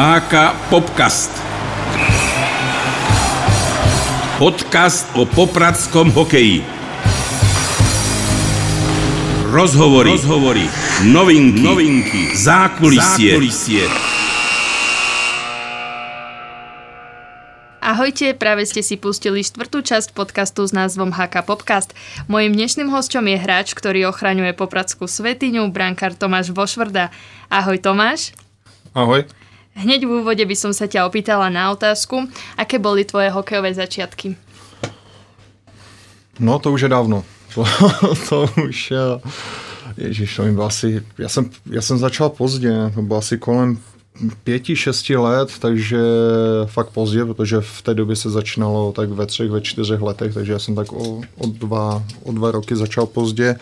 HK 0.00 0.56
Popcast. 0.72 1.28
Podcast 4.40 5.04
o 5.12 5.28
popradskom 5.28 6.08
hokeji. 6.16 6.64
Rozhovory, 9.52 10.08
rozhovory, 10.16 10.64
novinky, 11.04 11.60
novinky, 11.60 12.22
zákulisie. 12.32 13.36
zákulisie. 13.36 13.84
Ahojte, 17.84 18.32
práve 18.32 18.64
ste 18.64 18.80
si 18.80 18.96
pustili 18.96 19.44
štvrtú 19.44 19.84
časť 19.84 20.16
podcastu 20.16 20.64
s 20.64 20.72
názvom 20.72 21.12
HK 21.12 21.44
Popcast. 21.44 21.92
Mojím 22.24 22.56
dnešným 22.56 22.88
hosťom 22.88 23.28
je 23.28 23.36
hráč, 23.36 23.76
ktorý 23.76 24.08
ochraňuje 24.08 24.56
popradskú 24.56 25.04
svetiňu, 25.04 25.68
brankár 25.68 26.16
Tomáš 26.16 26.56
Vošvrda. 26.56 27.12
Ahoj 27.52 27.76
Tomáš. 27.84 28.32
Ahoj. 28.96 29.28
Hneď 29.74 30.04
v 30.04 30.20
úvode 30.20 30.44
by 30.44 30.56
som 30.56 30.72
sa 30.74 30.90
ťa 30.90 31.06
opýtala 31.06 31.48
na 31.48 31.70
otázku, 31.72 32.28
aké 32.58 32.76
boli 32.76 33.06
tvoje 33.06 33.30
hokejové 33.30 33.74
začiatky? 33.74 34.36
No 36.40 36.58
to 36.58 36.72
už 36.72 36.88
je 36.88 36.90
dávno. 36.90 37.24
To, 37.50 37.66
to 38.28 38.46
už, 38.62 38.92
ježiš, 39.96 40.36
to 40.36 40.42
mi 40.42 40.52
bylo 40.52 40.66
asi, 40.66 41.02
já 41.18 41.28
jsem, 41.28 41.50
já 41.66 41.82
jsem 41.82 41.98
začal 41.98 42.28
pozdě, 42.28 42.72
to 42.94 43.02
bylo 43.02 43.18
asi 43.18 43.38
kolem 43.38 43.78
pěti, 44.44 44.76
šesti 44.76 45.16
let, 45.16 45.50
takže 45.58 45.98
fakt 46.66 46.90
pozdě, 46.90 47.24
protože 47.24 47.56
v 47.60 47.82
té 47.82 47.94
době 47.94 48.16
se 48.16 48.30
začínalo 48.30 48.92
tak 48.92 49.08
ve 49.08 49.26
třech, 49.26 49.50
ve 49.50 49.60
čtyřech 49.60 50.00
letech, 50.00 50.34
takže 50.34 50.52
já 50.52 50.58
jsem 50.58 50.74
tak 50.74 50.92
o, 50.92 51.20
o, 51.36 51.46
dva, 51.46 52.04
o 52.22 52.32
dva 52.32 52.50
roky 52.50 52.76
začal 52.76 53.06
pozdě, 53.06 53.56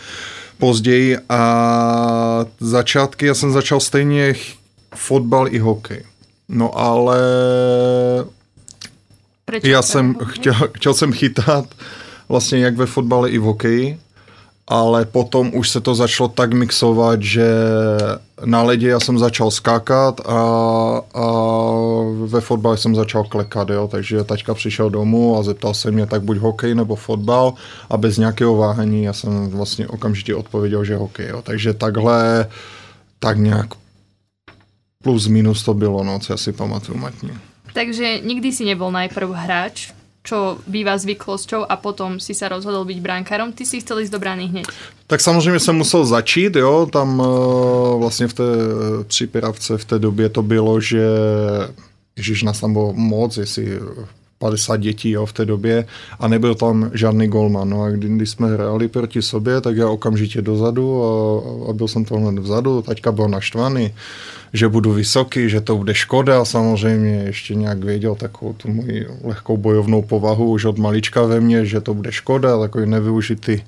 později 0.59 1.17
a 1.29 2.45
začátky, 2.61 3.27
já 3.27 3.35
jsem 3.35 3.53
začal 3.53 3.81
stejně 3.81 4.35
fotbal 4.95 5.49
i 5.49 5.59
hokej. 5.59 6.05
No 6.49 6.79
ale 6.79 7.19
Proč 9.45 9.65
já 9.65 9.83
jsem 9.83 10.15
chtěl, 10.25 10.55
chtěl 10.75 10.95
jsem 10.95 11.13
chytat 11.13 11.65
vlastně 12.29 12.59
jak 12.59 12.77
ve 12.77 12.87
fotbale 12.87 13.31
i 13.31 13.39
v 13.39 13.43
hokeji, 13.43 13.99
ale 14.69 15.05
potom 15.05 15.51
už 15.55 15.71
se 15.71 15.81
to 15.81 15.95
začalo 15.95 16.29
tak 16.29 16.53
mixovat, 16.53 17.23
že 17.23 17.49
na 18.45 18.63
ledě 18.63 18.89
já 18.89 19.01
jsem 19.01 19.19
začal 19.19 19.51
skákat 19.51 20.21
a, 20.21 20.41
a 21.15 21.27
ve 22.25 22.41
fotbale 22.41 22.77
jsem 22.77 22.95
začal 22.95 23.25
klekat, 23.25 23.71
jo, 23.71 23.89
takže 23.89 24.25
taťka 24.25 24.55
přišel 24.55 24.91
domů 24.91 25.39
a 25.39 25.43
zeptal 25.43 25.75
se 25.75 25.91
mě 25.91 26.07
tak 26.07 26.23
buď 26.23 26.37
hokej 26.37 26.75
nebo 26.75 26.97
fotbal? 26.97 27.55
A 27.91 27.97
bez 27.97 28.19
nějakého 28.19 28.57
váhání 28.57 29.05
já 29.05 29.13
jsem 29.13 29.49
vlastně 29.49 29.89
okamžitě 29.89 30.35
odpověděl, 30.35 30.85
že 30.85 30.97
hokej, 30.97 31.29
jo, 31.29 31.43
takže 31.43 31.75
takhle 31.75 32.47
tak 33.19 33.39
nějak 33.39 33.67
plus 35.09 35.25
minus 35.27 35.65
to 35.65 35.75
bylo, 35.75 36.05
no, 36.05 36.19
co 36.19 36.33
já 36.33 36.37
si 36.37 36.53
pamatuju 36.53 36.99
matně. 36.99 37.33
Takže 37.73 38.21
nikdy 38.21 38.53
si 38.53 38.65
nebyl 38.65 38.93
najprv 38.93 39.31
hráč, 39.33 39.93
čo 40.23 40.61
bývá 40.69 40.99
zvyklosťou 41.01 41.65
a 41.65 41.81
potom 41.81 42.21
si 42.21 42.37
sa 42.37 42.53
rozhodol 42.53 42.85
byť 42.85 43.01
bránkarom. 43.01 43.57
Ty 43.57 43.65
si 43.65 43.81
chcel 43.81 44.05
ísť 44.05 44.13
do 44.13 44.21
brány 44.21 44.45
hneď. 44.53 44.69
Tak 45.07 45.21
samozřejmě 45.21 45.61
jsem 45.61 45.77
musel 45.77 46.05
začít, 46.05 46.57
jo, 46.57 46.87
tam 46.93 47.21
uh, 47.21 48.01
vlastně 48.01 48.29
v 48.29 48.33
té 48.33 48.49
přípravce 49.09 49.79
v 49.79 49.85
té 49.85 49.99
době 49.99 50.29
to 50.29 50.43
bylo, 50.43 50.81
že 50.81 51.09
Ježíš 52.17 52.43
nás 52.43 52.61
tam 52.61 52.73
bylo 52.73 52.93
moc, 52.93 53.37
jestli 53.37 53.81
50 54.39 54.77
dětí 54.77 55.11
jo, 55.11 55.27
v 55.27 55.33
té 55.33 55.45
době 55.45 55.87
a 56.21 56.29
nebyl 56.29 56.55
tam 56.55 56.91
žádný 56.95 57.29
golman. 57.29 57.69
No 57.69 57.83
a 57.83 57.91
kdy, 57.91 58.09
když 58.09 58.31
jsme 58.31 58.49
hráli 58.49 58.89
proti 58.89 59.23
sobě, 59.23 59.61
tak 59.61 59.77
já 59.77 59.89
okamžitě 59.89 60.43
dozadu 60.43 61.05
a, 61.05 61.71
a 61.71 61.73
byl 61.73 61.89
jsem 61.89 62.05
tohle 62.05 62.33
vzadu, 62.33 62.83
taťka 62.83 63.13
byl 63.13 63.29
naštvaný, 63.29 63.95
že 64.53 64.69
budu 64.69 64.93
vysoký, 64.93 65.51
že 65.51 65.61
to 65.61 65.77
bude 65.77 65.95
škoda. 65.95 66.45
Samozřejmě 66.45 67.23
ještě 67.27 67.55
nějak 67.55 67.85
věděl 67.85 68.15
takovou 68.15 68.53
tu 68.53 68.69
moji 68.69 69.07
lehkou 69.25 69.57
bojovnou 69.57 70.03
povahu 70.03 70.51
už 70.51 70.65
od 70.65 70.79
malička 70.79 71.23
ve 71.23 71.41
mně, 71.41 71.67
že 71.67 71.81
to 71.81 71.95
bude 71.95 72.13
škoda, 72.13 72.61
takový 72.61 72.87
nevyužitý 72.87 73.63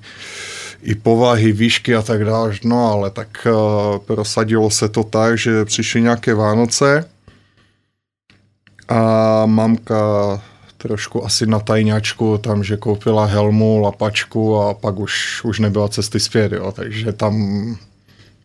i 0.83 0.95
povahy, 0.95 1.51
výšky 1.51 1.95
a 1.95 2.01
tak 2.01 2.25
dále. 2.25 2.53
No 2.63 2.91
ale 2.91 3.09
tak 3.09 3.47
uh, 3.47 3.97
prosadilo 3.97 4.69
se 4.69 4.89
to 4.89 5.03
tak, 5.03 5.37
že 5.37 5.65
přišly 5.65 6.01
nějaké 6.01 6.33
Vánoce 6.33 7.05
a 8.87 9.45
mamka 9.45 10.41
trošku 10.81 11.25
asi 11.25 11.45
na 11.45 11.59
tajňačku, 11.59 12.37
tam, 12.37 12.63
že 12.63 12.77
koupila 12.77 13.25
helmu, 13.25 13.79
lapačku 13.79 14.57
a 14.57 14.73
pak 14.73 14.99
už, 14.99 15.43
už 15.43 15.59
nebyla 15.59 15.87
cesty 15.87 16.19
zpět, 16.19 16.51
jo, 16.51 16.71
takže 16.71 17.13
tam 17.13 17.35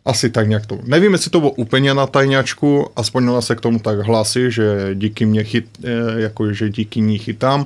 asi 0.05 0.29
tak 0.29 0.47
nějak 0.47 0.65
to. 0.65 0.79
Nevím, 0.83 1.11
jestli 1.11 1.31
to 1.31 1.39
bylo 1.39 1.51
úplně 1.51 1.93
na 1.93 2.07
tajňačku, 2.07 2.87
aspoň 2.95 3.31
se 3.39 3.55
k 3.55 3.61
tomu 3.61 3.79
tak 3.79 3.99
hlasí, 3.99 4.51
že 4.51 4.89
díky 4.93 5.25
mě 5.25 5.43
chyt, 5.43 5.65
eh, 5.83 6.21
jako 6.21 6.53
že 6.53 6.69
díky 6.69 7.01
ní 7.01 7.17
chytám, 7.17 7.65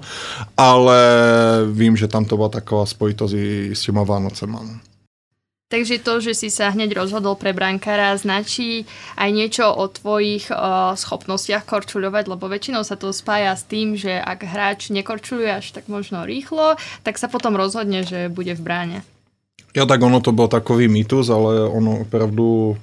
ale 0.57 0.99
vím, 1.71 1.97
že 1.97 2.07
tam 2.07 2.25
to 2.25 2.35
byla 2.35 2.49
taková 2.49 2.85
spojitost 2.85 3.33
i 3.33 3.71
s 3.73 3.81
těma 3.81 4.03
Vánocema. 4.03 4.61
Takže 5.71 6.03
to, 6.03 6.19
že 6.19 6.35
si 6.35 6.51
sa 6.51 6.67
hneď 6.75 6.99
rozhodol 6.99 7.39
pre 7.39 7.55
brankára, 7.55 8.11
značí 8.19 8.83
aj 9.15 9.29
niečo 9.31 9.71
o 9.71 9.87
tvojich 9.87 10.51
uh, 10.51 10.91
schopnostiach 10.99 11.63
korčuľovať, 11.63 12.27
lebo 12.27 12.51
väčšinou 12.51 12.83
sa 12.83 12.99
to 12.99 13.15
spája 13.15 13.55
s 13.55 13.63
tým, 13.63 13.95
že 13.95 14.11
ak 14.19 14.43
hráč 14.43 14.91
nekorčuluje 14.91 15.47
až 15.47 15.71
tak 15.71 15.87
možno 15.87 16.27
rýchlo, 16.27 16.75
tak 17.07 17.15
sa 17.15 17.31
potom 17.31 17.55
rozhodne, 17.55 18.03
že 18.03 18.27
bude 18.27 18.51
v 18.51 18.61
bráne. 18.61 18.97
Ja 19.71 19.87
tak 19.87 20.03
ono 20.03 20.19
to 20.19 20.35
byl 20.35 20.51
takový 20.51 20.91
mýtus, 20.91 21.31
ale 21.31 21.63
ono 21.63 22.03
opravdu 22.03 22.75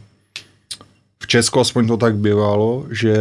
Česku 1.29 1.61
aspoň 1.61 1.87
to 1.87 1.97
tak 1.97 2.17
bývalo, 2.17 2.87
že 2.91 3.17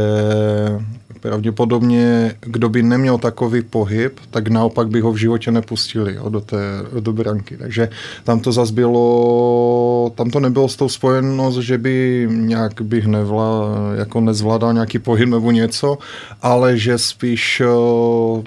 pravděpodobně, 1.20 2.36
kdo 2.42 2.70
by 2.70 2.84
neměl 2.84 3.18
takový 3.18 3.62
pohyb, 3.62 4.20
tak 4.32 4.48
naopak 4.48 4.88
by 4.88 5.00
ho 5.00 5.12
v 5.12 5.18
životě 5.18 5.52
nepustili 5.52 6.16
jo, 6.16 6.30
do 6.30 6.42
té 6.42 6.58
do 7.00 7.14
branky. 7.14 7.58
Takže 7.58 7.90
tam 8.24 8.40
to 8.40 8.52
zase 8.52 8.74
bylo, 8.74 10.12
tam 10.16 10.30
to 10.30 10.40
nebylo 10.40 10.70
s 10.70 10.76
tou 10.76 10.90
spojenost, 10.90 11.60
že 11.60 11.78
by 11.78 12.28
nějak 12.32 12.82
bych 12.82 13.06
nevla, 13.06 13.76
jako 13.98 14.22
nezvládal 14.22 14.74
nějaký 14.74 15.00
pohyb 15.00 15.30
nebo 15.30 15.52
něco, 15.52 15.98
ale 16.42 16.78
že 16.78 16.98
spíš, 16.98 17.62
eh, 17.62 17.68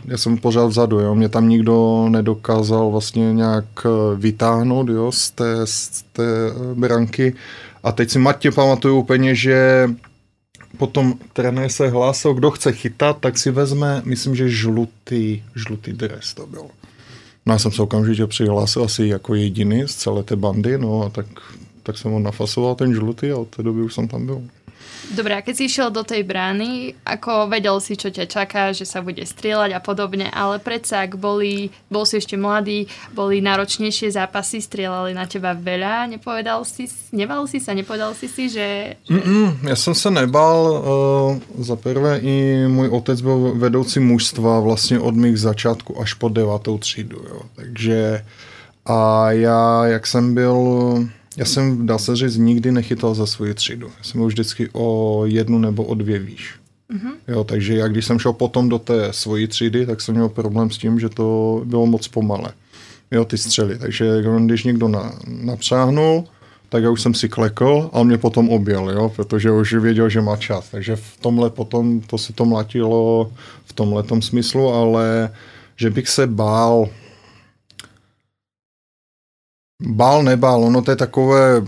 já 0.06 0.18
jsem 0.18 0.38
pořád 0.38 0.66
vzadu, 0.66 1.00
jo, 1.00 1.14
mě 1.14 1.28
tam 1.28 1.48
nikdo 1.48 2.06
nedokázal 2.08 2.90
vlastně 2.90 3.34
nějak 3.34 3.64
eh, 3.84 3.88
vytáhnout 4.16 4.88
jo, 4.88 5.12
z 5.12 5.30
té, 5.30 5.54
z 5.64 6.04
té 6.12 6.24
branky. 6.74 7.34
A 7.82 7.92
teď 7.92 8.10
si 8.10 8.18
Matě 8.18 8.50
pamatuju 8.50 8.98
úplně, 8.98 9.34
že 9.34 9.88
potom 10.78 11.14
trenér 11.32 11.68
se 11.68 11.88
hlásil, 11.88 12.34
kdo 12.34 12.50
chce 12.50 12.72
chytat, 12.72 13.18
tak 13.20 13.38
si 13.38 13.50
vezme, 13.50 14.02
myslím, 14.04 14.36
že 14.36 14.48
žlutý, 14.48 15.42
žlutý 15.54 15.92
dres 15.92 16.34
to 16.34 16.46
byl. 16.46 16.64
No 17.46 17.52
já 17.52 17.58
jsem 17.58 17.72
se 17.72 17.82
okamžitě 17.82 18.26
přihlásil 18.26 18.84
asi 18.84 19.06
jako 19.06 19.34
jediný 19.34 19.82
z 19.86 19.94
celé 19.94 20.22
té 20.22 20.36
bandy, 20.36 20.78
no 20.78 21.02
a 21.02 21.08
tak, 21.08 21.26
tak 21.82 21.98
jsem 21.98 22.10
ho 22.10 22.18
nafasoval 22.18 22.74
ten 22.74 22.94
žlutý 22.94 23.30
a 23.30 23.36
od 23.36 23.48
té 23.48 23.62
doby 23.62 23.82
už 23.82 23.94
jsem 23.94 24.08
tam 24.08 24.26
byl. 24.26 24.42
Dobre, 25.10 25.34
a 25.34 25.42
keď 25.42 25.54
si 25.56 25.64
išiel 25.66 25.88
do 25.90 26.04
tej 26.04 26.22
brány, 26.22 26.94
ako 27.04 27.50
vedel 27.50 27.80
si, 27.80 27.96
čo 27.96 28.12
ťa 28.12 28.26
čaká, 28.28 28.62
že 28.70 28.84
sa 28.86 29.02
bude 29.02 29.24
strieľať 29.24 29.74
a 29.74 29.80
podobne, 29.80 30.30
ale 30.30 30.60
predsa, 30.62 31.02
ak 31.02 31.16
boli, 31.16 31.72
bol 31.90 32.06
si 32.06 32.20
ešte 32.20 32.36
mladý, 32.36 32.86
boli 33.16 33.40
náročnejšie 33.40 34.12
zápasy, 34.12 34.62
strieľali 34.62 35.16
na 35.16 35.26
teba 35.26 35.56
veľa, 35.56 36.06
nepovedal 36.12 36.62
si, 36.62 36.86
nebal 37.10 37.48
si 37.50 37.58
sa, 37.58 37.74
nepovedal 37.74 38.14
si 38.14 38.28
si, 38.28 38.48
že... 38.48 38.94
že... 39.08 39.14
Mm-mm, 39.14 39.58
já 39.68 39.76
jsem 39.76 39.94
se 39.94 40.10
nebal, 40.10 40.56
uh, 41.56 41.64
za 41.64 41.76
prvé 41.76 42.18
i 42.22 42.64
můj 42.68 42.88
otec 42.88 43.20
byl 43.20 43.52
vedoucí 43.56 44.00
mužstva 44.00 44.60
vlastně 44.60 45.00
od 45.00 45.14
mých 45.16 45.38
začátku 45.38 46.00
až 46.00 46.14
po 46.14 46.28
devátou 46.28 46.78
třídu, 46.78 47.16
jo. 47.28 47.40
takže 47.54 48.24
a 48.86 49.30
já, 49.30 49.86
jak 49.86 50.06
jsem 50.06 50.34
byl 50.34 50.58
já 51.40 51.46
jsem, 51.46 51.86
dá 51.86 51.98
se 51.98 52.16
říct, 52.16 52.36
nikdy 52.36 52.72
nechytal 52.72 53.14
za 53.14 53.26
svoji 53.26 53.54
třídu. 53.54 53.86
Já 53.98 54.04
jsem 54.04 54.20
byl 54.20 54.28
vždycky 54.28 54.68
o 54.72 55.22
jednu 55.26 55.58
nebo 55.58 55.84
o 55.84 55.94
dvě 55.94 56.18
výš. 56.18 56.54
Mm-hmm. 56.92 57.12
Jo, 57.28 57.44
takže 57.44 57.76
já 57.76 57.88
když 57.88 58.04
jsem 58.04 58.18
šel 58.18 58.32
potom 58.32 58.68
do 58.68 58.78
té 58.78 59.08
svojí 59.12 59.46
třídy, 59.46 59.86
tak 59.86 60.00
jsem 60.00 60.14
měl 60.14 60.28
problém 60.28 60.70
s 60.70 60.78
tím, 60.78 61.00
že 61.00 61.08
to 61.08 61.62
bylo 61.64 61.86
moc 61.86 62.08
pomalé. 62.08 62.52
Jo, 63.10 63.24
ty 63.24 63.38
střely. 63.38 63.78
Takže 63.78 64.22
když 64.38 64.64
někdo 64.64 64.88
na, 64.88 65.12
napřáhnul, 65.26 66.24
tak 66.68 66.82
já 66.82 66.90
už 66.90 67.02
jsem 67.02 67.14
si 67.14 67.28
klekl 67.28 67.90
a 67.92 67.96
on 67.96 68.06
mě 68.06 68.18
potom 68.18 68.48
objel, 68.48 68.90
jo, 68.90 69.12
protože 69.16 69.50
už 69.50 69.74
věděl, 69.74 70.08
že 70.08 70.20
má 70.20 70.36
čas. 70.36 70.68
Takže 70.70 70.96
v 70.96 71.16
tomhle 71.20 71.50
potom 71.50 72.00
to 72.00 72.18
se 72.18 72.32
to 72.32 72.44
mlatilo 72.44 73.32
v 73.64 73.72
tomhle 73.72 74.04
smyslu, 74.20 74.68
ale 74.68 75.30
že 75.76 75.90
bych 75.90 76.08
se 76.08 76.26
bál, 76.26 76.88
Bál, 79.80 80.22
nebál, 80.22 80.64
ono 80.64 80.82
to 80.82 80.90
je 80.90 80.96
takové, 80.96 81.62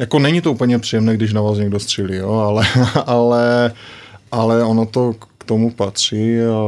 jako 0.00 0.18
není 0.18 0.40
to 0.40 0.52
úplně 0.52 0.78
příjemné, 0.78 1.14
když 1.14 1.32
na 1.32 1.40
vás 1.40 1.58
někdo 1.58 1.80
střílí, 1.80 2.16
jo, 2.16 2.32
ale, 2.32 2.66
ale, 3.06 3.72
ale 4.30 4.64
ono 4.64 4.86
to 4.86 5.12
k 5.12 5.44
tomu 5.44 5.70
patří 5.70 6.40
a 6.40 6.62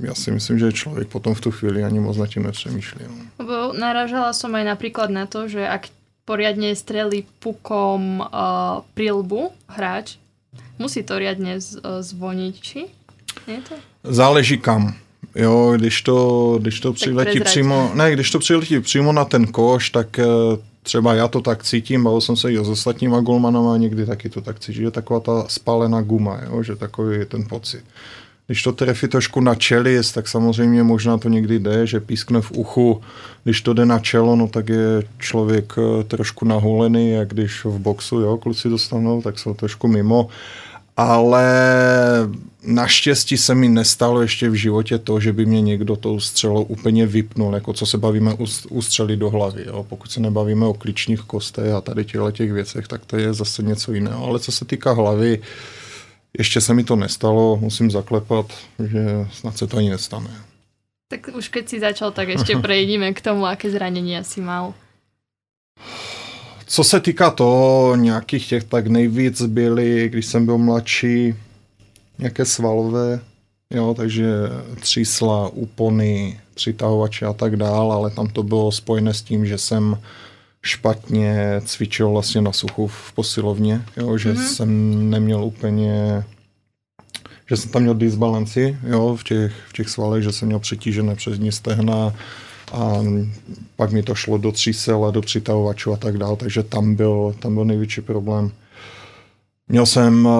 já 0.00 0.14
si 0.14 0.30
myslím, 0.30 0.58
že 0.58 0.72
člověk 0.72 1.08
potom 1.08 1.34
v 1.34 1.40
tu 1.40 1.50
chvíli 1.50 1.84
ani 1.84 2.00
moc 2.00 2.16
na 2.16 2.26
tím 2.26 2.42
nepřemýšlí. 2.42 3.00
No. 3.08 3.72
Naražala 3.72 4.34
som 4.36 4.52
aj 4.52 4.64
napríklad 4.66 5.08
na 5.08 5.24
to, 5.24 5.48
že 5.48 5.64
ak 5.64 5.88
poriadne 6.28 6.74
strelí 6.76 7.24
pukom 7.40 8.20
uh, 8.20 8.84
prilbu 8.94 9.50
hráč, 9.66 10.20
musí 10.78 11.02
to 11.02 11.18
riadne 11.18 11.60
z, 11.60 11.76
e, 11.80 12.02
zvoniť, 12.02 12.54
či? 12.56 12.80
Je 13.46 13.60
to? 13.60 13.74
Záleží 14.04 14.58
kam. 14.58 14.96
Jo, 15.34 15.72
když 15.76 16.02
to, 16.02 16.58
když 16.60 16.80
to 16.80 16.92
přiletí 16.92 17.40
přímo, 17.40 17.90
ne, 17.94 18.12
když 18.12 18.30
to 18.30 18.38
přiletí 18.38 18.80
přímo 18.80 19.12
na 19.12 19.24
ten 19.24 19.46
koš, 19.46 19.90
tak 19.90 20.18
e, 20.18 20.24
třeba 20.82 21.14
já 21.14 21.28
to 21.28 21.40
tak 21.40 21.62
cítím, 21.62 22.04
bavil 22.04 22.20
jsem 22.20 22.36
se 22.36 22.52
i 22.52 22.56
s 22.56 22.68
ostatníma 22.68 23.20
golmanama, 23.20 23.76
někdy 23.76 24.06
taky 24.06 24.28
to 24.28 24.40
tak 24.40 24.60
cítím, 24.60 24.82
že 24.82 24.90
taková 24.90 25.20
ta 25.20 25.44
spálená 25.48 26.02
guma, 26.02 26.40
jo, 26.46 26.62
že 26.62 26.76
takový 26.76 27.18
je 27.18 27.26
ten 27.26 27.44
pocit. 27.48 27.84
Když 28.46 28.62
to 28.62 28.72
trefí 28.72 29.08
trošku 29.08 29.40
na 29.40 29.54
čelist, 29.54 30.14
tak 30.14 30.28
samozřejmě 30.28 30.82
možná 30.82 31.18
to 31.18 31.28
někdy 31.28 31.58
jde, 31.58 31.86
že 31.86 32.00
pískne 32.00 32.40
v 32.40 32.52
uchu. 32.52 33.00
Když 33.44 33.60
to 33.60 33.74
jde 33.74 33.86
na 33.86 33.98
čelo, 33.98 34.36
no 34.36 34.48
tak 34.48 34.68
je 34.68 35.02
člověk 35.18 35.72
eh, 35.78 36.04
trošku 36.04 36.44
nahulený, 36.44 37.10
jak 37.10 37.28
když 37.28 37.64
v 37.64 37.78
boxu, 37.78 38.20
jo, 38.20 38.36
kluci 38.36 38.68
dostanou, 38.68 39.22
tak 39.22 39.38
jsou 39.38 39.54
trošku 39.54 39.88
mimo. 39.88 40.28
Ale 40.96 41.44
naštěstí 42.62 43.36
se 43.36 43.54
mi 43.54 43.68
nestalo 43.68 44.22
ještě 44.22 44.48
v 44.48 44.54
životě 44.54 44.98
to, 44.98 45.20
že 45.20 45.32
by 45.32 45.46
mě 45.46 45.60
někdo 45.60 45.96
tou 45.96 46.20
střelou 46.20 46.62
úplně 46.62 47.06
vypnul, 47.06 47.54
jako 47.54 47.72
co 47.72 47.86
se 47.86 47.98
bavíme 47.98 48.36
u 48.70 48.82
střely 48.82 49.16
do 49.16 49.30
hlavy. 49.30 49.64
Jo. 49.66 49.86
Pokud 49.88 50.12
se 50.12 50.20
nebavíme 50.20 50.66
o 50.66 50.74
klíčních 50.74 51.20
kostech 51.20 51.72
a 51.72 51.80
tady 51.80 52.04
těchto 52.04 52.30
těch 52.30 52.52
věcech, 52.52 52.88
tak 52.88 53.06
to 53.06 53.16
je 53.16 53.34
zase 53.34 53.62
něco 53.62 53.92
jiného. 53.92 54.24
Ale 54.24 54.38
co 54.38 54.52
se 54.52 54.64
týká 54.64 54.92
hlavy, 54.92 55.40
ještě 56.38 56.60
se 56.60 56.74
mi 56.74 56.84
to 56.84 56.96
nestalo, 56.96 57.56
musím 57.56 57.90
zaklepat, 57.90 58.46
že 58.84 59.26
snad 59.32 59.58
se 59.58 59.66
to 59.66 59.76
ani 59.76 59.90
nestane. 59.90 60.30
Tak 61.08 61.30
už 61.36 61.48
keď 61.48 61.68
si 61.68 61.80
začal, 61.80 62.10
tak 62.10 62.28
ještě 62.28 62.56
prejdeme 62.62 63.12
k 63.12 63.20
tomu, 63.20 63.46
jaké 63.46 63.70
zranění 63.70 64.18
asi 64.18 64.40
mal. 64.40 64.74
Co 66.66 66.84
se 66.84 67.00
týká 67.00 67.30
toho, 67.30 67.96
nějakých 67.96 68.48
těch, 68.48 68.64
tak 68.64 68.86
nejvíc 68.86 69.42
byly, 69.42 70.08
když 70.08 70.26
jsem 70.26 70.46
byl 70.46 70.58
mladší, 70.58 71.34
nějaké 72.20 72.44
svalové, 72.44 73.20
jo, 73.70 73.94
takže 73.94 74.26
třísla, 74.80 75.48
úpony, 75.48 76.40
přitahovače 76.54 77.26
a 77.26 77.32
tak 77.32 77.56
dál, 77.56 77.92
ale 77.92 78.10
tam 78.10 78.28
to 78.28 78.42
bylo 78.42 78.72
spojené 78.72 79.14
s 79.14 79.22
tím, 79.22 79.46
že 79.46 79.58
jsem 79.58 79.98
špatně 80.62 81.60
cvičil 81.64 82.10
vlastně 82.10 82.40
na 82.40 82.52
suchu 82.52 82.86
v 82.86 83.12
posilovně, 83.12 83.84
jo, 83.96 84.18
že 84.18 84.32
mm-hmm. 84.32 84.46
jsem 84.46 85.10
neměl 85.10 85.44
úplně 85.44 86.24
že 87.50 87.56
jsem 87.56 87.70
tam 87.70 87.82
měl 87.82 87.94
disbalanci 87.94 88.78
jo, 88.86 89.16
v, 89.16 89.24
těch, 89.24 89.52
v 89.68 89.72
těch 89.72 89.88
svalech, 89.88 90.22
že 90.22 90.32
jsem 90.32 90.46
měl 90.48 90.58
přetížené 90.58 91.14
přední 91.14 91.52
stehna 91.52 92.14
a 92.72 92.92
pak 93.76 93.92
mi 93.92 94.02
to 94.02 94.14
šlo 94.14 94.38
do 94.38 94.52
třísel 94.52 95.04
a 95.04 95.10
do 95.10 95.20
přitahovačů 95.20 95.92
a 95.92 95.96
tak 95.96 96.18
dále, 96.18 96.36
takže 96.36 96.62
tam 96.62 96.94
byl, 96.94 97.34
tam 97.38 97.54
byl 97.54 97.64
největší 97.64 98.00
problém. 98.00 98.50
Měl 99.68 99.86
jsem 99.86 100.26
uh, 100.26 100.32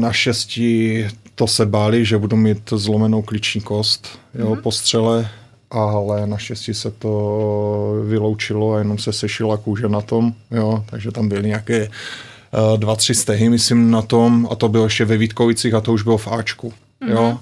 naštěstí, 0.00 1.04
to 1.34 1.46
se 1.46 1.66
báli, 1.66 2.04
že 2.04 2.18
budu 2.18 2.36
mít 2.36 2.70
zlomenou 2.70 3.22
klíční 3.22 3.60
kost 3.60 4.08
jo, 4.34 4.46
mm-hmm. 4.46 4.62
po 4.62 4.72
střele, 4.72 5.28
ale 5.70 6.26
naštěstí 6.26 6.74
se 6.74 6.90
to 6.90 8.02
vyloučilo 8.08 8.72
a 8.72 8.78
jenom 8.78 8.98
se 8.98 9.12
sešila 9.12 9.56
kůže 9.56 9.88
na 9.88 10.00
tom, 10.00 10.34
jo, 10.50 10.84
takže 10.90 11.12
tam 11.12 11.28
byly 11.28 11.48
nějaké 11.48 11.88
uh, 11.88 12.78
dva, 12.78 12.96
tři 12.96 13.14
stehy, 13.14 13.48
myslím, 13.48 13.90
na 13.90 14.02
tom 14.02 14.48
a 14.50 14.54
to 14.54 14.68
bylo 14.68 14.84
ještě 14.84 15.04
ve 15.04 15.16
Vítkovicích 15.16 15.74
a 15.74 15.80
to 15.80 15.92
už 15.92 16.02
bylo 16.02 16.18
v 16.18 16.28
Ačku, 16.28 16.72
mm-hmm. 17.02 17.10
jo, 17.10 17.38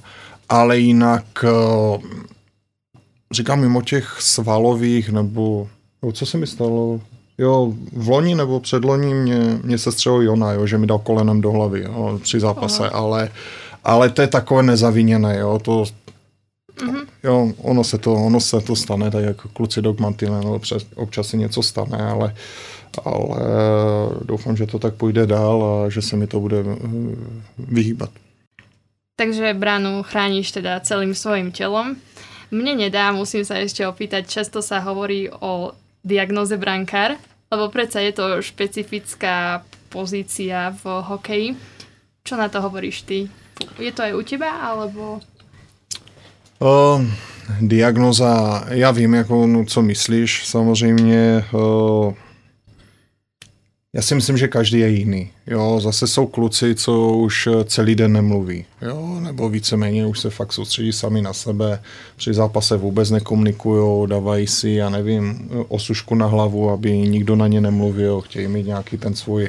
ale 0.48 0.78
jinak 0.78 1.24
uh, 1.44 2.02
říkám 3.32 3.60
mimo 3.60 3.82
těch 3.82 4.16
svalových 4.20 5.08
nebo, 5.08 5.68
jo, 6.02 6.12
co 6.12 6.26
se 6.26 6.38
mi 6.38 6.46
stalo, 6.46 7.00
Jo, 7.38 7.72
v 7.92 8.08
loni 8.08 8.34
nebo 8.34 8.60
předloni 8.60 9.14
mě, 9.14 9.58
mě 9.62 9.78
se 9.78 9.92
střelil 9.92 10.22
Jona, 10.22 10.52
jo, 10.52 10.66
že 10.66 10.78
mi 10.78 10.86
dal 10.86 10.98
kolenem 10.98 11.40
do 11.40 11.50
hlavy 11.50 11.82
jo, 11.82 12.18
při 12.22 12.40
zápase, 12.40 12.90
ale, 12.90 13.30
ale 13.84 14.10
to 14.10 14.22
je 14.22 14.28
takové 14.28 14.62
nezaviněné, 14.62 15.38
jo, 15.38 15.58
to, 15.62 15.84
mm-hmm. 16.76 17.06
jo, 17.22 17.52
ono 17.62 17.84
se 17.84 17.98
to, 17.98 18.14
ono 18.14 18.40
se 18.40 18.60
to 18.60 18.76
stane, 18.76 19.10
tak 19.10 19.24
jako 19.24 19.48
kluci 19.48 19.82
dogmatile, 19.82 20.40
no, 20.44 20.54
občas, 20.54 20.86
občas 20.94 21.26
se 21.28 21.36
něco 21.36 21.62
stane, 21.62 21.98
ale, 21.98 22.34
ale 23.04 23.36
doufám, 24.24 24.56
že 24.56 24.66
to 24.66 24.78
tak 24.78 24.94
půjde 24.94 25.26
dál 25.26 25.64
a 25.64 25.88
že 25.90 26.02
se 26.02 26.16
mi 26.16 26.26
to 26.26 26.40
bude 26.40 26.58
eh, 26.58 26.76
vyhýbat. 27.58 28.10
Takže 29.16 29.54
bránu 29.54 30.02
chráníš 30.02 30.50
teda 30.52 30.80
celým 30.80 31.14
svojím 31.14 31.52
tělom. 31.52 31.96
Mne 32.54 32.86
nedá, 32.86 33.12
musím 33.12 33.44
sa 33.44 33.60
ešte 33.60 33.82
opýtať, 33.84 34.30
často 34.30 34.62
sa 34.62 34.80
hovorí 34.80 35.28
o 35.28 35.74
diagnoze 36.08 36.56
brankár, 36.56 37.20
lebo 37.52 37.68
predsa 37.68 38.00
je 38.00 38.12
to 38.16 38.40
špecifická 38.40 39.60
pozícia 39.92 40.72
v 40.80 40.84
hokeji. 41.04 41.48
Čo 42.24 42.40
na 42.40 42.48
to 42.48 42.64
hovoríš 42.64 43.04
ty? 43.04 43.28
Je 43.76 43.92
to 43.92 44.02
aj 44.02 44.12
u 44.16 44.22
teba, 44.24 44.50
alebo... 44.64 45.20
Uh, 46.58 47.04
diagnoza, 47.60 48.64
já 48.68 48.90
vím, 48.90 49.14
jako, 49.14 49.46
no, 49.46 49.64
co 49.64 49.82
myslíš, 49.82 50.46
samozřejmě 50.46 51.44
uh, 51.52 52.14
já 53.94 54.02
si 54.02 54.14
myslím, 54.14 54.36
že 54.36 54.48
každý 54.48 54.78
je 54.78 54.88
jiný. 54.88 55.30
Jo, 55.46 55.80
zase 55.80 56.06
jsou 56.06 56.26
kluci, 56.26 56.74
co 56.74 57.08
už 57.08 57.48
celý 57.64 57.94
den 57.94 58.12
nemluví, 58.12 58.64
jo, 58.82 59.20
nebo 59.20 59.48
víceméně 59.48 60.06
už 60.06 60.20
se 60.20 60.30
fakt 60.30 60.52
soustředí 60.52 60.92
sami 60.92 61.22
na 61.22 61.32
sebe, 61.32 61.82
při 62.16 62.34
zápase 62.34 62.76
vůbec 62.76 63.10
nekomunikují, 63.10 64.08
dávají 64.08 64.46
si, 64.46 64.70
já 64.70 64.90
nevím, 64.90 65.50
osušku 65.68 66.14
na 66.14 66.26
hlavu, 66.26 66.70
aby 66.70 66.98
nikdo 66.98 67.36
na 67.36 67.46
ně 67.46 67.60
nemluvil, 67.60 68.20
chtějí 68.20 68.48
mít 68.48 68.66
nějaký 68.66 68.98
ten 68.98 69.14
svůj 69.14 69.48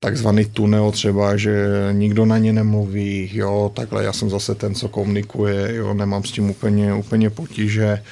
takzvaný 0.00 0.44
tunel 0.44 0.92
třeba, 0.92 1.36
že 1.36 1.68
nikdo 1.92 2.24
na 2.26 2.38
ně 2.38 2.52
nemluví, 2.52 3.30
jo, 3.32 3.72
takhle 3.74 4.04
já 4.04 4.12
jsem 4.12 4.30
zase 4.30 4.54
ten, 4.54 4.74
co 4.74 4.88
komunikuje, 4.88 5.74
jo, 5.74 5.94
nemám 5.94 6.24
s 6.24 6.30
tím 6.30 6.50
úplně, 6.50 6.94
úplně 6.94 7.30
potíže. 7.30 8.02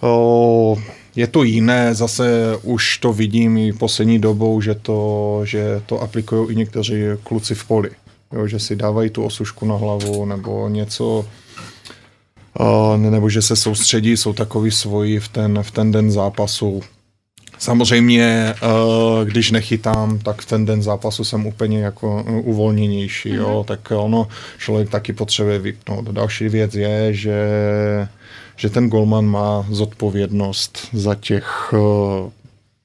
O, 0.00 0.76
je 1.20 1.26
to 1.26 1.42
jiné, 1.42 1.94
zase 1.94 2.56
už 2.62 2.98
to 2.98 3.12
vidím 3.12 3.56
i 3.56 3.72
poslední 3.72 4.18
dobou, 4.18 4.60
že 4.60 4.74
to, 4.74 5.40
že 5.44 5.82
to 5.86 6.00
aplikují 6.00 6.52
i 6.52 6.56
někteří 6.56 6.94
kluci 7.22 7.54
v 7.54 7.64
poli. 7.64 7.90
Jo, 8.32 8.46
že 8.46 8.58
si 8.58 8.76
dávají 8.76 9.10
tu 9.10 9.24
osušku 9.24 9.66
na 9.66 9.76
hlavu 9.76 10.24
nebo 10.24 10.68
něco, 10.68 11.26
uh, 12.60 12.96
nebo 12.96 13.28
že 13.28 13.42
se 13.42 13.56
soustředí, 13.56 14.16
jsou 14.16 14.32
takový 14.32 14.70
svoji 14.70 15.20
v 15.20 15.28
ten, 15.28 15.62
v 15.62 15.70
ten 15.70 15.92
den 15.92 16.10
zápasu. 16.10 16.82
Samozřejmě, 17.60 18.54
uh, 18.62 19.24
když 19.24 19.50
nechytám, 19.50 20.18
tak 20.18 20.42
v 20.42 20.46
ten 20.46 20.66
den 20.66 20.82
zápasu 20.82 21.24
jsem 21.24 21.46
úplně 21.46 21.80
jako 21.80 22.24
uvolněnější, 22.44 23.32
mm-hmm. 23.32 23.38
jo, 23.38 23.56
mhm. 23.56 23.64
tak 23.64 23.92
ono 23.96 24.28
člověk 24.58 24.90
taky 24.90 25.12
potřebuje 25.12 25.58
vypnout. 25.58 26.08
Další 26.08 26.48
věc 26.48 26.74
je, 26.74 27.14
že 27.14 27.38
že 28.56 28.70
ten 28.70 28.88
golman 28.88 29.26
má 29.26 29.66
zodpovědnost 29.70 30.88
za 30.92 31.14
těch 31.14 31.74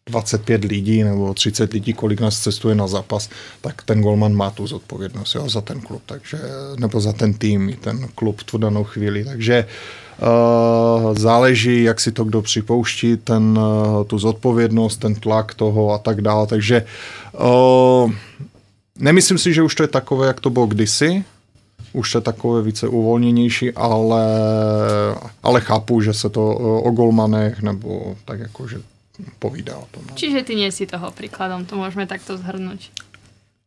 25 0.09 0.63
eh, 0.63 0.67
lidí 0.67 1.03
nebo 1.03 1.33
30 1.33 1.73
lidí, 1.73 1.93
kolik 1.93 2.19
nás 2.19 2.39
cestuje 2.39 2.75
na 2.75 2.87
zápas, 2.87 3.29
tak 3.61 3.83
ten 3.83 4.01
golman 4.01 4.33
má 4.33 4.49
tu 4.49 4.67
zodpovědnost 4.67 5.35
jo, 5.35 5.49
za 5.49 5.61
ten 5.61 5.81
klub, 5.81 6.01
takže, 6.05 6.37
nebo 6.79 6.99
za 6.99 7.13
ten 7.13 7.33
tým, 7.33 7.77
ten 7.81 8.07
klub 8.15 8.41
v 8.41 8.43
tu 8.43 8.57
danou 8.57 8.83
chvíli. 8.83 9.25
Takže 9.25 9.65
uh, 9.65 10.04
záleží, 11.13 11.83
jak 11.83 11.99
si 11.99 12.11
to 12.11 12.23
kdo 12.23 12.41
připouští, 12.41 13.17
ten, 13.17 13.57
uh, 13.57 14.03
tu 14.03 14.19
zodpovědnost, 14.19 14.97
ten 14.97 15.15
tlak 15.15 15.53
toho 15.53 15.91
a 15.91 15.97
tak 15.97 16.21
dále. 16.21 16.47
Takže 16.47 16.85
uh, 17.39 18.11
nemyslím 18.99 19.37
si, 19.37 19.53
že 19.53 19.63
už 19.63 19.75
to 19.75 19.83
je 19.83 19.87
takové, 19.87 20.27
jak 20.27 20.39
to 20.39 20.49
bylo 20.49 20.67
kdysi, 20.67 21.23
už 21.93 22.15
je 22.15 22.21
takové 22.21 22.61
více 22.61 22.87
uvolněnější, 22.87 23.71
ale, 23.71 24.25
ale 25.43 25.61
chápu, 25.61 26.01
že 26.01 26.13
se 26.13 26.29
to 26.29 26.55
o 26.83 26.91
golmanech 26.91 27.61
nebo 27.61 28.15
tak 28.25 28.39
jako, 28.39 28.67
že 28.67 28.77
povídá 29.39 29.77
o 29.77 29.87
tom. 29.91 30.03
No. 30.09 30.15
Čiže 30.15 30.43
ty 30.43 30.55
nie 30.55 30.71
si 30.71 30.85
toho 30.85 31.11
příkladem, 31.11 31.65
to 31.65 31.75
můžeme 31.75 32.07
takto 32.07 32.37
zhrnout. 32.37 32.79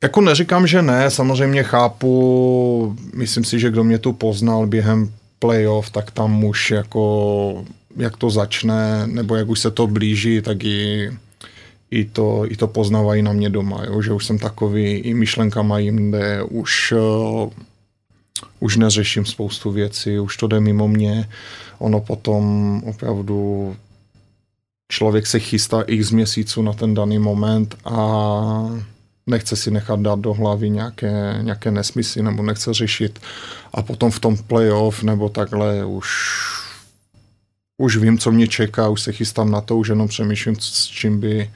Jako 0.02 0.20
neříkám, 0.20 0.66
že 0.66 0.82
ne, 0.82 1.10
samozřejmě 1.10 1.62
chápu, 1.62 2.96
myslím 3.14 3.44
si, 3.44 3.58
že 3.58 3.70
kdo 3.70 3.84
mě 3.84 3.98
tu 3.98 4.12
poznal 4.12 4.66
během 4.66 5.12
playoff, 5.38 5.90
tak 5.90 6.10
tam 6.10 6.44
už 6.44 6.70
jako, 6.70 7.64
jak 7.96 8.16
to 8.16 8.30
začne, 8.30 9.06
nebo 9.06 9.34
jak 9.36 9.48
už 9.48 9.60
se 9.60 9.70
to 9.70 9.86
blíží, 9.86 10.42
tak 10.42 10.64
i, 10.64 11.10
i, 11.90 12.04
to, 12.04 12.44
i 12.48 12.56
to 12.56 12.68
poznávají 12.68 13.22
na 13.22 13.32
mě 13.32 13.50
doma, 13.50 13.84
jo? 13.84 14.02
že 14.02 14.12
už 14.12 14.26
jsem 14.26 14.38
takový 14.38 14.84
i 14.84 15.14
myšlenkama 15.14 15.78
jinde, 15.78 16.42
už 16.42 16.94
už 18.60 18.76
neřeším 18.76 19.24
spoustu 19.24 19.70
věcí, 19.70 20.18
už 20.18 20.36
to 20.36 20.46
jde 20.46 20.60
mimo 20.60 20.88
mě. 20.88 21.28
Ono 21.78 22.00
potom 22.00 22.82
opravdu 22.86 23.76
člověk 24.88 25.26
se 25.26 25.40
chystá 25.40 25.82
x 25.82 26.10
měsíců 26.10 26.62
na 26.62 26.72
ten 26.72 26.94
daný 26.94 27.18
moment 27.18 27.76
a 27.84 28.80
nechce 29.28 29.56
si 29.56 29.70
nechat 29.70 30.00
dát 30.00 30.18
do 30.18 30.34
hlavy 30.34 30.70
nějaké, 30.70 31.38
nějaké 31.42 31.70
nesmysly 31.70 32.22
nebo 32.22 32.42
nechce 32.42 32.74
řešit 32.74 33.18
a 33.74 33.82
potom 33.82 34.10
v 34.10 34.20
tom 34.20 34.36
playoff 34.36 35.02
nebo 35.02 35.28
takhle 35.28 35.84
už 35.84 36.08
už 37.80 37.96
vím, 37.96 38.18
co 38.18 38.32
mě 38.32 38.48
čeká, 38.48 38.88
už 38.88 39.02
se 39.02 39.12
chystám 39.12 39.50
na 39.50 39.60
to, 39.60 39.76
už 39.76 39.88
jenom 39.88 40.08
přemýšlím, 40.08 40.56
s 40.60 40.86
čím 40.86 41.20
by 41.20 41.50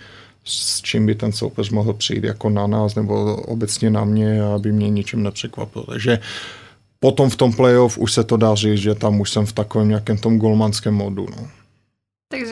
s 0.45 0.83
čím 0.83 1.07
by 1.07 1.15
ten 1.15 1.33
soupeř 1.33 1.71
mohl 1.71 1.93
přijít 1.93 2.25
jako 2.25 2.51
na 2.51 2.67
nás 2.67 2.95
nebo 2.95 3.37
obecně 3.37 3.91
na 3.91 4.05
mě, 4.05 4.43
aby 4.43 4.73
mě 4.73 4.91
ničím 4.91 5.23
nepřekvapil. 5.23 5.83
Takže 5.83 6.19
potom 7.01 7.31
v 7.31 7.37
tom 7.37 7.53
playoff 7.53 7.99
už 7.99 8.13
se 8.13 8.25
to 8.25 8.37
dá 8.37 8.55
říct, 8.55 8.81
že 8.81 8.95
tam 8.95 9.21
už 9.21 9.31
jsem 9.31 9.47
v 9.47 9.53
takovém 9.53 9.89
nějakém 9.89 10.19
tom 10.19 10.39
golmanském 10.39 10.95
modu. 10.95 11.27
No. 11.37 11.49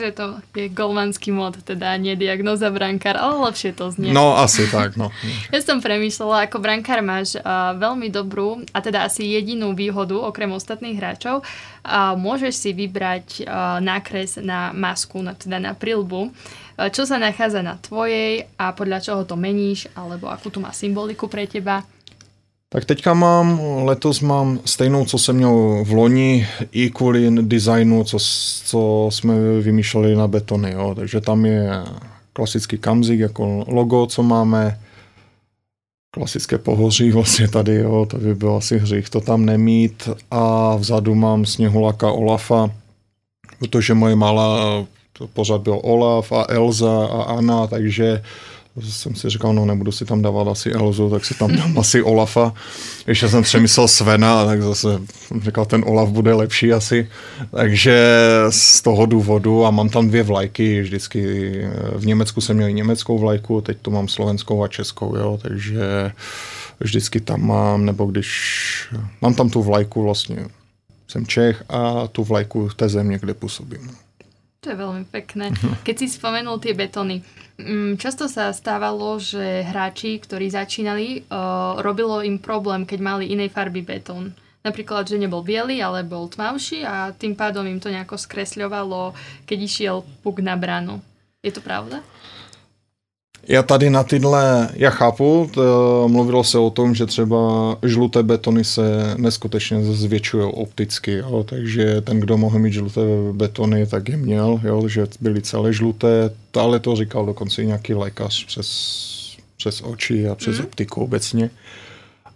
Takže 0.01 0.17
to 0.17 0.41
je 0.57 0.65
golmanský 0.73 1.29
mod, 1.29 1.61
teda 1.61 1.93
nie 2.01 2.17
diagnoza 2.17 2.73
brankár, 2.73 3.21
ale 3.21 3.37
lepšie 3.53 3.69
to 3.77 3.93
znie. 3.93 4.09
No, 4.09 4.33
asi 4.33 4.65
tak, 4.65 4.97
no. 4.97 5.13
Ja 5.53 5.61
som 5.61 5.77
premýšľala, 5.77 6.49
ako 6.49 6.57
brankár 6.57 7.05
máš 7.05 7.37
uh, 7.37 7.77
veľmi 7.77 8.09
dobrú, 8.09 8.65
a 8.73 8.81
teda 8.81 9.05
asi 9.05 9.29
jedinú 9.29 9.77
výhodu, 9.77 10.17
okrem 10.17 10.49
ostatných 10.57 10.97
hráčov, 10.97 11.45
uh, 11.45 12.17
môžeš 12.17 12.53
si 12.57 12.69
vybrať 12.73 13.45
uh, 13.45 13.77
nákres 13.77 14.41
na 14.41 14.73
masku, 14.73 15.21
na, 15.21 15.37
teda 15.37 15.61
na 15.61 15.77
prilbu, 15.77 16.33
uh, 16.33 16.89
čo 16.89 17.05
sa 17.05 17.21
nachádza 17.21 17.61
na 17.61 17.77
tvojej 17.77 18.49
a 18.57 18.73
podľa 18.73 19.05
čoho 19.05 19.21
to 19.21 19.37
meníš, 19.37 19.85
alebo 19.93 20.33
akú 20.33 20.49
tu 20.49 20.57
má 20.57 20.73
symboliku 20.73 21.29
pre 21.29 21.45
teba. 21.45 21.85
Tak 22.73 22.85
teďka 22.85 23.13
mám, 23.13 23.61
letos 23.83 24.21
mám 24.21 24.59
stejnou, 24.65 25.05
co 25.05 25.17
jsem 25.17 25.35
měl 25.35 25.83
v 25.83 25.91
loni, 25.91 26.47
i 26.71 26.89
kvůli 26.89 27.31
designu, 27.41 28.03
co, 28.03 28.17
co 28.65 29.09
jsme 29.11 29.61
vymýšleli 29.61 30.15
na 30.15 30.27
betony. 30.27 30.71
Jo. 30.71 30.95
Takže 30.95 31.21
tam 31.21 31.45
je 31.45 31.69
klasický 32.33 32.77
kamzik 32.77 33.19
jako 33.19 33.65
logo, 33.67 34.05
co 34.05 34.23
máme, 34.23 34.79
klasické 36.11 36.57
pohoří 36.57 37.11
vlastně 37.11 37.47
tady, 37.47 37.75
jo, 37.75 38.05
to 38.09 38.17
by 38.17 38.35
byl 38.35 38.55
asi 38.55 38.77
hřích 38.77 39.09
to 39.09 39.21
tam 39.21 39.45
nemít 39.45 40.09
a 40.31 40.75
vzadu 40.75 41.15
mám 41.15 41.45
sněhulaka 41.45 42.11
Olafa, 42.11 42.71
protože 43.59 43.93
moje 43.93 44.15
malá 44.15 44.85
to 45.13 45.27
pořád 45.27 45.61
byl 45.61 45.79
Olaf 45.83 46.31
a 46.31 46.45
Elza 46.49 47.05
a 47.05 47.23
Anna, 47.23 47.67
takže 47.67 48.23
jsem 48.79 49.15
si 49.15 49.29
říkal, 49.29 49.53
no 49.53 49.65
nebudu 49.65 49.91
si 49.91 50.05
tam 50.05 50.21
dávat 50.21 50.47
asi 50.47 50.71
Elzu, 50.71 51.09
tak 51.09 51.25
si 51.25 51.33
tam 51.33 51.55
dám 51.55 51.79
asi 51.79 52.03
Olafa. 52.03 52.53
Ještě 53.07 53.29
jsem 53.29 53.43
přemyslel 53.43 53.87
Svena, 53.87 54.45
tak 54.45 54.61
zase 54.61 54.87
říkal, 55.41 55.65
ten 55.65 55.83
Olaf 55.87 56.09
bude 56.09 56.33
lepší 56.33 56.73
asi. 56.73 57.09
Takže 57.51 58.17
z 58.49 58.81
toho 58.81 59.05
důvodu 59.05 59.65
a 59.65 59.71
mám 59.71 59.89
tam 59.89 60.07
dvě 60.07 60.23
vlajky, 60.23 60.81
vždycky 60.81 61.51
v 61.95 62.05
Německu 62.05 62.41
jsem 62.41 62.57
měl 62.57 62.71
německou 62.71 63.19
vlajku, 63.19 63.61
teď 63.61 63.77
tu 63.81 63.91
mám 63.91 64.07
slovenskou 64.07 64.63
a 64.63 64.67
českou, 64.67 65.15
jo, 65.15 65.39
takže 65.41 66.11
vždycky 66.79 67.19
tam 67.19 67.47
mám, 67.47 67.85
nebo 67.85 68.05
když 68.05 68.29
mám 69.21 69.33
tam 69.33 69.49
tu 69.49 69.63
vlajku 69.63 70.03
vlastně, 70.03 70.45
jsem 71.07 71.25
Čech 71.25 71.63
a 71.69 72.07
tu 72.07 72.23
vlajku 72.23 72.69
té 72.75 72.89
země, 72.89 73.19
kde 73.19 73.33
působím. 73.33 73.91
To 74.61 74.69
je 74.69 74.77
veľmi 74.77 75.09
pekné. 75.09 75.49
Keď 75.81 75.95
si 75.97 76.05
spomenul 76.05 76.61
tie 76.61 76.77
betony, 76.77 77.25
mm, 77.57 77.97
často 77.97 78.29
sa 78.29 78.53
stávalo, 78.53 79.17
že 79.17 79.65
hráči, 79.65 80.21
ktorí 80.21 80.53
začínali, 80.53 81.25
robilo 81.81 82.21
im 82.21 82.37
problém, 82.37 82.85
keď 82.85 82.99
mali 83.01 83.33
inej 83.33 83.49
farby 83.49 83.81
betón. 83.81 84.37
Napríklad, 84.61 85.09
že 85.09 85.17
nebol 85.17 85.41
biely, 85.41 85.81
ale 85.81 86.05
bol 86.05 86.29
tmavší 86.29 86.85
a 86.85 87.09
tým 87.09 87.33
pádom 87.33 87.65
im 87.65 87.81
to 87.81 87.89
nejako 87.89 88.21
skresľovalo, 88.21 89.17
keď 89.49 89.57
išiel 89.65 89.95
puk 90.21 90.45
na 90.45 90.53
bránu. 90.53 91.01
Je 91.41 91.49
to 91.49 91.65
pravda? 91.65 92.05
Já 93.47 93.63
tady 93.63 93.89
na 93.89 94.03
tyhle, 94.03 94.69
já 94.73 94.89
chápu, 94.89 95.49
to, 95.53 96.07
mluvilo 96.11 96.43
se 96.43 96.57
o 96.57 96.69
tom, 96.69 96.95
že 96.95 97.05
třeba 97.05 97.37
žluté 97.83 98.23
betony 98.23 98.63
se 98.63 99.15
neskutečně 99.17 99.83
zvětšují 99.83 100.43
opticky, 100.53 101.11
jo, 101.11 101.45
takže 101.49 102.01
ten, 102.01 102.19
kdo 102.19 102.37
mohl 102.37 102.59
mít 102.59 102.73
žluté 102.73 103.01
betony, 103.31 103.85
tak 103.85 104.09
je 104.09 104.17
měl, 104.17 104.59
jo, 104.63 104.87
že 104.87 105.07
byly 105.21 105.41
celé 105.41 105.73
žluté, 105.73 106.29
ale 106.59 106.79
to 106.79 106.95
říkal 106.95 107.25
dokonce 107.25 107.63
i 107.63 107.65
nějaký 107.65 107.93
lékař 107.93 108.45
přes, 108.45 108.67
přes 109.57 109.81
oči 109.81 110.27
a 110.27 110.35
přes 110.35 110.59
mm. 110.59 110.65
optiku 110.65 111.03
obecně. 111.03 111.49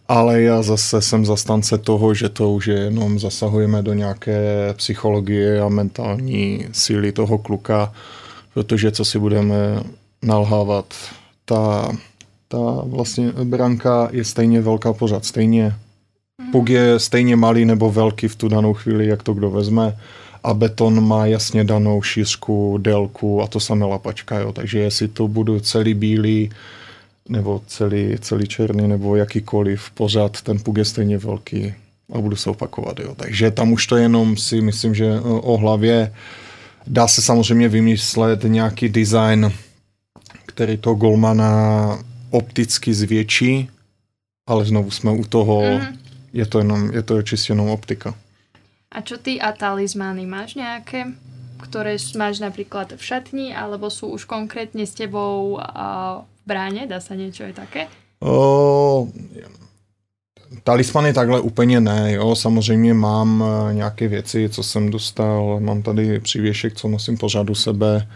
Ale 0.08 0.42
já 0.42 0.62
zase 0.62 1.02
jsem 1.02 1.26
zastance 1.26 1.78
toho, 1.78 2.14
že 2.14 2.30
to 2.30 2.52
už 2.52 2.68
je 2.68 2.76
jenom 2.76 3.20
zasahujeme 3.20 3.82
do 3.82 3.94
nějaké 3.94 4.74
psychologie 4.74 5.62
a 5.62 5.70
mentální 5.70 6.68
síly 6.72 7.12
toho 7.12 7.38
kluka, 7.38 7.94
protože 8.54 8.92
co 8.92 9.06
si 9.06 9.20
budeme 9.20 9.84
nalhávat. 10.26 10.94
Ta, 11.46 11.92
ta 12.48 12.82
vlastně 12.86 13.32
branka 13.44 14.10
je 14.12 14.24
stejně 14.24 14.62
velká 14.62 14.94
pořád, 14.94 15.26
stejně 15.26 15.76
puk 16.52 16.70
je 16.70 17.00
stejně 17.00 17.36
malý 17.36 17.66
nebo 17.66 17.92
velký 17.92 18.28
v 18.28 18.36
tu 18.36 18.48
danou 18.48 18.74
chvíli, 18.74 19.08
jak 19.08 19.24
to 19.24 19.34
kdo 19.34 19.52
vezme 19.52 19.98
a 20.44 20.54
beton 20.54 21.08
má 21.08 21.26
jasně 21.26 21.64
danou 21.64 22.02
šířku, 22.02 22.78
délku 22.78 23.42
a 23.42 23.48
to 23.48 23.60
samé 23.60 23.86
lapačka, 23.86 24.40
jo. 24.40 24.52
takže 24.52 24.80
jestli 24.80 25.08
to 25.08 25.28
budu 25.28 25.60
celý 25.60 25.94
bílý 25.94 26.50
nebo 27.30 27.62
celý, 27.68 28.16
celý 28.20 28.48
černý 28.48 28.88
nebo 28.88 29.16
jakýkoliv, 29.16 29.92
pořád 29.94 30.42
ten 30.42 30.60
puk 30.60 30.78
je 30.78 30.86
stejně 30.86 31.18
velký 31.18 31.74
a 32.14 32.22
budu 32.22 32.36
se 32.36 32.50
opakovat. 32.50 33.00
Jo. 33.00 33.16
Takže 33.16 33.52
tam 33.52 33.72
už 33.72 33.88
to 33.88 33.98
jenom 33.98 34.38
si 34.38 34.62
myslím, 34.62 34.96
že 34.96 35.20
o 35.22 35.58
hlavě 35.58 36.14
dá 36.88 37.08
se 37.08 37.22
samozřejmě 37.22 37.70
vymyslet 37.70 38.44
nějaký 38.44 38.90
design, 38.90 39.52
který 40.56 40.78
to 40.78 40.94
golmana 40.94 42.00
opticky 42.32 42.94
zvětší, 42.94 43.70
ale 44.48 44.66
znovu 44.66 44.92
jsme 44.92 45.12
u 45.12 45.24
toho, 45.24 45.62
mm. 45.62 46.00
je 46.34 46.46
to 46.46 46.60
jenom, 46.60 46.92
je 46.94 47.04
to 47.04 47.22
čistě 47.22 47.52
jenom 47.52 47.70
optika. 47.70 48.16
A 48.92 49.02
čo 49.02 49.20
ty 49.20 49.36
a 49.44 49.52
talizmány? 49.52 50.24
Máš 50.24 50.56
nejaké, 50.56 51.12
ktoré 51.60 52.00
máš 52.16 52.40
napríklad 52.40 52.96
v 52.96 53.04
šatni, 53.04 53.52
alebo 53.52 53.92
sú 53.92 54.16
už 54.16 54.24
konkrétne 54.24 54.88
s 54.88 54.96
tebou 54.96 55.60
a 55.60 56.24
v 56.24 56.42
bráně? 56.48 56.88
Dá 56.88 57.04
niečo 57.12 57.44
aj 57.44 57.54
také? 57.60 57.92
O, 58.24 59.08
talismany 60.64 61.14
takhle 61.14 61.42
úplně 61.42 61.80
ne, 61.82 62.12
jo. 62.12 62.36
Samozřejmě 62.36 62.94
mám 62.94 63.44
e, 63.44 63.74
nějaké 63.74 64.08
věci, 64.08 64.50
co 64.50 64.64
jsem 64.64 64.90
dostal, 64.90 65.60
mám 65.60 65.82
tady 65.82 66.20
přívěšek, 66.20 66.74
co 66.74 66.88
nosím 66.88 67.18
pořád 67.18 67.50
u 67.50 67.56
sebe, 67.56 68.08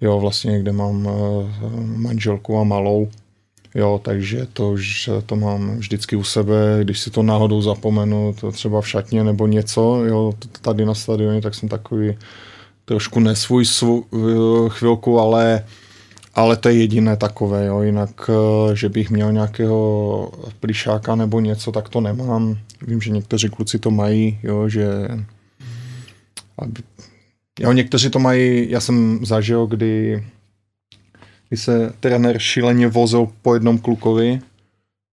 jo, 0.00 0.20
vlastně, 0.20 0.60
kde 0.60 0.72
mám 0.72 1.08
eh, 1.08 1.66
manželku 1.96 2.58
a 2.58 2.64
malou, 2.64 3.08
jo, 3.74 4.00
takže 4.04 4.46
to, 4.52 4.76
že 4.76 5.22
to 5.26 5.36
mám 5.36 5.78
vždycky 5.78 6.16
u 6.16 6.24
sebe, 6.24 6.78
když 6.82 6.98
si 7.00 7.10
to 7.10 7.22
náhodou 7.22 7.62
zapomenu, 7.62 8.34
to 8.40 8.52
třeba 8.52 8.80
v 8.80 8.88
šatně 8.88 9.24
nebo 9.24 9.46
něco, 9.46 10.04
jo, 10.04 10.32
tady 10.62 10.84
na 10.84 10.94
stadioně, 10.94 11.40
tak 11.40 11.54
jsem 11.54 11.68
takový 11.68 12.18
trošku 12.84 13.20
nesvůj 13.20 13.64
svů, 13.64 14.04
eh, 14.14 14.68
chvilku, 14.68 15.20
ale 15.20 15.64
ale 16.38 16.56
to 16.56 16.68
je 16.68 16.74
jediné 16.74 17.16
takové, 17.16 17.66
jo. 17.66 17.82
jinak, 17.82 18.30
eh, 18.30 18.76
že 18.76 18.88
bych 18.88 19.10
měl 19.10 19.32
nějakého 19.32 20.30
plišáka 20.60 21.14
nebo 21.14 21.40
něco, 21.40 21.72
tak 21.72 21.88
to 21.88 22.00
nemám. 22.00 22.58
Vím, 22.86 23.00
že 23.00 23.10
někteří 23.10 23.48
kluci 23.48 23.78
to 23.78 23.90
mají, 23.90 24.38
jo, 24.42 24.68
že 24.68 24.86
aby, 26.58 26.82
Jo, 27.58 27.72
někteří 27.72 28.10
to 28.10 28.18
mají, 28.18 28.70
já 28.70 28.80
jsem 28.80 29.26
zažil, 29.26 29.66
kdy, 29.66 30.24
kdy 31.48 31.56
se 31.56 31.92
trenér 32.00 32.38
šíleně 32.38 32.88
vozil 32.88 33.28
po 33.42 33.54
jednom 33.54 33.78
klukovi 33.78 34.40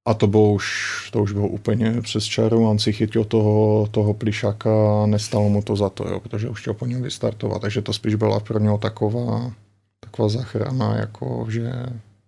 a 0.08 0.14
to 0.14 0.28
bylo 0.28 0.54
už, 0.54 1.10
to 1.12 1.24
už 1.24 1.32
bylo 1.32 1.48
úplně 1.48 2.02
přes 2.02 2.24
čaru, 2.24 2.70
on 2.70 2.80
si 2.80 2.94
chytil 2.94 3.24
toho, 3.24 3.88
toho 3.92 4.14
plišáka 4.14 5.04
a 5.04 5.06
nestalo 5.06 5.50
mu 5.50 5.62
to 5.62 5.76
za 5.76 5.90
to, 5.90 6.08
jo, 6.10 6.20
protože 6.20 6.50
už 6.50 6.62
chtěl 6.62 6.74
po 6.74 6.86
něm 6.86 7.02
vystartovat, 7.02 7.62
takže 7.62 7.82
to 7.82 7.94
spíš 7.94 8.16
byla 8.16 8.40
pro 8.40 8.60
něho 8.60 8.78
taková, 8.78 9.52
taková 10.00 10.30
zachrana, 10.30 10.96
jako 10.96 11.46
že 11.50 11.74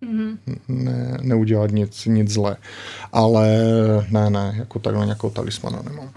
mm-hmm. 0.02 0.38
ne, 0.68 1.18
neudělat 1.22 1.70
nic, 1.70 2.06
nic 2.06 2.30
zle. 2.30 2.56
Ale 3.12 3.48
ne, 4.10 4.30
ne, 4.30 4.54
jako 4.58 4.78
takhle 4.78 5.04
nějakou 5.04 5.30
talismana 5.30 5.82
nemám. 5.82 6.10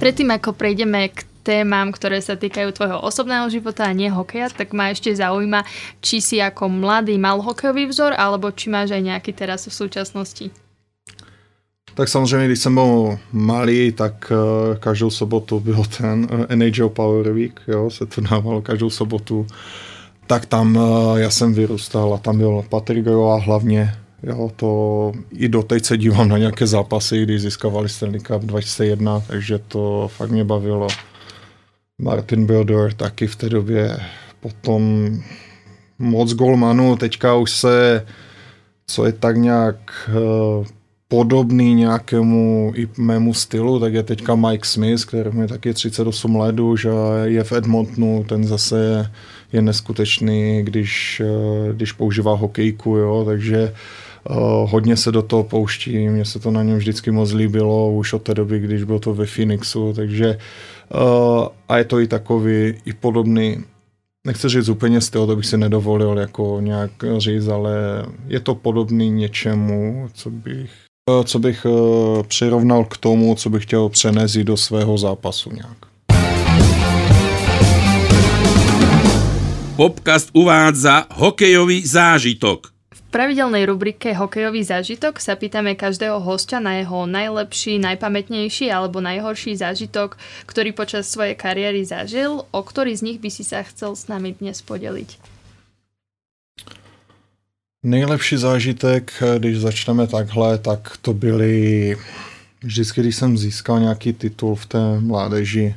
Predtým, 0.00 0.32
ako 0.32 0.56
prejdeme 0.56 1.12
k 1.12 1.28
témam, 1.44 1.92
ktoré 1.92 2.24
sa 2.24 2.32
týkajú 2.32 2.72
tvojho 2.72 3.04
osobného 3.04 3.44
života 3.52 3.84
a 3.84 3.92
nie 3.92 4.08
hokeja, 4.08 4.48
tak 4.48 4.72
ma 4.72 4.88
ešte 4.88 5.12
zaujíma, 5.12 5.60
či 6.00 6.24
si 6.24 6.40
ako 6.40 6.72
mladý 6.72 7.20
mal 7.20 7.36
hokejový 7.44 7.84
vzor, 7.92 8.16
alebo 8.16 8.48
či 8.48 8.72
máš 8.72 8.96
aj 8.96 9.02
nejaký 9.04 9.36
teraz 9.36 9.68
v 9.68 9.76
súčasnosti. 9.76 10.48
Tak 11.94 12.08
samozřejmě, 12.08 12.46
když 12.46 12.58
jsem 12.58 12.74
byl 12.74 13.18
malý, 13.32 13.92
tak 13.92 14.32
uh, 14.32 14.76
každou 14.78 15.10
sobotu 15.10 15.60
byl 15.60 15.84
ten 15.98 16.28
uh, 16.32 16.56
NHL 16.56 16.88
Power 16.88 17.32
Week, 17.32 17.60
jo, 17.68 17.90
se 17.90 18.06
to 18.06 18.20
dávalo 18.20 18.62
každou 18.62 18.90
sobotu. 18.90 19.46
Tak 20.26 20.46
tam 20.46 20.76
uh, 20.76 21.16
já 21.18 21.30
jsem 21.30 21.54
vyrůstal 21.54 22.14
a 22.14 22.18
tam 22.18 22.38
byl 22.38 22.64
Patrik 22.68 23.06
a 23.06 23.36
hlavně 23.36 23.94
Jo, 24.22 24.50
to 24.56 25.12
i 25.32 25.48
doteď 25.48 25.84
se 25.84 25.98
dívám 25.98 26.28
na 26.28 26.38
nějaké 26.38 26.66
zápasy, 26.66 27.22
kdy 27.22 27.38
získávali 27.38 27.88
Stanley 27.88 28.20
Cup 28.20 28.42
2001, 28.42 29.20
takže 29.20 29.58
to 29.58 30.10
fakt 30.16 30.30
mě 30.30 30.44
bavilo. 30.44 30.88
Martin 31.98 32.46
Brodor 32.46 32.92
taky 32.92 33.26
v 33.26 33.36
té 33.36 33.48
době. 33.48 33.96
Potom 34.40 35.10
moc 35.98 36.32
golmanů, 36.32 36.96
teďka 36.96 37.34
už 37.34 37.50
se, 37.50 38.06
co 38.86 39.04
je 39.04 39.12
tak 39.12 39.36
nějak 39.36 39.76
uh, 40.08 40.66
podobný 41.08 41.74
nějakému 41.74 42.72
i 42.76 42.88
mému 42.98 43.34
stylu, 43.34 43.80
tak 43.80 43.94
je 43.94 44.02
teďka 44.02 44.34
Mike 44.34 44.68
Smith, 44.68 45.04
který 45.04 45.30
je 45.40 45.48
taky 45.48 45.74
38 45.74 46.36
let 46.36 46.60
už 46.60 46.84
a 46.84 47.24
je 47.24 47.44
v 47.44 47.52
Edmontonu, 47.52 48.24
ten 48.28 48.44
zase 48.44 49.10
je 49.52 49.62
neskutečný, 49.62 50.62
když, 50.62 51.22
eh, 51.24 51.72
když 51.72 51.92
používá 51.92 52.34
hokejku, 52.34 52.96
jo, 52.96 53.24
takže 53.24 53.62
uh, 53.64 53.76
hodně 54.64 54.96
se 54.96 55.12
do 55.12 55.22
toho 55.22 55.44
pouští, 55.44 56.08
mně 56.08 56.24
se 56.24 56.38
to 56.38 56.50
na 56.50 56.62
něm 56.62 56.76
vždycky 56.76 57.10
moc 57.10 57.32
líbilo, 57.32 57.92
už 57.92 58.12
od 58.12 58.22
té 58.22 58.34
doby, 58.34 58.58
když 58.58 58.84
byl 58.84 58.98
to 58.98 59.14
ve 59.14 59.26
Phoenixu, 59.26 59.92
takže 59.96 60.38
uh, 60.94 61.46
a 61.68 61.78
je 61.78 61.84
to 61.84 62.00
i 62.00 62.06
takový, 62.06 62.74
i 62.84 62.92
podobný, 62.92 63.64
nechci 64.26 64.48
říct 64.48 64.68
úplně 64.68 65.00
styl, 65.00 65.26
to 65.26 65.36
bych 65.36 65.46
si 65.46 65.58
nedovolil 65.58 66.18
jako 66.18 66.58
nějak 66.60 66.90
říct, 67.18 67.48
ale 67.48 67.72
je 68.28 68.40
to 68.40 68.54
podobný 68.54 69.10
něčemu, 69.10 70.08
co 70.14 70.30
bych 70.30 70.70
co 71.24 71.38
bych 71.38 71.66
přirovnal 72.28 72.84
k 72.84 72.96
tomu, 72.96 73.34
co 73.34 73.50
bych 73.50 73.62
chtěl 73.62 73.88
přenést 73.88 74.36
do 74.36 74.56
svého 74.56 74.98
zápasu 74.98 75.50
nějak. 75.52 75.76
Popcast 79.76 80.30
uvádza 80.32 81.06
hokejový 81.14 81.86
zážitok. 81.86 82.79
Pravidelnej 83.10 83.66
rubrike 83.66 84.14
Hokejový 84.14 84.62
zážitok 84.62 85.18
sa 85.18 85.34
pýtame 85.34 85.74
každého 85.74 86.22
hostia 86.22 86.62
na 86.62 86.78
jeho 86.78 87.10
najlepší, 87.10 87.82
najpamätnejší 87.82 88.70
alebo 88.70 89.02
najhorší 89.02 89.58
zážitok, 89.58 90.14
ktorý 90.46 90.70
počas 90.70 91.10
svojej 91.10 91.34
kariéry 91.34 91.82
zažil. 91.82 92.46
O 92.54 92.60
ktorý 92.62 92.94
z 92.94 93.02
nich 93.02 93.18
by 93.18 93.26
si 93.26 93.42
sa 93.42 93.66
chcel 93.66 93.98
s 93.98 94.06
nami 94.06 94.38
dnes 94.38 94.62
podeliť? 94.62 95.18
Nejlepší 97.82 98.36
zážitek, 98.36 99.10
když 99.38 99.58
začneme 99.58 100.06
takhle, 100.06 100.58
tak 100.58 100.94
to 101.02 101.10
byly 101.10 101.96
vždycky, 102.62 103.00
když 103.00 103.16
jsem 103.16 103.38
získal 103.38 103.80
nějaký 103.80 104.12
titul 104.12 104.54
v 104.54 104.66
té 104.66 105.00
mládeži, 105.00 105.74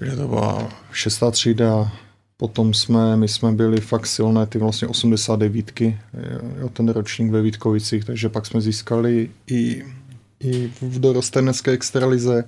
že 0.00 0.16
to 0.16 0.28
byla 0.28 0.68
šestá 0.92 1.30
třída, 1.30 1.92
Potom 2.36 2.74
jsme, 2.74 3.16
my 3.16 3.28
jsme 3.28 3.52
byli 3.52 3.80
fakt 3.80 4.06
silné, 4.06 4.46
ty 4.46 4.58
vlastně 4.58 4.88
89, 4.88 5.80
jo, 5.80 6.68
ten 6.72 6.88
ročník 6.88 7.30
ve 7.32 7.42
Vítkovicích, 7.42 8.04
takže 8.04 8.28
pak 8.28 8.46
jsme 8.46 8.60
získali 8.60 9.30
i, 9.46 9.84
i 10.40 10.70
v 10.80 11.00
dorostenecké 11.00 11.70
extralize, 11.70 12.44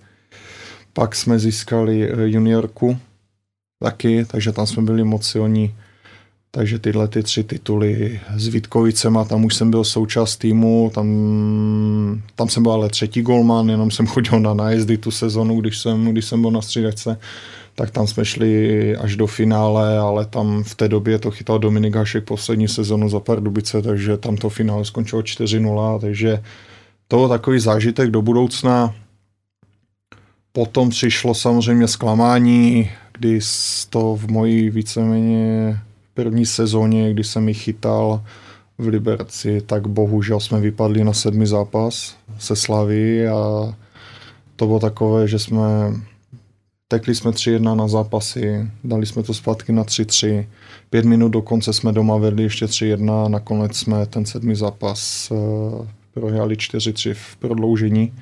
pak 0.92 1.14
jsme 1.14 1.38
získali 1.38 2.10
eh, 2.10 2.28
juniorku 2.28 2.98
taky, 3.82 4.24
takže 4.24 4.52
tam 4.52 4.66
jsme 4.66 4.82
byli 4.82 5.04
moc 5.04 5.26
silní. 5.26 5.74
Takže 6.50 6.78
tyhle 6.78 7.08
ty 7.08 7.22
tři 7.22 7.44
tituly 7.44 8.20
s 8.36 8.48
Vítkovicema, 8.48 9.24
tam 9.24 9.44
už 9.44 9.54
jsem 9.54 9.70
byl 9.70 9.84
součást 9.84 10.36
týmu, 10.36 10.90
tam, 10.94 11.06
tam 12.34 12.48
jsem 12.48 12.62
byl 12.62 12.72
ale 12.72 12.88
třetí 12.88 13.22
golman, 13.22 13.70
jenom 13.70 13.90
jsem 13.90 14.06
chodil 14.16 14.40
na 14.40 14.54
nájezdy 14.54 14.98
tu 14.98 15.10
sezonu, 15.10 15.60
když 15.60 15.78
jsem, 15.78 16.04
když 16.04 16.24
jsem 16.24 16.42
byl 16.42 16.50
na 16.50 16.62
střídačce 16.62 17.18
tak 17.76 17.90
tam 17.90 18.06
jsme 18.06 18.24
šli 18.24 18.96
až 18.96 19.16
do 19.16 19.26
finále, 19.26 19.98
ale 19.98 20.26
tam 20.26 20.62
v 20.62 20.74
té 20.74 20.88
době 20.88 21.18
to 21.18 21.30
chytal 21.30 21.58
Dominik 21.58 21.96
Hašek 21.96 22.24
poslední 22.24 22.68
sezonu 22.68 23.08
za 23.08 23.20
Pardubice, 23.20 23.82
takže 23.82 24.16
tam 24.16 24.36
to 24.36 24.48
finále 24.48 24.84
skončilo 24.84 25.22
4-0, 25.22 26.00
takže 26.00 26.42
to 27.08 27.16
byl 27.16 27.28
takový 27.28 27.58
zážitek 27.58 28.10
do 28.10 28.22
budoucna. 28.22 28.94
Potom 30.52 30.90
přišlo 30.90 31.34
samozřejmě 31.34 31.88
zklamání, 31.88 32.90
kdy 33.18 33.40
to 33.90 34.16
v 34.16 34.28
mojí 34.28 34.70
víceméně 34.70 35.78
první 36.14 36.46
sezóně, 36.46 37.12
kdy 37.12 37.24
jsem 37.24 37.48
ji 37.48 37.54
chytal 37.54 38.22
v 38.78 38.86
Liberci, 38.86 39.60
tak 39.66 39.86
bohužel 39.86 40.40
jsme 40.40 40.60
vypadli 40.60 41.04
na 41.04 41.12
sedmi 41.12 41.46
zápas 41.46 42.16
se 42.38 42.56
Slavy 42.56 43.28
a 43.28 43.74
to 44.56 44.66
bylo 44.66 44.80
takové, 44.80 45.28
že 45.28 45.38
jsme 45.38 45.62
Tekli 46.88 47.14
jsme 47.14 47.30
3-1 47.30 47.76
na 47.76 47.88
zápasy, 47.88 48.70
dali 48.84 49.06
jsme 49.06 49.22
to 49.22 49.34
zpátky 49.34 49.72
na 49.72 49.84
3-3. 49.84 50.46
Pět 50.90 51.04
minut 51.04 51.28
do 51.28 51.42
konce 51.42 51.72
jsme 51.72 51.92
doma 51.92 52.16
vedli 52.16 52.42
ještě 52.42 52.66
3-1 52.66 53.24
a 53.24 53.28
nakonec 53.28 53.76
jsme 53.76 54.06
ten 54.06 54.26
sedmý 54.26 54.54
zápas 54.54 55.30
uh, 55.30 55.86
prohráli 56.14 56.54
4-3 56.54 57.14
v 57.14 57.36
prodloužení. 57.36 58.12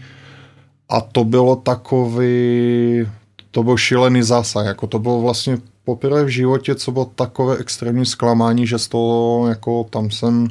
A 0.89 1.01
to 1.01 1.25
bylo 1.25 1.57
takový, 1.57 3.07
to 3.51 3.63
byl 3.63 3.77
šílený 3.77 4.23
zásah, 4.23 4.67
jako 4.67 4.87
to 4.87 4.99
bylo 4.99 5.21
vlastně 5.21 5.59
poprvé 5.85 6.25
v 6.25 6.29
životě, 6.29 6.75
co 6.75 6.93
bylo 6.93 7.05
takové 7.05 7.57
extrémní 7.57 8.07
zklamání, 8.07 8.67
že 8.67 8.79
z 8.79 8.89
toho, 8.89 9.47
jako 9.49 9.85
tam 9.91 10.11
jsem, 10.11 10.49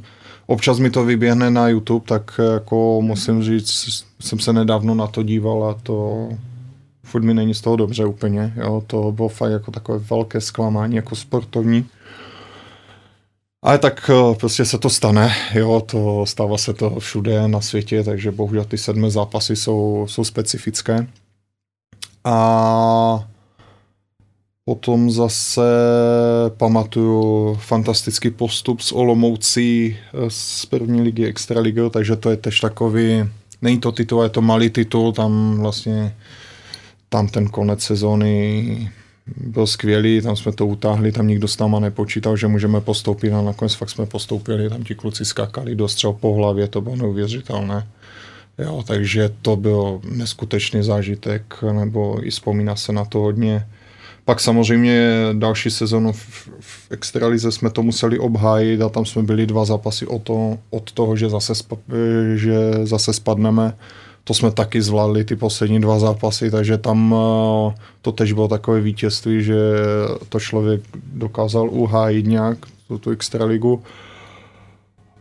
občas 0.47 0.80
mi 0.80 0.89
to 0.89 1.06
vyběhne 1.06 1.52
na 1.52 1.69
YouTube, 1.69 2.06
tak 2.08 2.39
jako 2.54 3.02
musím 3.02 3.43
říct, 3.43 4.04
jsem 4.19 4.39
se 4.39 4.54
nedávno 4.54 4.95
na 4.95 5.08
to 5.08 5.23
díval 5.23 5.63
a 5.63 5.73
to, 5.84 6.30
furt 7.06 7.24
mi 7.24 7.34
není 7.34 7.54
z 7.54 7.62
toho 7.62 7.76
dobře 7.76 8.06
úplně, 8.06 8.54
jo, 8.56 8.84
to 8.88 9.12
bylo 9.12 9.30
fakt 9.30 9.52
jako 9.52 9.72
takové 9.72 9.98
velké 9.98 10.42
zklamání 10.42 10.96
jako 10.96 11.16
sportovní. 11.16 11.86
Ale 13.63 13.78
tak 13.78 14.10
eh, 14.10 14.36
prostě 14.36 14.66
se 14.66 14.78
to 14.78 14.89
stane, 14.89 15.36
jo, 15.54 15.84
to 15.86 16.26
stává 16.26 16.58
se 16.58 16.74
to 16.74 17.00
všude 17.00 17.48
na 17.48 17.62
světě, 17.62 18.04
takže 18.04 18.32
bohužel 18.32 18.66
ty 18.66 18.78
sedmé 18.78 19.10
zápasy 19.10 19.56
jsou, 19.56 20.06
jsou 20.10 20.24
specifické. 20.24 21.08
A 22.24 23.28
potom 24.66 25.12
zase 25.12 25.62
pamatuju 26.58 27.56
fantastický 27.56 28.30
postup 28.30 28.82
s 28.82 28.92
Olomoucí 28.92 29.98
eh, 29.98 30.30
z 30.30 30.66
první 30.66 31.02
ligy 31.02 31.26
Extraligy, 31.26 31.89
takže 31.89 32.16
to 32.16 32.30
je 32.30 32.38
tež 32.38 32.60
takový, 32.60 33.30
není 33.62 33.80
to 33.80 33.92
titul, 33.92 34.24
je 34.24 34.30
to 34.30 34.42
malý 34.42 34.70
titul, 34.70 35.12
tam 35.12 35.58
vlastně 35.60 36.16
tam 37.13 37.28
ten 37.28 37.47
konec 37.47 37.84
sezóny 37.84 38.89
byl 39.38 39.67
skvělý, 39.67 40.21
tam 40.21 40.36
jsme 40.36 40.52
to 40.52 40.67
utáhli, 40.67 41.12
tam 41.12 41.28
nikdo 41.28 41.47
s 41.47 41.58
náma 41.58 41.80
nepočítal, 41.80 42.38
že 42.38 42.47
můžeme 42.47 42.82
postoupit 42.82 43.32
a 43.32 43.41
nakonec 43.41 43.73
fakt 43.73 43.89
jsme 43.89 44.06
postoupili, 44.06 44.69
tam 44.69 44.84
ti 44.84 44.95
kluci 44.95 45.26
skakali 45.26 45.76
do 45.76 45.88
střel 45.88 46.13
po 46.13 46.34
hlavě, 46.34 46.67
to 46.67 46.82
bylo 46.82 46.95
neuvěřitelné. 46.95 47.88
Jo, 48.58 48.84
takže 48.88 49.30
to 49.41 49.56
byl 49.56 50.02
neskutečný 50.10 50.84
zážitek, 50.84 51.63
nebo 51.71 52.26
i 52.26 52.30
vzpomíná 52.30 52.76
se 52.76 52.93
na 52.93 53.06
to 53.06 53.19
hodně. 53.19 53.65
Pak 54.26 54.39
samozřejmě 54.39 55.10
další 55.34 55.71
sezonu 55.71 56.12
v, 56.12 56.49
v 56.60 56.91
Extralize 56.91 57.52
jsme 57.52 57.69
to 57.69 57.84
museli 57.84 58.19
obhájit 58.19 58.82
a 58.82 58.89
tam 58.89 59.06
jsme 59.06 59.23
byli 59.23 59.45
dva 59.45 59.65
zápasy 59.65 60.08
o 60.08 60.19
to, 60.19 60.58
od 60.69 60.91
toho, 60.91 61.15
že 61.15 61.30
zase, 61.30 61.56
spa, 61.56 61.78
že 62.36 62.58
zase 62.84 63.13
spadneme 63.13 63.73
to 64.24 64.34
jsme 64.34 64.52
taky 64.52 64.82
zvládli 64.82 65.24
ty 65.24 65.36
poslední 65.36 65.82
dva 65.82 66.00
zápasy, 66.00 66.52
takže 66.52 66.78
tam 66.78 67.16
eh, 67.16 67.76
to 68.02 68.12
tež 68.12 68.34
bylo 68.34 68.48
takové 68.48 68.82
vítězství, 68.82 69.44
že 69.44 69.56
to 70.30 70.40
člověk 70.40 70.82
dokázal 71.14 71.70
uhájit 71.70 72.28
nějak, 72.28 72.58
tu, 72.88 72.98
tu 72.98 73.12
extraligu. 73.12 73.84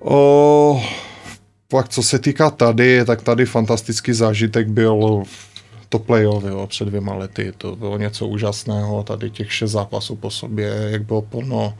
O, 0.00 0.82
pak 1.68 1.88
co 1.88 2.02
se 2.02 2.18
týká 2.18 2.50
tady, 2.50 3.04
tak 3.04 3.22
tady 3.22 3.46
fantastický 3.46 4.12
zážitek 4.12 4.68
byl 4.68 5.22
to 5.88 5.98
playoff 5.98 6.44
jo, 6.44 6.66
před 6.66 6.84
dvěma 6.84 7.14
lety. 7.14 7.52
To 7.58 7.76
bylo 7.76 7.98
něco 7.98 8.26
úžasného, 8.26 9.02
tady 9.02 9.30
těch 9.30 9.52
šest 9.52 9.70
zápasů 9.70 10.16
po 10.16 10.30
sobě, 10.30 10.88
jak 10.90 11.04
bylo 11.04 11.22
plno 11.22 11.74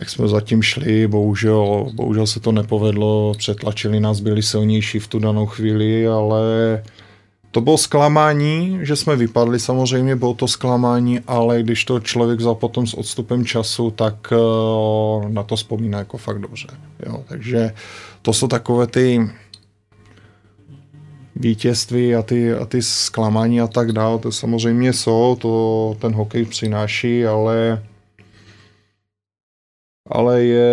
jak 0.00 0.10
jsme 0.10 0.28
zatím 0.28 0.62
šli, 0.62 1.06
bohužel, 1.06 1.86
bohužel 1.94 2.26
se 2.26 2.40
to 2.40 2.52
nepovedlo, 2.52 3.34
přetlačili 3.38 4.00
nás, 4.00 4.20
byli 4.20 4.42
silnější 4.42 4.98
v 4.98 5.08
tu 5.08 5.18
danou 5.18 5.46
chvíli, 5.46 6.08
ale 6.08 6.82
to 7.50 7.60
bylo 7.60 7.78
zklamání, 7.78 8.78
že 8.82 8.96
jsme 8.96 9.16
vypadli 9.16 9.60
samozřejmě, 9.60 10.16
bylo 10.16 10.34
to 10.34 10.48
zklamání, 10.48 11.20
ale 11.26 11.62
když 11.62 11.84
to 11.84 12.00
člověk 12.00 12.38
vzal 12.38 12.54
potom 12.54 12.86
s 12.86 12.94
odstupem 12.94 13.44
času, 13.44 13.90
tak 13.90 14.32
eh, 14.32 15.28
na 15.28 15.42
to 15.42 15.56
vzpomíná 15.56 15.98
jako 15.98 16.18
fakt 16.18 16.38
dobře. 16.38 16.66
Jo, 17.06 17.24
takže 17.28 17.72
to 18.22 18.32
jsou 18.32 18.48
takové 18.48 18.86
ty 18.86 19.30
vítězství 21.36 22.14
a 22.14 22.22
ty, 22.22 22.54
a 22.54 22.66
ty 22.66 22.82
zklamání 22.82 23.60
a 23.60 23.66
tak 23.66 23.92
dále, 23.92 24.18
to 24.18 24.32
samozřejmě 24.32 24.92
jsou, 24.92 25.36
to 25.40 25.96
ten 26.00 26.12
hokej 26.12 26.44
přináší, 26.44 27.26
ale 27.26 27.82
ale 30.10 30.42
je, 30.42 30.66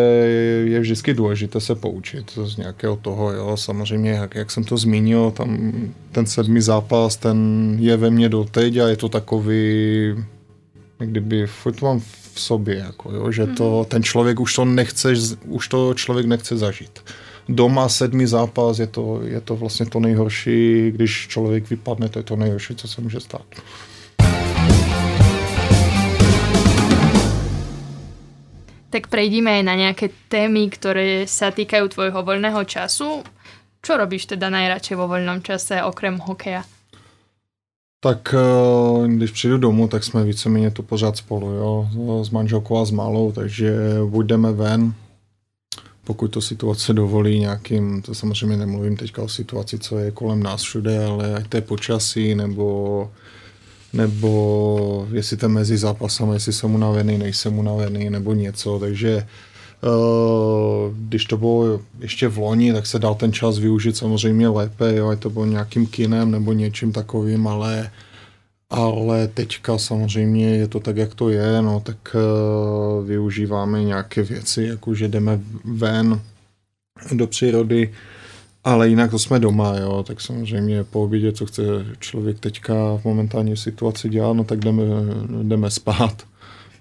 je 0.66 0.80
vždycky 0.80 1.14
důležité 1.14 1.60
se 1.60 1.76
poučit 1.76 2.40
z 2.44 2.58
nějakého 2.58 2.96
toho, 2.96 3.32
jo, 3.32 3.58
samozřejmě, 3.58 4.12
jak, 4.12 4.36
jak 4.36 4.52
jsem 4.52 4.64
to 4.64 4.78
zmínil, 4.78 5.32
tam 5.32 5.72
ten 6.12 6.26
sedmý 6.26 6.62
zápas, 6.62 7.18
ten 7.18 7.38
je 7.80 7.98
ve 7.98 8.10
mně 8.10 8.30
doteď 8.30 8.78
a 8.78 8.88
je 8.88 8.98
to 8.98 9.10
takový, 9.10 10.16
kdyby, 11.00 11.48
furt 11.48 11.82
mám 11.82 12.00
v 12.34 12.40
sobě, 12.40 12.76
jako, 12.76 13.12
jo, 13.12 13.32
že 13.32 13.48
to, 13.48 13.78
mhm. 13.78 13.86
ten 13.86 14.04
člověk 14.04 14.40
už 14.40 14.56
to 14.56 14.66
nechce, 14.66 15.14
už 15.46 15.68
to 15.68 15.94
člověk 15.94 16.26
nechce 16.26 16.58
zažít. 16.58 17.00
Doma 17.50 17.90
sedmý 17.90 18.26
zápas 18.26 18.80
je 18.80 18.88
to, 18.88 19.22
je 19.24 19.42
to 19.42 19.56
vlastně 19.56 19.86
to 19.86 20.00
nejhorší, 20.00 20.92
když 20.92 21.28
člověk 21.28 21.70
vypadne, 21.70 22.10
to 22.10 22.20
je 22.20 22.24
to 22.24 22.36
nejhorší, 22.36 22.76
co 22.76 22.88
se 22.88 23.02
může 23.02 23.20
stát. 23.20 23.46
Tak 28.92 29.08
prejdime 29.08 29.50
aj 29.60 29.64
na 29.64 29.76
nejaké 29.80 30.12
témy, 30.28 30.68
ktoré 30.68 31.24
sa 31.26 31.50
týkajú 31.50 31.88
tvojho 31.88 32.20
voľného 32.20 32.62
času. 32.68 33.24
Čo 33.82 33.98
robíš 33.98 34.30
teda 34.30 34.52
najradšej 34.52 34.96
vo 35.00 35.08
voľnom 35.08 35.40
čase 35.42 35.80
okrem 35.82 36.20
hokeja? 36.20 36.68
Tak 38.04 38.34
eh, 38.34 39.08
když 39.08 39.32
přijdu 39.32 39.58
domů, 39.58 39.88
tak 39.88 40.04
jsme 40.04 40.24
víceméně 40.24 40.72
tu 40.72 40.84
pořád 40.84 41.18
spolu, 41.18 41.52
jo, 41.52 41.90
s 42.24 42.30
manželkou 42.30 42.78
a 42.78 42.86
s 42.86 42.92
malou, 42.92 43.32
takže 43.32 43.74
buď 44.06 44.26
jdeme 44.26 44.52
ven, 44.52 44.94
pokud 46.04 46.28
to 46.28 46.42
situace 46.42 46.94
dovolí 46.94 47.40
nějakým, 47.40 48.02
to 48.02 48.16
samozřejmě 48.16 48.58
nemluvím 48.58 48.98
teďka 48.98 49.24
o 49.24 49.30
situaci, 49.30 49.80
co 49.80 50.00
je 50.00 50.12
kolem 50.12 50.44
nás 50.44 50.62
všude, 50.62 51.06
ale 51.06 51.36
ať 51.36 51.48
to 51.48 51.58
je 51.58 51.62
počasí, 51.62 52.36
nebo 52.36 53.12
nebo 53.94 55.08
jestli 55.12 55.38
ten 55.38 55.52
mezi 55.52 55.78
zápasem, 55.78 56.32
jestli 56.32 56.54
jsem 56.54 56.76
unavený, 56.76 57.18
nejsem 57.18 57.60
unavený, 57.60 58.10
nebo 58.10 58.34
něco, 58.34 58.80
takže 58.80 59.28
uh, 59.84 60.96
když 60.96 61.26
to 61.26 61.38
bylo 61.38 61.82
ještě 62.00 62.28
v 62.28 62.38
loni, 62.38 62.74
tak 62.74 62.88
se 62.88 63.00
dal 63.00 63.16
ten 63.16 63.34
čas 63.34 63.60
využít 63.60 63.98
samozřejmě 63.98 64.48
lépe, 64.48 64.96
jo, 64.96 65.10
ať 65.10 65.20
to 65.20 65.30
bylo 65.30 65.46
nějakým 65.46 65.88
kinem 65.88 66.32
nebo 66.32 66.54
něčím 66.54 66.92
takovým, 66.92 67.48
ale 67.48 67.92
ale 68.72 69.28
teďka 69.28 69.78
samozřejmě 69.78 70.50
je 70.50 70.68
to 70.68 70.80
tak, 70.80 70.98
jak 70.98 71.16
to 71.16 71.30
je, 71.30 71.62
no 71.62 71.80
tak 71.80 72.16
uh, 72.16 73.06
využíváme 73.06 73.84
nějaké 73.84 74.24
věci, 74.24 74.64
jako 74.64 74.96
že 74.96 75.08
jdeme 75.08 75.40
ven 75.66 76.22
do 77.14 77.28
přírody, 77.28 77.94
ale 78.64 78.90
jinak 78.90 79.12
to 79.12 79.20
jsme 79.20 79.40
doma, 79.40 79.78
jo, 79.78 80.04
tak 80.08 80.22
samozřejmě 80.22 80.84
po 80.84 81.04
obědě, 81.04 81.32
co 81.32 81.46
chce 81.46 81.62
člověk 82.00 82.40
teďka 82.40 82.74
v 82.98 83.06
momentální 83.06 83.58
situaci 83.58 84.10
dělat, 84.10 84.34
no 84.34 84.44
tak 84.44 84.60
jdeme, 84.60 84.84
jdeme 85.44 85.70
spát. 85.70 86.24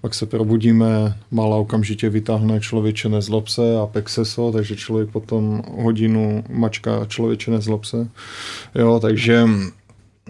Pak 0.01 0.13
se 0.13 0.25
probudíme, 0.25 1.17
malá 1.31 1.57
okamžitě 1.57 2.09
vytáhne 2.09 2.59
člověče 2.59 3.09
nezlob 3.09 3.47
se 3.47 3.77
a 3.77 3.85
pexeso, 3.85 4.51
takže 4.51 4.75
člověk 4.75 5.09
potom 5.09 5.63
hodinu 5.77 6.43
mačka 6.49 7.05
člověče 7.05 7.51
nezlob 7.51 7.85
se. 7.85 8.07
Jo, 8.75 8.99
takže 8.99 9.47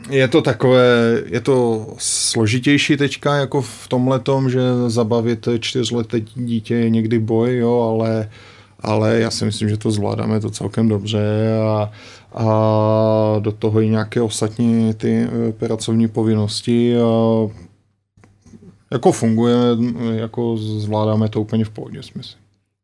je 0.09 0.27
to 0.27 0.41
takové, 0.41 1.21
je 1.25 1.41
to 1.41 1.87
složitější 1.97 2.97
teďka, 2.97 3.35
jako 3.35 3.61
v 3.61 3.87
tom, 4.23 4.49
že 4.49 4.59
zabavit 4.87 5.47
čtyřleté 5.59 6.19
dítě 6.19 6.75
je 6.75 6.89
někdy 6.89 7.19
boj, 7.19 7.57
jo, 7.57 7.81
ale 7.81 8.29
ale 8.81 9.19
já 9.19 9.31
si 9.31 9.45
myslím, 9.45 9.69
že 9.69 9.77
to 9.77 9.91
zvládáme 9.91 10.39
to 10.39 10.49
celkem 10.49 10.89
dobře 10.89 11.23
a, 11.61 11.91
a 12.33 12.45
do 13.39 13.51
toho 13.51 13.81
i 13.81 13.89
nějaké 13.89 14.21
ostatní 14.21 14.93
ty 14.93 15.27
eh, 15.27 15.51
pracovní 15.51 16.07
povinnosti 16.07 16.97
a 16.97 17.47
jako 18.91 19.11
funguje, 19.11 19.57
jako 20.11 20.57
zvládáme 20.57 21.29
to 21.29 21.41
úplně 21.41 21.65
v 21.65 21.69
pohodě, 21.69 22.03
smysl. 22.03 22.35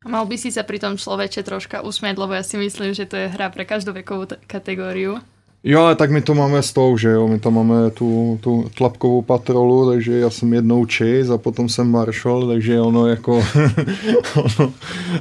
Mal 0.08 0.24
by 0.24 0.40
si 0.40 0.56
sa 0.56 0.64
pri 0.64 0.80
tom 0.80 0.96
človeče 0.96 1.44
troška 1.44 1.84
usmiať, 1.84 2.16
lebo 2.16 2.32
ja 2.32 2.40
si 2.40 2.56
myslím, 2.56 2.96
že 2.96 3.04
to 3.04 3.20
je 3.20 3.28
hra 3.28 3.52
pre 3.52 3.68
každú 3.68 3.92
vekovú 3.92 4.30
kategóriu. 4.48 5.20
Jo, 5.64 5.82
ale 5.82 5.96
tak 5.96 6.12
my 6.12 6.22
to 6.22 6.34
máme 6.34 6.64
s 6.64 6.74
tou, 6.74 6.98
že 6.98 7.10
jo, 7.10 7.28
my 7.28 7.40
tam 7.40 7.54
máme 7.54 7.92
tu, 7.92 8.40
tu 8.42 8.70
tlapkovou 8.78 9.22
patrolu, 9.22 9.90
takže 9.90 10.20
já 10.20 10.30
jsem 10.30 10.54
jednou 10.54 10.86
Chase 10.86 11.34
a 11.34 11.38
potom 11.38 11.70
jsem 11.70 11.92
Marshall, 11.92 12.48
takže 12.48 12.82
ono 12.82 13.08
jako, 13.08 13.34
ono, 14.36 14.74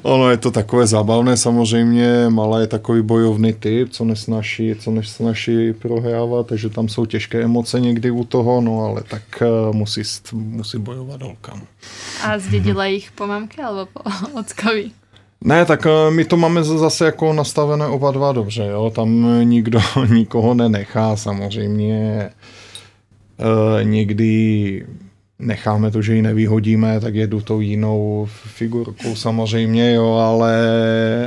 ono, 0.02 0.30
je 0.30 0.36
to 0.36 0.50
takové 0.50 0.86
zábavné 0.86 1.36
samozřejmě, 1.36 2.28
malé 2.28 2.60
je 2.60 2.66
takový 2.66 3.02
bojovný 3.02 3.52
typ, 3.52 3.88
co 3.90 4.04
nesnaší, 4.04 4.74
co 4.78 4.90
nesnaší 4.90 5.72
prohrávat, 5.72 6.46
takže 6.46 6.68
tam 6.68 6.88
jsou 6.88 7.06
těžké 7.06 7.42
emoce 7.42 7.80
někdy 7.80 8.10
u 8.10 8.24
toho, 8.24 8.60
no 8.60 8.80
ale 8.80 9.02
tak 9.08 9.22
uh, 9.42 9.74
musí, 9.76 10.02
musí 10.32 10.78
bojovat 10.78 11.22
holkám. 11.22 11.62
A 12.22 12.38
zdědila 12.38 12.86
jich 12.86 13.10
po 13.12 13.26
mamke 13.26 13.62
alebo 13.62 13.86
po 13.86 14.00
ockovi? 14.40 14.90
Ne, 15.44 15.64
tak 15.64 15.86
eh, 15.86 16.10
my 16.10 16.24
to 16.24 16.36
máme 16.36 16.64
zase 16.64 17.04
jako 17.04 17.32
nastavené 17.32 17.86
oba 17.86 18.10
dva 18.10 18.32
dobře, 18.32 18.62
jo? 18.62 18.90
tam 18.94 19.26
nikdo 19.42 19.80
nikoho 20.10 20.54
nenechá 20.54 21.16
samozřejmě. 21.16 22.30
E, 23.38 23.84
někdy 23.84 24.86
necháme 25.38 25.90
to, 25.90 26.02
že 26.02 26.14
ji 26.14 26.22
nevyhodíme, 26.22 27.00
tak 27.00 27.14
jedu 27.14 27.40
tou 27.40 27.60
jinou 27.60 28.28
figurkou 28.30 29.14
samozřejmě, 29.14 29.94
jo, 29.94 30.12
ale, 30.12 30.58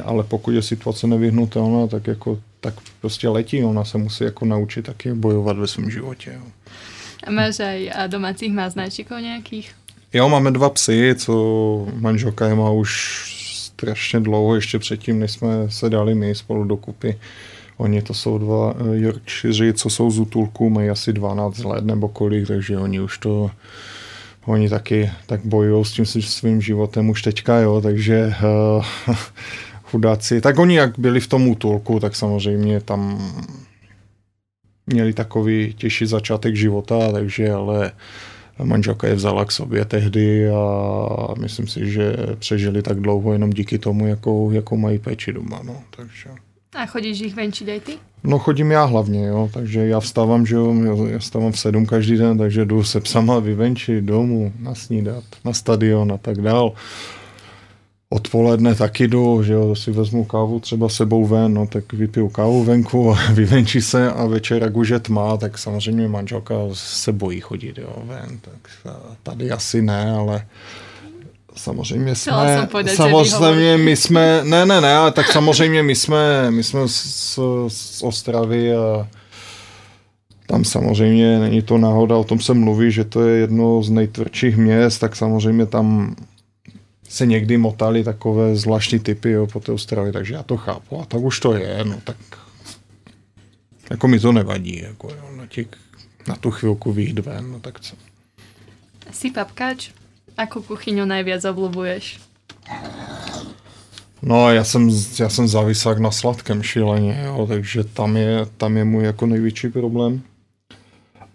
ale 0.05 0.23
pokud 0.23 0.51
je 0.51 0.61
situace 0.61 1.07
nevyhnutelná, 1.07 1.87
tak 1.87 2.07
jako 2.07 2.39
tak 2.61 2.73
prostě 3.01 3.29
letí, 3.29 3.63
ona 3.63 3.85
se 3.85 3.97
musí 3.97 4.23
jako 4.23 4.45
naučit 4.45 4.85
taky 4.85 5.13
bojovat 5.13 5.57
ve 5.57 5.67
svém 5.67 5.89
životě. 5.91 6.31
Jo. 6.35 6.43
A 7.27 7.31
máš 7.31 7.59
aj 7.59 7.91
domácích 8.07 8.53
máznačíkov 8.53 9.21
nějakých? 9.21 9.71
Jo, 10.13 10.29
máme 10.29 10.51
dva 10.51 10.69
psy, 10.69 11.15
co 11.17 11.87
manželka 11.99 12.47
je 12.47 12.55
má 12.55 12.71
už 12.71 12.89
strašně 13.79 14.19
dlouho, 14.19 14.55
ještě 14.55 14.79
předtím, 14.79 15.19
než 15.19 15.31
jsme 15.31 15.47
se 15.69 15.89
dali 15.89 16.15
my 16.15 16.35
spolu 16.35 16.63
dokupy. 16.63 17.19
Oni 17.77 18.01
to 18.01 18.13
jsou 18.13 18.37
dva 18.37 18.73
eh, 18.75 18.99
Yorkshire, 18.99 19.73
co 19.73 19.89
jsou 19.89 20.11
z 20.11 20.19
útulku, 20.19 20.69
mají 20.69 20.89
asi 20.89 21.13
12 21.13 21.63
let 21.63 21.85
nebo 21.85 22.07
kolik, 22.07 22.47
takže 22.47 22.77
oni 22.77 22.99
už 22.99 23.17
to 23.17 23.51
oni 24.45 24.69
taky 24.69 25.11
tak 25.25 25.45
bojují 25.45 25.85
s 25.85 25.91
tím 25.91 26.05
svým 26.05 26.61
životem 26.61 27.09
už 27.09 27.21
teďka, 27.21 27.59
jo, 27.59 27.81
takže 27.81 28.33
uh, 28.77 28.85
chudáci. 29.83 30.41
Tak 30.41 30.59
oni 30.59 30.75
jak 30.75 30.99
byli 30.99 31.19
v 31.19 31.27
tom 31.27 31.47
útulku, 31.47 31.99
tak 31.99 32.15
samozřejmě 32.15 32.81
tam 32.81 33.31
měli 34.87 35.13
takový 35.13 35.73
těžší 35.77 36.05
začátek 36.05 36.55
života, 36.55 37.11
takže 37.11 37.51
ale 37.51 37.91
manželka 38.63 39.07
je 39.07 39.15
vzala 39.15 39.45
k 39.45 39.51
sobě 39.51 39.85
tehdy 39.85 40.49
a 40.49 41.33
myslím 41.39 41.67
si, 41.67 41.91
že 41.91 42.15
přežili 42.39 42.81
tak 42.81 42.99
dlouho 42.99 43.33
jenom 43.33 43.49
díky 43.49 43.77
tomu, 43.77 44.07
jakou, 44.07 44.51
jakou 44.51 44.77
mají 44.77 44.99
péči 44.99 45.33
doma. 45.33 45.59
No, 45.63 45.75
takže. 45.95 46.29
A 46.75 46.85
chodíš 46.85 47.19
jich 47.19 47.35
venčit 47.35 47.69
aj 47.69 47.79
ty? 47.79 47.93
No 48.23 48.39
chodím 48.39 48.71
já 48.71 48.83
hlavně, 48.83 49.27
jo, 49.27 49.49
takže 49.53 49.87
já 49.87 49.99
vstávám, 49.99 50.45
že 50.45 50.55
jo, 50.55 50.73
já 51.07 51.19
vstávám 51.19 51.51
v 51.51 51.59
sedm 51.59 51.85
každý 51.85 52.17
den, 52.17 52.37
takže 52.37 52.65
jdu 52.65 52.83
se 52.83 52.99
psama 52.99 53.39
vyvenčit 53.39 54.03
domů, 54.03 54.53
nasnídat, 54.59 55.23
na 55.45 55.53
stadion 55.53 56.11
a 56.11 56.17
tak 56.17 56.41
dál 56.41 56.73
odpoledne 58.09 58.75
taky 58.75 59.07
jdu, 59.07 59.43
že 59.43 59.53
jo, 59.53 59.75
si 59.75 59.91
vezmu 59.91 60.25
kávu 60.25 60.59
třeba 60.59 60.89
sebou 60.89 61.25
ven, 61.25 61.53
no 61.53 61.67
tak 61.67 61.93
vypiju 61.93 62.29
kávu 62.29 62.63
venku 62.63 63.11
a 63.11 63.17
vyvenčí 63.33 63.81
se 63.81 64.11
a 64.11 64.25
večer, 64.25 64.63
jak 64.63 64.77
už 64.77 64.89
je 64.89 64.99
tma, 64.99 65.37
tak 65.37 65.57
samozřejmě 65.57 66.07
manželka 66.07 66.55
se 66.73 67.11
bojí 67.11 67.39
chodit, 67.39 67.77
jo, 67.77 67.93
ven, 68.03 68.39
tak 68.41 68.93
tady 69.23 69.51
asi 69.51 69.81
ne, 69.81 70.11
ale 70.11 70.45
samozřejmě 71.55 72.15
jsme, 72.15 72.67
samozřejmě 72.95 73.77
my 73.77 73.95
jsme, 73.95 74.41
ne, 74.43 74.65
ne, 74.65 74.81
ne, 74.81 74.95
ale 74.95 75.11
tak 75.11 75.31
samozřejmě 75.31 75.83
my 75.83 75.95
jsme, 75.95 76.51
my 76.51 76.63
jsme 76.63 76.87
z, 76.87 77.39
z 77.67 78.03
Ostravy 78.03 78.75
a 78.75 79.07
tam 80.47 80.65
samozřejmě 80.65 81.39
není 81.39 81.61
to 81.61 81.77
náhoda, 81.77 82.17
o 82.17 82.23
tom 82.23 82.39
se 82.39 82.53
mluví, 82.53 82.91
že 82.91 83.03
to 83.03 83.27
je 83.27 83.37
jedno 83.37 83.83
z 83.83 83.89
nejtvrdších 83.89 84.57
měst, 84.57 84.99
tak 84.99 85.15
samozřejmě 85.15 85.65
tam 85.65 86.15
se 87.09 87.25
někdy 87.25 87.57
motali 87.57 88.03
takové 88.03 88.55
zvláštní 88.55 88.99
typy 88.99 89.31
jo, 89.31 89.47
po 89.47 89.59
té 89.59 89.71
Austrálii, 89.71 90.13
takže 90.13 90.33
já 90.33 90.43
to 90.43 90.57
chápu. 90.57 91.01
A 91.01 91.05
tak 91.05 91.21
už 91.21 91.39
to 91.39 91.53
je, 91.53 91.83
no 91.83 92.01
tak 92.03 92.17
jako 93.89 94.07
mi 94.07 94.19
to 94.19 94.31
nevadí, 94.31 94.81
jako 94.81 95.07
jo, 95.09 95.35
na, 95.35 95.47
těch, 95.47 95.67
na 96.27 96.35
tu 96.35 96.51
chvilku 96.51 96.93
výjít 96.93 97.19
ven, 97.19 97.51
no 97.51 97.59
tak 97.59 97.79
co. 97.79 97.95
Si 99.11 99.31
papkáč? 99.31 99.89
Ako 100.37 100.61
kuchyňu 100.61 101.03
najviac 101.03 101.43
obľúbuješ? 101.43 102.21
No, 104.21 104.51
já 104.51 104.63
jsem, 104.63 104.89
já 105.19 105.29
jsem 105.29 105.47
závisák 105.47 105.99
na 105.99 106.11
sladkém 106.11 106.63
šíleně, 106.63 107.23
jo, 107.25 107.45
takže 107.47 107.83
tam 107.83 108.17
je, 108.17 108.45
tam 108.57 108.77
je 108.77 108.83
můj 108.83 109.03
jako 109.03 109.25
největší 109.25 109.69
problém. 109.69 110.21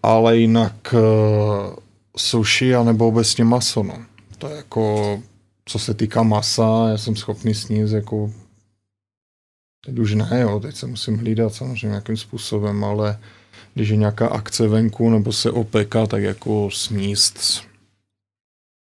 Ale 0.02 0.36
jinak 0.36 0.94
uh, 0.94 1.00
sushi 2.16 2.74
anebo 2.74 3.08
obecně 3.08 3.44
maso, 3.44 3.82
no. 3.82 3.98
To 4.38 4.48
je 4.48 4.56
jako 4.56 5.22
co 5.64 5.78
se 5.78 5.94
týká 5.94 6.22
masa, 6.22 6.88
já 6.88 6.98
jsem 6.98 7.16
schopný 7.16 7.54
sníst 7.54 7.92
jako 7.92 8.32
teď 9.86 9.98
už 9.98 10.14
ne, 10.14 10.40
jo, 10.40 10.60
teď 10.60 10.76
se 10.76 10.86
musím 10.86 11.16
hlídat 11.16 11.54
samozřejmě 11.54 11.86
nějakým 11.86 12.16
způsobem, 12.16 12.84
ale 12.84 13.18
když 13.74 13.88
je 13.88 13.96
nějaká 13.96 14.28
akce 14.28 14.68
venku 14.68 15.10
nebo 15.10 15.32
se 15.32 15.50
opeka, 15.50 16.06
tak 16.06 16.22
jako 16.22 16.70
sníst 16.70 17.64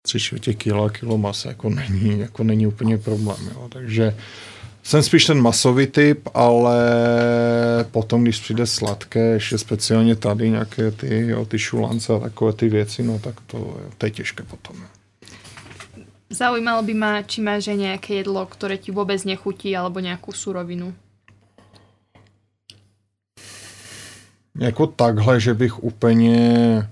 tři 0.03 0.21
čtvrtě 0.21 0.55
kila, 0.55 0.91
kilo 0.91 1.19
masa 1.19 1.49
jako 1.49 1.71
není, 1.71 2.19
jako 2.19 2.45
není 2.45 2.67
úplně 2.67 2.99
problém, 2.99 3.51
jo, 3.55 3.69
takže 3.73 4.17
jsem 4.83 5.03
spíš 5.03 5.27
ten 5.27 5.43
masový 5.43 5.87
typ, 5.87 6.29
ale 6.35 6.79
potom, 7.91 8.23
když 8.23 8.41
přijde 8.41 8.67
sladké, 8.67 9.21
ještě 9.21 9.59
speciálně 9.59 10.17
tady 10.17 10.51
nějaké 10.51 10.91
ty, 10.91 11.27
jo, 11.27 11.45
ty 11.45 11.59
šulance 11.59 12.13
a 12.13 12.19
takové 12.19 12.53
ty 12.53 12.69
věci, 12.69 13.03
no 13.03 13.19
tak 13.19 13.41
to, 13.47 13.81
to 13.99 14.07
je 14.07 14.11
těžké 14.11 14.43
potom. 14.43 14.77
Jo. 14.77 14.98
Zaujímalo 16.29 16.85
by 16.85 16.95
ma, 16.95 17.13
či 17.25 17.41
máš 17.41 17.73
aj 17.73 17.79
nejaké 17.81 18.21
jedlo, 18.21 18.45
ktoré 18.45 18.77
ti 18.77 18.93
vôbec 18.93 19.17
nechutí, 19.25 19.73
alebo 19.73 20.05
nejakú 20.05 20.29
surovinu. 20.37 20.93
Jako 24.59 24.87
takhle, 24.87 25.41
že 25.41 25.55
bych 25.55 25.85
úplně, 25.85 26.89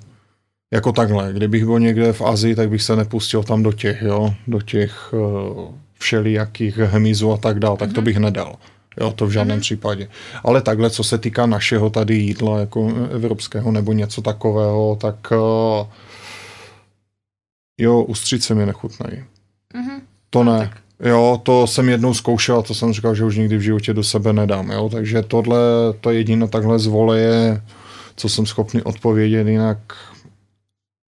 jako 0.73 0.93
takhle, 0.93 1.33
kdybych 1.33 1.65
byl 1.65 1.81
někde 1.81 2.13
v 2.13 2.23
Azii, 2.23 2.55
tak 2.55 2.71
bych 2.71 2.83
se 2.83 2.97
nepustil 2.97 3.43
tam 3.43 3.63
do 3.63 3.73
těch, 3.73 4.03
jo, 4.03 4.35
do 4.47 4.61
těch 4.61 5.13
uh, 5.13 5.75
všelijakých 5.99 6.77
hmyzů 6.77 7.33
a 7.33 7.37
tak 7.37 7.59
dál, 7.59 7.77
tak 7.77 7.91
mm-hmm. 7.91 7.95
to 7.95 8.01
mhm. 8.01 8.05
bych 8.05 8.17
nedal. 8.17 8.57
Jo, 9.01 9.13
to 9.13 9.27
v 9.27 9.31
žádném 9.31 9.59
mm-hmm. 9.59 9.61
případě. 9.61 10.09
Ale 10.45 10.63
takhle, 10.63 10.91
co 10.91 11.05
se 11.05 11.19
týká 11.19 11.47
našeho 11.47 11.91
tady 11.91 12.15
jídla, 12.15 12.61
jako 12.61 12.93
evropského 13.11 13.73
nebo 13.73 13.93
něco 13.93 14.23
takového, 14.23 14.97
tak 15.01 15.33
uh, 15.33 15.87
jo, 17.79 18.03
ustřice 18.03 18.55
mi 18.55 18.67
nechutnají. 18.67 19.25
Mm-hmm. 19.75 20.01
To 20.31 20.45
no, 20.45 20.53
ne. 20.53 20.59
Tak. 20.59 20.79
Jo, 21.01 21.41
to 21.43 21.67
jsem 21.67 21.89
jednou 21.89 22.15
zkoušel 22.15 22.59
a 22.59 22.63
to 22.63 22.75
jsem 22.75 22.93
říkal, 22.93 23.15
že 23.15 23.25
už 23.25 23.37
nikdy 23.37 23.57
v 23.57 23.61
životě 23.61 23.95
do 23.95 24.05
sebe 24.05 24.33
nedám. 24.33 24.71
Jo? 24.71 24.89
Takže 24.89 25.23
tohle, 25.23 25.59
to 26.01 26.11
jediné 26.11 26.49
takhle 26.49 26.79
z 26.79 26.91
je, 27.15 27.63
co 28.17 28.29
jsem 28.29 28.47
schopný 28.47 28.83
odpovědět, 28.83 29.49
jinak 29.49 29.79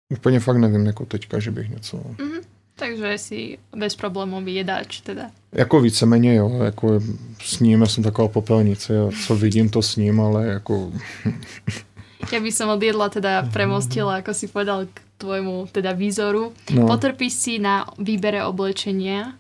úplně 0.10 0.40
fakt 0.40 0.58
nevím, 0.58 0.86
jako 0.86 1.06
teďka, 1.06 1.40
že 1.40 1.52
bych 1.52 1.70
něco... 1.70 1.98
Mm-hmm. 1.98 2.42
Takže 2.76 3.18
jsi 3.18 3.58
bezproblémový 3.76 4.56
jedáč 4.56 5.02
teda. 5.02 5.30
Jako 5.52 5.82
víceméně 5.82 6.36
jo, 6.36 6.64
jako 6.64 7.00
s 7.44 7.60
ním, 7.60 7.82
já 7.82 7.88
jsem 7.88 8.04
taková 8.04 8.28
popelnice, 8.28 8.94
já 8.94 9.10
co 9.28 9.36
vidím, 9.36 9.70
to 9.70 9.82
s 9.82 9.96
ním, 9.96 10.22
ale 10.22 10.48
jako... 10.48 10.92
Ja 12.32 12.40
by 12.40 12.52
som 12.56 12.72
od 12.72 12.80
jedla 12.80 13.12
teda 13.12 13.44
premostila, 13.52 14.24
ako 14.24 14.32
si 14.32 14.48
povedal, 14.48 14.88
tvojmu 15.24 15.72
teda 15.72 15.96
výzoru. 15.96 16.52
No. 16.76 16.88
Potrpíš 16.88 17.34
si 17.34 17.54
na 17.64 17.88
výbere 17.96 18.44
oblečenia? 18.44 19.40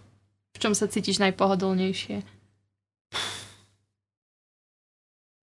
V 0.55 0.57
čom 0.63 0.71
sa 0.71 0.87
cítiš 0.87 1.19
najpohodlnější? 1.19 2.23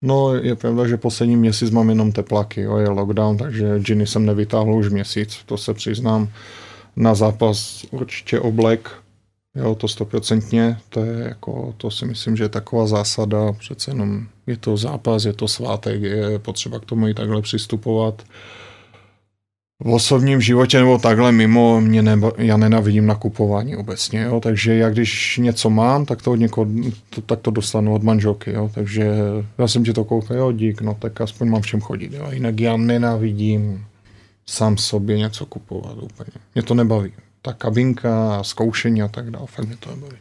No, 0.01 0.35
je 0.35 0.57
pravda, 0.57 0.89
že 0.89 0.97
poslední 0.97 1.37
měsíc 1.37 1.71
mám 1.71 1.89
jenom 1.89 2.13
teplaky, 2.13 2.61
jo, 2.61 2.77
je 2.77 2.89
lockdown, 2.89 3.37
takže 3.37 3.79
džiny 3.79 4.07
jsem 4.07 4.27
nevytáhl 4.27 4.75
už 4.75 4.89
měsíc, 4.89 5.45
to 5.47 5.61
se 5.61 5.75
přiznám. 5.75 6.29
Na 6.97 7.15
zápas 7.15 7.85
určitě 7.91 8.41
oblek, 8.41 8.91
jo, 9.55 9.75
to 9.75 9.89
stoprocentně, 9.89 10.81
to 10.89 11.05
je 11.05 11.29
jako, 11.29 11.75
to 11.77 11.91
si 11.91 12.07
myslím, 12.07 12.37
že 12.37 12.45
je 12.45 12.49
taková 12.49 12.87
zásada, 12.87 13.53
přece 13.53 13.91
jenom 13.91 14.27
je 14.47 14.57
to 14.57 14.77
zápas, 14.77 15.25
je 15.25 15.33
to 15.33 15.49
svátek, 15.49 16.03
je 16.03 16.39
potřeba 16.39 16.81
k 16.81 16.85
tomu 16.85 17.09
i 17.09 17.15
takhle 17.15 17.43
přistupovat 17.43 18.25
v 19.81 19.93
osobním 19.93 20.41
životě 20.41 20.79
nebo 20.79 20.99
takhle 20.99 21.33
mimo 21.33 21.81
mě 21.81 22.03
neba, 22.03 22.33
já 22.39 22.57
nenavidím 22.57 23.07
nakupování 23.07 23.77
obecně, 23.77 24.21
jo, 24.21 24.41
takže 24.41 24.75
já 24.75 24.91
když 24.91 25.39
něco 25.43 25.71
mám, 25.71 26.07
tak 26.07 26.23
to 26.23 26.33
od 26.33 26.37
někoho, 26.37 26.67
to, 27.11 27.21
tak 27.21 27.41
to 27.41 27.51
dostanu 27.51 27.95
od 27.95 28.03
manželky, 28.03 28.53
jo, 28.53 28.71
takže 28.75 29.13
já 29.59 29.69
jsem 29.69 29.85
ti 29.85 29.93
to 29.93 30.05
koupil, 30.05 30.37
jo, 30.37 30.53
dík, 30.53 30.81
no 30.81 30.97
tak 30.99 31.21
aspoň 31.21 31.49
mám 31.49 31.63
v 31.63 31.67
čem 31.67 31.81
chodit, 31.81 32.13
jo, 32.13 32.27
jinak 32.31 32.61
já 32.61 32.77
nenavidím 32.77 33.85
sám 34.47 34.77
sobě 34.77 35.19
něco 35.19 35.47
kupovat 35.47 35.97
úplně, 36.03 36.31
mě 36.55 36.63
to 36.63 36.75
nebaví, 36.75 37.13
ta 37.43 37.53
kabinka, 37.53 38.43
zkoušení 38.43 39.03
a 39.03 39.09
tak 39.09 39.31
dále, 39.31 39.47
fakt 39.47 39.67
mě 39.67 39.77
to 39.77 39.91
nebaví. 39.91 40.17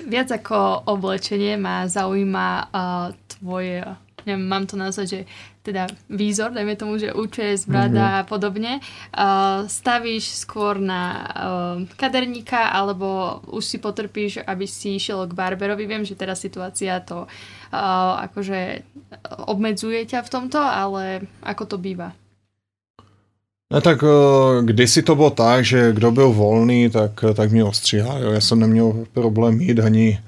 Viac 0.00 0.32
ako 0.32 0.80
oblečenie 0.88 1.60
ma 1.60 1.84
zaujíma 1.84 2.72
uh, 2.72 3.12
tvoje 3.28 3.84
neviem, 4.26 4.48
mám 4.48 4.66
to 4.66 4.76
nazvať, 4.76 5.06
že 5.08 5.20
teda 5.60 5.92
výzor, 6.08 6.56
dajme 6.56 6.72
tomu, 6.76 6.96
že 6.96 7.12
účes, 7.12 7.68
brada 7.68 8.00
mm-hmm. 8.00 8.20
a 8.20 8.28
podobne, 8.28 8.72
uh, 8.80 9.68
stavíš 9.68 10.48
skôr 10.48 10.80
na 10.80 11.02
uh, 11.20 11.76
kaderníka, 12.00 12.72
alebo 12.72 13.40
už 13.52 13.64
si 13.64 13.76
potrpíš, 13.76 14.40
aby 14.40 14.64
si 14.64 14.96
išiel 14.96 15.28
k 15.28 15.36
barberovi. 15.36 15.84
Viem, 15.84 16.04
že 16.08 16.16
teraz 16.16 16.40
situácia 16.40 16.96
to 17.04 17.28
uh, 17.28 18.24
akože 18.24 18.82
obmedzuje 19.44 20.08
ťa 20.08 20.24
v 20.24 20.32
tomto, 20.32 20.60
ale 20.60 21.28
ako 21.44 21.64
to 21.68 21.76
býva? 21.76 22.16
Ne, 23.70 23.80
tak 23.80 24.02
kdysi 24.64 25.02
to 25.02 25.14
bylo 25.14 25.30
tak, 25.30 25.64
že 25.64 25.92
kdo 25.92 26.10
byl 26.10 26.32
volný, 26.32 26.90
tak, 26.90 27.24
tak 27.34 27.52
mě 27.52 27.64
ostříhal. 27.64 28.18
Já 28.22 28.40
jsem 28.40 28.58
neměl 28.58 29.06
problém 29.14 29.54
mít 29.54 29.78
ani, 29.78 30.18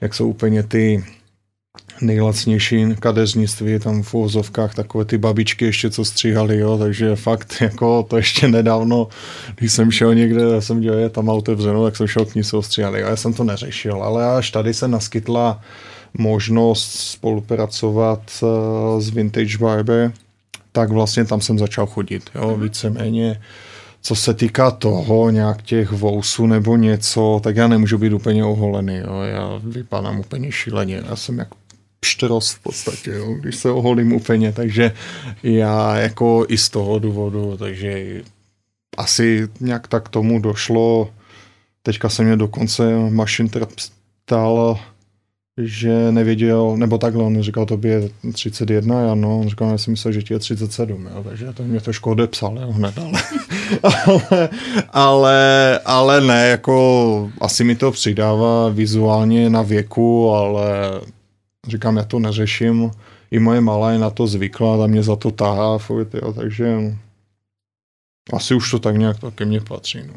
jak 0.00 0.14
jsou 0.14 0.28
úplně 0.28 0.62
ty 0.62 1.04
nejlacnější 2.00 2.86
kadeřnictví, 3.00 3.78
tam 3.78 4.02
v 4.02 4.14
uvozovkách 4.14 4.74
takové 4.74 5.04
ty 5.04 5.18
babičky 5.18 5.64
ještě 5.64 5.90
co 5.90 6.04
stříhali, 6.04 6.58
jo, 6.58 6.78
takže 6.78 7.16
fakt 7.16 7.54
jako 7.60 8.02
to 8.02 8.16
ještě 8.16 8.48
nedávno, 8.48 9.08
když 9.56 9.72
jsem 9.72 9.90
šel 9.90 10.14
někde, 10.14 10.42
já 10.42 10.60
jsem 10.60 10.80
dělal, 10.80 10.98
je 10.98 11.08
tam 11.08 11.28
otevřeno, 11.28 11.84
tak 11.84 11.96
jsem 11.96 12.06
šel 12.06 12.24
k 12.24 12.34
ní 12.34 12.44
se 12.44 12.56
ostříhali, 12.56 13.02
a 13.02 13.08
já 13.08 13.16
jsem 13.16 13.32
to 13.32 13.44
neřešil, 13.44 14.02
ale 14.02 14.36
až 14.36 14.50
tady 14.50 14.74
se 14.74 14.88
naskytla 14.88 15.60
možnost 16.18 16.92
spolupracovat 16.92 18.20
uh, 18.42 19.00
s 19.00 19.10
Vintage 19.10 19.58
Vibe, 19.58 20.12
tak 20.72 20.90
vlastně 20.90 21.24
tam 21.24 21.40
jsem 21.40 21.58
začal 21.58 21.86
chodit, 21.86 22.30
jo, 22.34 22.42
mm-hmm. 22.42 22.62
víceméně 22.62 23.40
co 24.02 24.14
se 24.14 24.34
týká 24.34 24.70
toho, 24.70 25.30
nějak 25.30 25.62
těch 25.62 25.92
vousů 25.92 26.46
nebo 26.46 26.76
něco, 26.76 27.40
tak 27.42 27.56
já 27.56 27.68
nemůžu 27.68 27.98
být 27.98 28.12
úplně 28.12 28.44
oholený. 28.44 28.96
Jo. 28.96 29.20
Já 29.22 29.60
vypadám 29.62 30.20
úplně 30.20 30.52
šíleně. 30.52 31.02
Já 31.08 31.16
jsem 31.16 31.38
jak 31.38 31.48
pštros 32.00 32.50
v 32.52 32.62
podstatě, 32.62 33.10
jo, 33.10 33.32
když 33.32 33.56
se 33.56 33.70
oholím 33.70 34.12
úplně, 34.12 34.52
takže 34.52 34.92
já 35.42 35.96
jako 35.96 36.44
i 36.48 36.58
z 36.58 36.68
toho 36.68 36.98
důvodu, 36.98 37.56
takže 37.56 38.22
asi 38.96 39.48
nějak 39.60 39.88
tak 39.88 40.08
tomu 40.08 40.40
došlo. 40.40 41.10
Teďka 41.82 42.08
se 42.08 42.24
mě 42.24 42.36
dokonce 42.36 43.10
mašin 43.10 43.48
ptal, 44.24 44.78
že 45.58 46.12
nevěděl, 46.12 46.76
nebo 46.76 46.98
takhle, 46.98 47.24
on 47.24 47.42
říkal, 47.42 47.66
to 47.66 47.80
je 47.82 48.10
31, 48.32 49.00
já 49.00 49.14
no, 49.14 49.40
on 49.40 49.48
říkal, 49.48 49.70
já 49.70 49.78
si 49.78 49.90
myslel, 49.90 50.12
že 50.12 50.22
ti 50.22 50.34
je 50.34 50.38
37, 50.38 51.08
jo, 51.14 51.24
takže 51.24 51.52
to 51.52 51.62
mě 51.62 51.80
trošku 51.80 52.10
odepsal, 52.10 52.58
jo, 52.60 52.72
hned, 52.72 52.98
ale, 52.98 53.22
ale, 54.06 54.48
ale, 54.92 55.78
ale 55.84 56.20
ne, 56.20 56.48
jako 56.48 57.30
asi 57.40 57.64
mi 57.64 57.74
to 57.74 57.90
přidává 57.90 58.68
vizuálně 58.68 59.50
na 59.50 59.62
věku, 59.62 60.30
ale 60.30 61.00
říkám, 61.68 61.96
já 61.96 62.04
to 62.04 62.18
neřeším, 62.18 62.90
i 63.30 63.38
moje 63.38 63.60
malá 63.60 63.92
je 63.92 63.98
na 63.98 64.10
to 64.10 64.26
zvyklá 64.26 64.84
a 64.84 64.86
mě 64.86 65.02
za 65.02 65.16
to 65.16 65.30
tahá, 65.30 65.78
furt, 65.78 66.14
jo, 66.14 66.32
takže 66.32 66.96
asi 68.32 68.54
už 68.54 68.70
to 68.70 68.78
tak 68.78 68.96
nějak 68.96 69.20
to 69.20 69.30
ke 69.30 69.44
mně 69.44 69.60
patří. 69.60 69.98
No. 70.06 70.14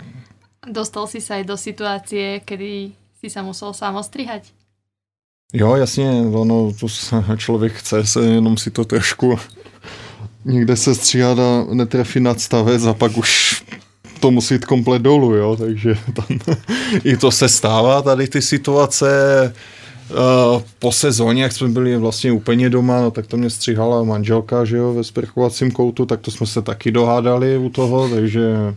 Dostal 0.72 1.08
si 1.08 1.22
se 1.22 1.44
do 1.44 1.58
situace, 1.58 2.40
kdy 2.46 2.92
si 3.20 3.30
se 3.30 3.42
musel 3.42 3.74
sám 3.74 3.96
ostrihať? 3.96 4.44
Jo, 5.54 5.76
jasně, 5.76 6.10
ono, 6.34 6.72
to 6.80 6.88
člověk 7.38 7.74
chce 7.74 8.06
se, 8.06 8.26
jenom 8.26 8.58
si 8.58 8.72
to 8.72 8.86
trošku 8.86 9.40
někde 10.46 10.76
se 10.76 10.96
stříhat 10.96 11.40
a 11.40 11.66
netrefí 11.74 12.20
nadstavec 12.20 12.86
a 12.86 12.94
pak 12.94 13.18
už 13.18 13.64
to 14.20 14.32
musí 14.32 14.54
jít 14.54 14.66
komplet 14.66 15.02
dolů, 15.02 15.36
jo, 15.36 15.56
takže 15.56 15.98
tam 16.14 16.40
i 17.04 17.18
to 17.18 17.32
se 17.32 17.50
stává, 17.50 18.02
tady 18.02 18.28
ty 18.28 18.42
situace, 18.42 19.08
Uh, 20.12 20.62
po 20.80 20.92
sezóně, 20.92 21.44
jak 21.44 21.52
jsme 21.52 21.68
byli 21.68 21.98
vlastně 21.98 22.32
úplně 22.32 22.70
doma, 22.70 23.02
no, 23.02 23.12
tak 23.12 23.28
to 23.28 23.38
mě 23.38 23.50
stříhala 23.50 24.04
manželka, 24.04 24.66
že 24.66 24.78
jo, 24.78 24.94
ve 24.94 25.04
sprchovacím 25.04 25.72
koutu, 25.72 26.06
tak 26.06 26.22
to 26.22 26.32
jsme 26.32 26.48
se 26.48 26.62
taky 26.62 26.92
dohádali 26.92 27.58
u 27.58 27.70
toho, 27.70 28.10
takže 28.10 28.76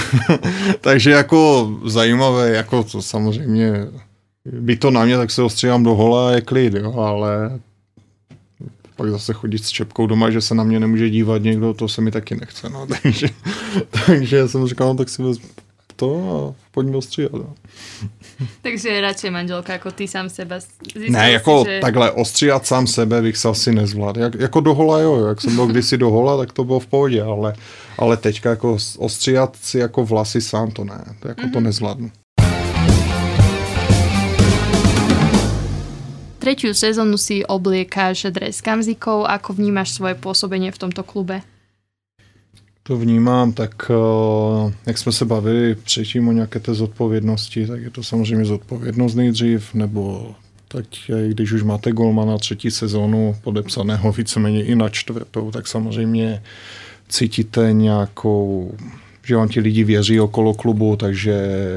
takže 0.80 1.10
jako 1.10 1.70
zajímavé, 1.86 2.50
jako 2.50 2.84
to 2.84 3.02
samozřejmě 3.02 3.86
by 4.52 4.76
to 4.76 4.90
na 4.90 5.04
mě, 5.04 5.16
tak 5.16 5.30
se 5.30 5.42
ostříhám 5.42 5.82
do 5.82 5.94
hola 5.94 6.28
a 6.28 6.32
je 6.32 6.40
klid, 6.40 6.74
jo, 6.74 6.94
ale 7.00 7.60
pak 8.96 9.10
zase 9.10 9.32
chodit 9.32 9.64
s 9.64 9.70
čepkou 9.70 10.06
doma, 10.06 10.30
že 10.30 10.40
se 10.40 10.54
na 10.54 10.64
mě 10.64 10.80
nemůže 10.80 11.10
dívat 11.10 11.42
někdo, 11.42 11.74
to 11.74 11.88
se 11.88 12.00
mi 12.00 12.10
taky 12.10 12.36
nechce, 12.36 12.68
no, 12.68 12.86
takže, 13.02 13.26
takže 14.06 14.48
jsem 14.48 14.66
říkal, 14.66 14.88
no, 14.88 14.94
tak 14.94 15.08
si 15.08 15.22
vezmu 15.22 15.48
to 16.02 16.10
a 16.10 16.36
pojďme 16.70 16.96
ostříhat. 16.96 17.32
No. 17.32 17.54
Takže 18.62 19.00
radši 19.00 19.30
manželka 19.30 19.72
jako 19.72 19.90
ty 19.90 20.08
sám 20.08 20.28
sebe. 20.28 20.60
ne, 21.08 21.32
jako 21.32 21.64
si, 21.64 21.70
že... 21.70 21.80
takhle 21.80 22.10
ostříhat 22.10 22.66
sám 22.66 22.86
sebe 22.86 23.22
bych 23.22 23.36
se 23.36 23.48
asi 23.48 23.72
nezvládl. 23.72 24.20
Jak, 24.20 24.34
jako 24.34 24.60
do 24.60 24.74
hola, 24.74 25.00
jo, 25.00 25.26
jak 25.26 25.40
jsem 25.40 25.54
byl 25.54 25.66
kdysi 25.66 25.98
do 25.98 26.10
hola, 26.10 26.36
tak 26.36 26.52
to 26.52 26.64
bylo 26.64 26.80
v 26.80 26.86
pohodě, 26.86 27.22
ale, 27.22 27.54
ale 27.98 28.16
teďka 28.16 28.50
jako 28.50 28.76
ostříhat 28.98 29.56
si 29.56 29.78
jako 29.78 30.04
vlasy 30.04 30.40
sám 30.40 30.70
to 30.70 30.84
ne, 30.84 31.04
to 31.20 31.28
jako 31.28 31.40
mm-hmm. 31.40 31.52
to 31.52 31.58
mhm. 31.58 31.64
nezvládnu. 31.64 32.10
Tretiu 36.38 36.74
sezónu 36.74 37.14
si 37.14 37.46
obliekáš 37.46 38.34
dres 38.34 38.58
kamzikov. 38.58 39.30
Ako 39.30 39.54
vnímaš 39.54 39.94
svoje 39.94 40.18
pôsobenie 40.18 40.74
v 40.74 40.78
tomto 40.82 41.06
klube? 41.06 41.46
To 42.82 42.96
vnímám, 42.96 43.52
tak 43.52 43.90
eh, 43.90 44.74
jak 44.86 44.98
jsme 44.98 45.12
se 45.12 45.24
bavili 45.24 45.74
předtím 45.74 46.28
o 46.28 46.32
nějaké 46.32 46.60
té 46.60 46.74
zodpovědnosti, 46.74 47.66
tak 47.66 47.82
je 47.82 47.90
to 47.90 48.02
samozřejmě 48.02 48.44
zodpovědnost 48.44 49.14
nejdřív, 49.14 49.74
nebo 49.74 50.34
tak 50.68 50.84
když 51.28 51.52
už 51.52 51.62
máte 51.62 51.92
golmana 51.92 52.38
třetí 52.38 52.70
sezónu 52.70 53.36
podepsaného 53.42 54.12
víceméně 54.12 54.64
i 54.64 54.74
na 54.74 54.88
čtvrtou, 54.88 55.50
tak 55.50 55.68
samozřejmě 55.68 56.42
cítíte 57.08 57.72
nějakou, 57.72 58.74
že 59.24 59.36
vám 59.36 59.48
ti 59.48 59.60
lidi 59.60 59.84
věří 59.84 60.20
okolo 60.20 60.54
klubu, 60.54 60.96
takže 60.96 61.30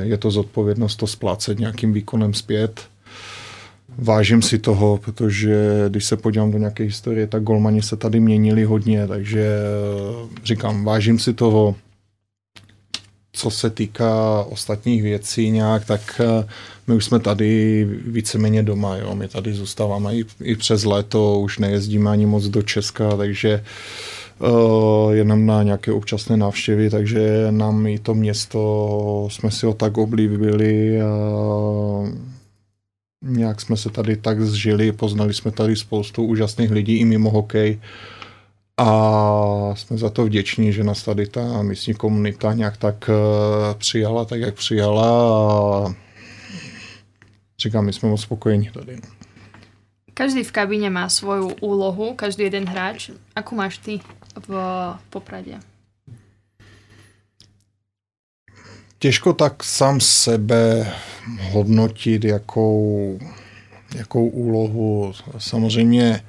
je 0.04 0.18
to 0.18 0.32
zodpovědnost 0.32 0.96
to 0.96 1.08
splácet 1.08 1.60
nějakým 1.60 1.94
výkonem 1.94 2.34
zpět 2.34 2.88
vážím 3.98 4.42
si 4.42 4.58
toho, 4.60 4.98
protože 4.98 5.86
když 5.90 6.06
se 6.06 6.18
podívám 6.18 6.52
do 6.52 6.58
nějaké 6.58 6.84
historie, 6.84 7.28
tak 7.28 7.44
golmani 7.44 7.82
se 7.82 7.96
tady 7.96 8.20
měnili 8.20 8.64
hodně, 8.64 9.08
takže 9.08 9.60
říkám, 10.44 10.86
vážím 10.86 11.20
si 11.20 11.34
toho. 11.34 11.76
Co 13.38 13.50
se 13.50 13.70
týká 13.70 14.44
ostatních 14.44 15.04
věcí 15.04 15.52
nějak, 15.52 15.86
tak 15.86 16.22
uh, 16.40 16.46
my 16.88 16.96
už 16.96 17.06
jsme 17.06 17.20
tady 17.20 17.84
víceméně 18.08 18.64
doma, 18.64 18.98
jo. 18.98 19.16
My 19.16 19.28
tady 19.28 19.54
zůstáváme 19.54 20.16
i, 20.16 20.26
i 20.42 20.56
přes 20.56 20.84
léto, 20.84 21.40
už 21.40 21.60
nejezdíme 21.60 22.12
ani 22.12 22.26
moc 22.26 22.46
do 22.46 22.62
Česka, 22.62 23.18
takže 23.18 23.64
uh, 24.40 25.14
jenom 25.14 25.46
na 25.46 25.64
nějaké 25.64 25.92
občasné 25.92 26.38
návštěvy, 26.38 26.90
takže 26.90 27.48
nám 27.52 27.88
i 27.88 28.00
to 28.00 28.14
město 28.14 29.28
jsme 29.32 29.52
si 29.52 29.66
ho 29.66 29.74
tak 29.74 29.98
oblíbili 29.98 31.02
a 31.02 31.08
nějak 33.26 33.62
jsme 33.62 33.78
se 33.78 33.90
tady 33.90 34.18
tak 34.18 34.42
zžili, 34.42 34.92
poznali 34.92 35.34
jsme 35.34 35.52
tady 35.52 35.76
spoustu 35.76 36.24
úžasných 36.24 36.72
lidí 36.72 36.98
i 36.98 37.06
mimo 37.06 37.30
hokej 37.30 37.80
a 38.78 38.90
jsme 39.74 39.98
za 39.98 40.10
to 40.10 40.26
vděční, 40.26 40.74
že 40.74 40.84
nás 40.84 41.04
tady 41.04 41.28
ta 41.28 41.62
místní 41.62 41.94
komunita 41.94 42.54
nějak 42.54 42.78
tak 42.78 43.10
uh, 43.10 43.78
přijala, 43.78 44.26
tak 44.26 44.40
jak 44.40 44.56
přijala 44.56 45.08
a 45.88 45.94
říkám, 47.60 47.86
my 47.86 47.94
jsme 47.94 48.10
moc 48.10 48.22
spokojení 48.22 48.70
tady. 48.74 48.98
Každý 50.14 50.44
v 50.44 50.52
kabíne 50.52 50.90
má 50.90 51.10
svoju 51.10 51.52
úlohu, 51.62 52.16
každý 52.16 52.44
jeden 52.44 52.66
hráč. 52.66 53.12
Akú 53.36 53.56
máš 53.56 53.78
ty 53.78 54.00
v 54.48 54.52
Popradě? 55.10 55.60
Těžko 59.06 59.34
tak 59.34 59.64
sám 59.64 60.00
sebe 60.00 60.94
hodnotit, 61.52 62.24
jakou, 62.26 63.20
jakou 63.96 64.28
úlohu. 64.28 65.14
Samozřejmě 65.38 66.22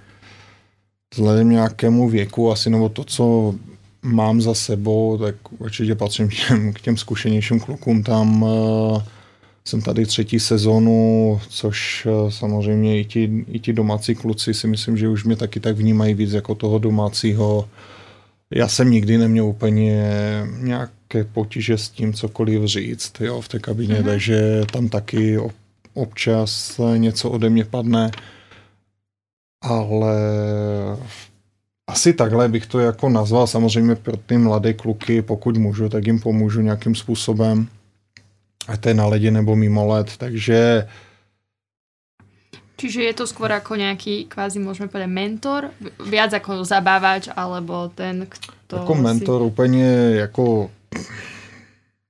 vzhledem 1.15 1.51
nějakému 1.51 2.09
věku 2.09 2.53
asi, 2.53 2.71
nebo 2.71 2.89
to, 2.89 3.05
co 3.05 3.55
mám 4.03 4.41
za 4.41 4.55
sebou, 4.55 5.19
tak 5.19 5.35
určitě 5.59 5.95
patřím 5.95 6.29
k 6.29 6.33
těm, 6.35 6.73
k 6.73 6.81
těm 6.81 6.97
zkušenějším 6.97 7.61
klukům 7.61 8.03
tam. 8.03 8.43
Uh, 8.43 9.03
jsem 9.65 9.83
tady 9.83 10.07
třetí 10.07 10.41
sezónu, 10.41 11.41
což 11.49 12.07
eh, 12.07 12.31
samozřejmě 12.31 13.01
i 13.01 13.05
ti, 13.05 13.45
i 13.49 13.59
ti 13.59 13.73
domácí 13.73 14.15
kluci 14.15 14.55
si 14.55 14.67
myslím, 14.67 14.97
že 14.97 15.09
už 15.09 15.25
mě 15.25 15.37
taky 15.37 15.61
tak 15.61 15.77
vnímají 15.77 16.15
víc 16.15 16.33
jako 16.33 16.55
toho 16.55 16.79
domácího. 16.79 17.69
Já 18.51 18.69
jsem 18.69 18.91
nikdy 18.91 19.19
neměl 19.19 19.45
úplně 19.45 20.13
nějaké 21.15 21.31
potíže 21.33 21.79
s 21.79 21.89
tím 21.89 22.13
cokoliv 22.13 22.65
říct 22.65 23.21
jo, 23.21 23.41
v 23.41 23.49
té 23.49 23.59
kabině, 23.59 23.95
mm-hmm. 23.95 24.05
takže 24.05 24.63
tam 24.73 24.89
taky 24.89 25.39
občas 25.95 26.81
něco 26.97 27.31
ode 27.31 27.51
mě 27.51 27.65
padne, 27.65 28.11
ale 29.63 30.17
asi 31.87 32.13
takhle 32.13 32.49
bych 32.49 32.67
to 32.67 32.79
jako 32.79 33.09
nazval. 33.09 33.47
Samozřejmě 33.47 33.95
pro 33.95 34.17
ty 34.17 34.39
mladé 34.39 34.73
kluky, 34.75 35.23
pokud 35.23 35.57
můžu, 35.57 35.89
tak 35.89 36.07
jim 36.07 36.21
pomůžu 36.21 36.61
nějakým 36.61 36.95
způsobem 36.95 37.69
a 38.69 38.77
to 38.77 38.89
je 38.89 38.95
na 38.95 39.07
ledě 39.07 39.31
nebo 39.31 39.57
mimo 39.57 39.87
led, 39.87 40.17
takže 40.17 40.87
Čiže 42.77 43.09
je 43.09 43.15
to 43.17 43.25
skôr 43.25 43.49
ako 43.57 43.73
nejaký, 43.81 44.29
kvázi 44.29 44.61
môžeme 44.61 44.93
povedať, 44.93 45.09
mentor? 45.09 45.73
Viac 45.97 46.37
ako 46.37 46.61
zabávač, 46.61 47.33
alebo 47.33 47.89
ten, 47.89 48.29
kto... 48.29 48.85
Jako 48.85 48.95
mentor 48.95 49.41
si... 49.41 49.47
úplně 49.47 49.89
jako... 50.21 50.71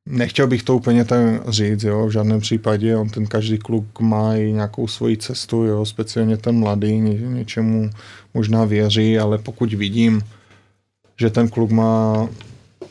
Nechtěl 0.06 0.46
bych 0.46 0.62
to 0.62 0.76
úplně 0.76 1.04
tak 1.04 1.48
říct, 1.48 1.82
jo, 1.82 2.06
v 2.06 2.10
žádném 2.10 2.40
případě. 2.40 2.96
On 2.96 3.08
ten 3.08 3.26
každý 3.26 3.58
kluk 3.58 4.00
má 4.00 4.36
i 4.36 4.52
nějakou 4.52 4.88
svoji 4.88 5.16
cestu, 5.16 5.64
jo, 5.64 5.84
speciálně 5.84 6.36
ten 6.36 6.58
mladý, 6.58 7.00
ně, 7.00 7.14
něčemu 7.14 7.90
možná 8.34 8.64
věří, 8.64 9.18
ale 9.18 9.38
pokud 9.38 9.72
vidím, 9.72 10.22
že 11.20 11.30
ten 11.30 11.48
kluk 11.48 11.70
má 11.70 12.28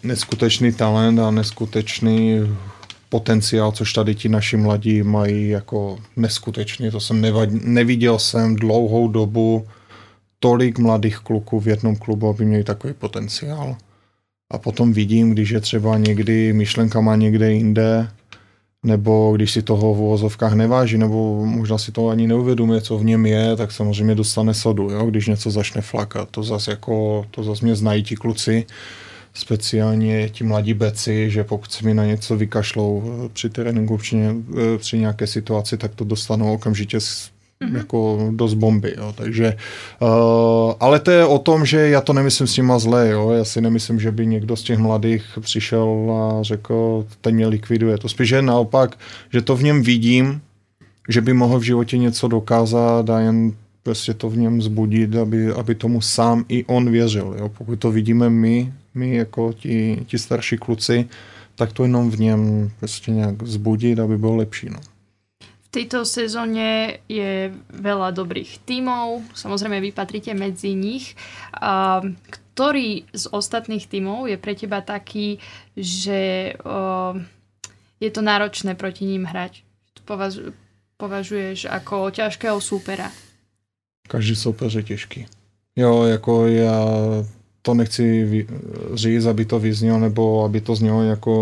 neskutečný 0.03 0.73
talent 0.73 1.19
a 1.19 1.31
neskutečný 1.31 2.39
potenciál, 3.09 3.71
což 3.71 3.93
tady 3.93 4.15
ti 4.15 4.29
naši 4.29 4.57
mladí 4.57 5.03
mají 5.03 5.49
jako 5.49 5.99
neskutečný. 6.15 6.91
To 6.91 6.99
jsem 6.99 7.21
nevad, 7.21 7.49
neviděl 7.51 8.19
jsem 8.19 8.55
dlouhou 8.55 9.07
dobu 9.07 9.67
tolik 10.39 10.79
mladých 10.79 11.17
kluků 11.17 11.59
v 11.59 11.67
jednom 11.67 11.95
klubu, 11.95 12.29
aby 12.29 12.45
měli 12.45 12.63
takový 12.63 12.93
potenciál. 12.93 13.75
A 14.53 14.57
potom 14.57 14.93
vidím, 14.93 15.31
když 15.31 15.49
je 15.49 15.59
třeba 15.59 15.97
někdy 15.97 16.53
myšlenka 16.53 17.01
má 17.01 17.15
někde 17.15 17.53
jinde, 17.53 18.07
nebo 18.83 19.31
když 19.35 19.51
si 19.51 19.61
toho 19.61 19.93
v 19.93 19.99
uvozovkách 19.99 20.53
neváží, 20.53 20.97
nebo 20.97 21.45
možná 21.45 21.77
si 21.77 21.91
to 21.91 22.09
ani 22.09 22.27
neuvědomuje, 22.27 22.81
co 22.81 22.97
v 22.97 23.05
něm 23.05 23.25
je, 23.25 23.55
tak 23.55 23.71
samozřejmě 23.71 24.15
dostane 24.15 24.53
sodu, 24.53 24.89
jo? 24.89 25.05
když 25.05 25.27
něco 25.27 25.51
začne 25.51 25.81
flakat. 25.81 26.29
To 26.31 26.43
zase 26.43 26.71
jako, 26.71 27.25
to 27.31 27.43
zase 27.43 27.65
mě 27.65 27.75
znají 27.75 28.03
ti 28.03 28.15
kluci, 28.15 28.65
speciálně 29.33 30.29
ti 30.29 30.43
mladí 30.43 30.73
beci, 30.73 31.29
že 31.29 31.43
pokud 31.43 31.71
se 31.71 31.85
mi 31.85 31.93
na 31.93 32.05
něco 32.05 32.37
vykašlou 32.37 33.03
při 33.33 33.49
tréninku, 33.49 33.97
při, 33.97 34.17
eh, 34.17 34.77
při 34.77 34.99
nějaké 34.99 35.27
situaci, 35.27 35.77
tak 35.77 35.95
to 35.95 36.03
dostanou 36.03 36.53
okamžitě 36.53 36.99
mm-hmm. 37.61 37.77
jako 37.77 38.29
dost 38.31 38.53
bomby, 38.53 38.93
jo. 38.97 39.13
takže 39.17 39.57
uh, 40.01 40.73
ale 40.79 40.99
to 40.99 41.11
je 41.11 41.25
o 41.25 41.39
tom, 41.39 41.65
že 41.65 41.89
já 41.89 42.01
to 42.01 42.13
nemyslím 42.13 42.47
s 42.47 42.57
nima 42.57 42.79
zlé, 42.79 43.09
jo. 43.09 43.29
já 43.29 43.45
si 43.45 43.61
nemyslím, 43.61 43.99
že 43.99 44.11
by 44.11 44.27
někdo 44.27 44.55
z 44.55 44.63
těch 44.63 44.79
mladých 44.79 45.23
přišel 45.39 46.11
a 46.11 46.43
řekl, 46.43 47.05
ten 47.21 47.35
mě 47.35 47.47
likviduje, 47.47 47.97
to 47.97 48.09
spíš 48.09 48.29
je 48.29 48.41
naopak, 48.41 48.97
že 49.33 49.41
to 49.41 49.55
v 49.55 49.63
něm 49.63 49.83
vidím, 49.83 50.41
že 51.09 51.21
by 51.21 51.33
mohl 51.33 51.59
v 51.59 51.63
životě 51.63 51.97
něco 51.97 52.27
dokázat 52.27 53.09
a 53.09 53.19
jen 53.19 53.53
prostě 53.83 54.13
to 54.13 54.29
v 54.29 54.37
něm 54.37 54.61
zbudit, 54.61 55.15
aby, 55.15 55.51
aby 55.51 55.75
tomu 55.75 56.01
sám 56.01 56.45
i 56.49 56.65
on 56.65 56.91
věřil. 56.91 57.35
Jo? 57.39 57.49
Pokud 57.49 57.79
to 57.79 57.91
vidíme 57.91 58.29
my, 58.29 58.73
my 58.93 59.15
jako 59.15 59.53
ti, 59.53 60.05
ti 60.07 60.17
starší 60.17 60.57
kluci, 60.57 61.05
tak 61.55 61.73
to 61.73 61.83
jenom 61.83 62.11
v 62.11 62.19
něm 62.19 62.71
prostě 62.79 63.11
nějak 63.11 63.43
zbudit, 63.43 63.99
aby 63.99 64.17
byl 64.17 64.35
lepší. 64.35 64.69
No. 64.69 64.79
Tejto 65.75 66.07
sezóně 66.07 67.03
je 67.11 67.51
veľa 67.67 68.15
dobrých 68.15 68.63
tímov, 68.63 69.27
samozrejme 69.35 69.83
vy 69.83 69.91
patríte 69.91 70.31
medzi 70.31 70.71
nich. 70.71 71.19
Ktorý 72.31 73.03
z 73.11 73.25
ostatných 73.35 73.83
tímov 73.83 74.31
je 74.31 74.39
pre 74.39 74.55
teba 74.55 74.79
taký, 74.79 75.43
že 75.75 76.55
je 77.99 78.09
to 78.15 78.21
náročné 78.23 78.79
proti 78.79 79.03
ním 79.03 79.27
hrať? 79.27 79.67
Považ, 80.07 80.47
považuješ 80.95 81.67
ako 81.67 82.07
ťažkého 82.07 82.55
súpera? 82.63 83.11
Každý 84.07 84.35
soupeř 84.35 84.73
je 84.79 84.83
těžký. 84.83 85.25
Jo, 85.75 86.03
jako 86.03 86.47
já 86.47 86.87
to 87.61 87.73
nechci 87.73 88.47
říct, 88.93 89.25
aby 89.25 89.45
to 89.45 89.59
vyznělo, 89.59 89.99
nebo 89.99 90.45
aby 90.45 90.61
to 90.61 90.75
znělo 90.75 91.03
jako 91.03 91.33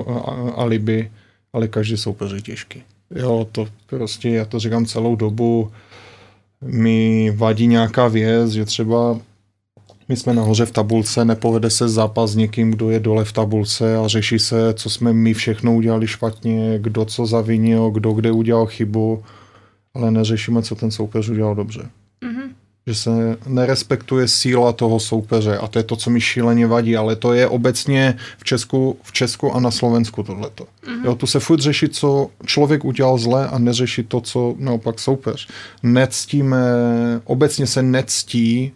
alibi, 0.58 1.12
ale 1.54 1.68
každý 1.68 1.98
soupeř 1.98 2.32
je 2.32 2.42
těžký. 2.42 2.84
Jo, 3.16 3.48
to 3.52 3.68
prostě, 3.86 4.30
já 4.30 4.46
to 4.46 4.60
říkám 4.60 4.86
celou 4.86 5.16
dobu, 5.16 5.72
mi 6.62 7.32
vadí 7.36 7.68
nějaká 7.68 8.08
věc, 8.08 8.52
že 8.52 8.66
třeba 8.66 9.20
my 10.10 10.16
jsme 10.18 10.34
nahoře 10.34 10.66
v 10.66 10.72
tabulce, 10.72 11.26
nepovede 11.26 11.70
se 11.70 11.90
zápas 11.90 12.32
s 12.32 12.36
někým, 12.36 12.72
kdo 12.72 12.90
je 12.90 13.00
dole 13.00 13.26
v 13.26 13.34
tabulce 13.34 13.98
a 13.98 14.08
řeší 14.08 14.40
se, 14.40 14.74
co 14.74 14.90
jsme 14.90 15.14
my 15.14 15.34
všechno 15.34 15.76
udělali 15.76 16.08
špatně, 16.08 16.80
kdo 16.80 17.06
co 17.06 17.26
zavinil, 17.26 17.90
kdo 17.90 18.14
kde 18.14 18.32
udělal 18.32 18.66
chybu, 18.66 19.24
ale 19.94 20.12
neřešíme, 20.12 20.62
co 20.62 20.76
ten 20.76 20.92
soupeř 20.92 21.30
udělal 21.30 21.56
dobře 21.56 21.90
že 22.88 22.96
se 22.96 23.38
nerespektuje 23.48 24.28
síla 24.28 24.74
toho 24.74 25.00
soupeře 25.00 25.58
a 25.58 25.68
to 25.68 25.80
je 25.80 25.84
to, 25.84 25.96
co 25.96 26.10
mi 26.10 26.22
šíleně 26.22 26.68
vadí, 26.68 26.98
ale 26.98 27.16
to 27.16 27.34
je 27.34 27.48
obecně 27.48 28.18
v 28.38 28.44
Česku, 28.44 28.98
v 29.04 29.12
Česku 29.12 29.52
a 29.52 29.60
na 29.60 29.72
Slovensku 29.72 30.24
tohleto. 30.24 30.64
Mm-hmm. 30.64 31.06
Jo, 31.06 31.16
tu 31.16 31.28
se 31.28 31.40
furt 31.40 31.60
řeší, 31.60 31.90
co 31.90 32.30
člověk 32.46 32.86
udělal 32.86 33.18
zle 33.18 33.48
a 33.48 33.58
neřeší 33.58 34.04
to, 34.04 34.22
co 34.22 34.56
naopak 34.58 35.00
soupeř. 35.00 35.48
Nectíme, 35.84 36.58
obecně 37.24 37.68
se 37.68 37.84
nectí, 37.84 38.74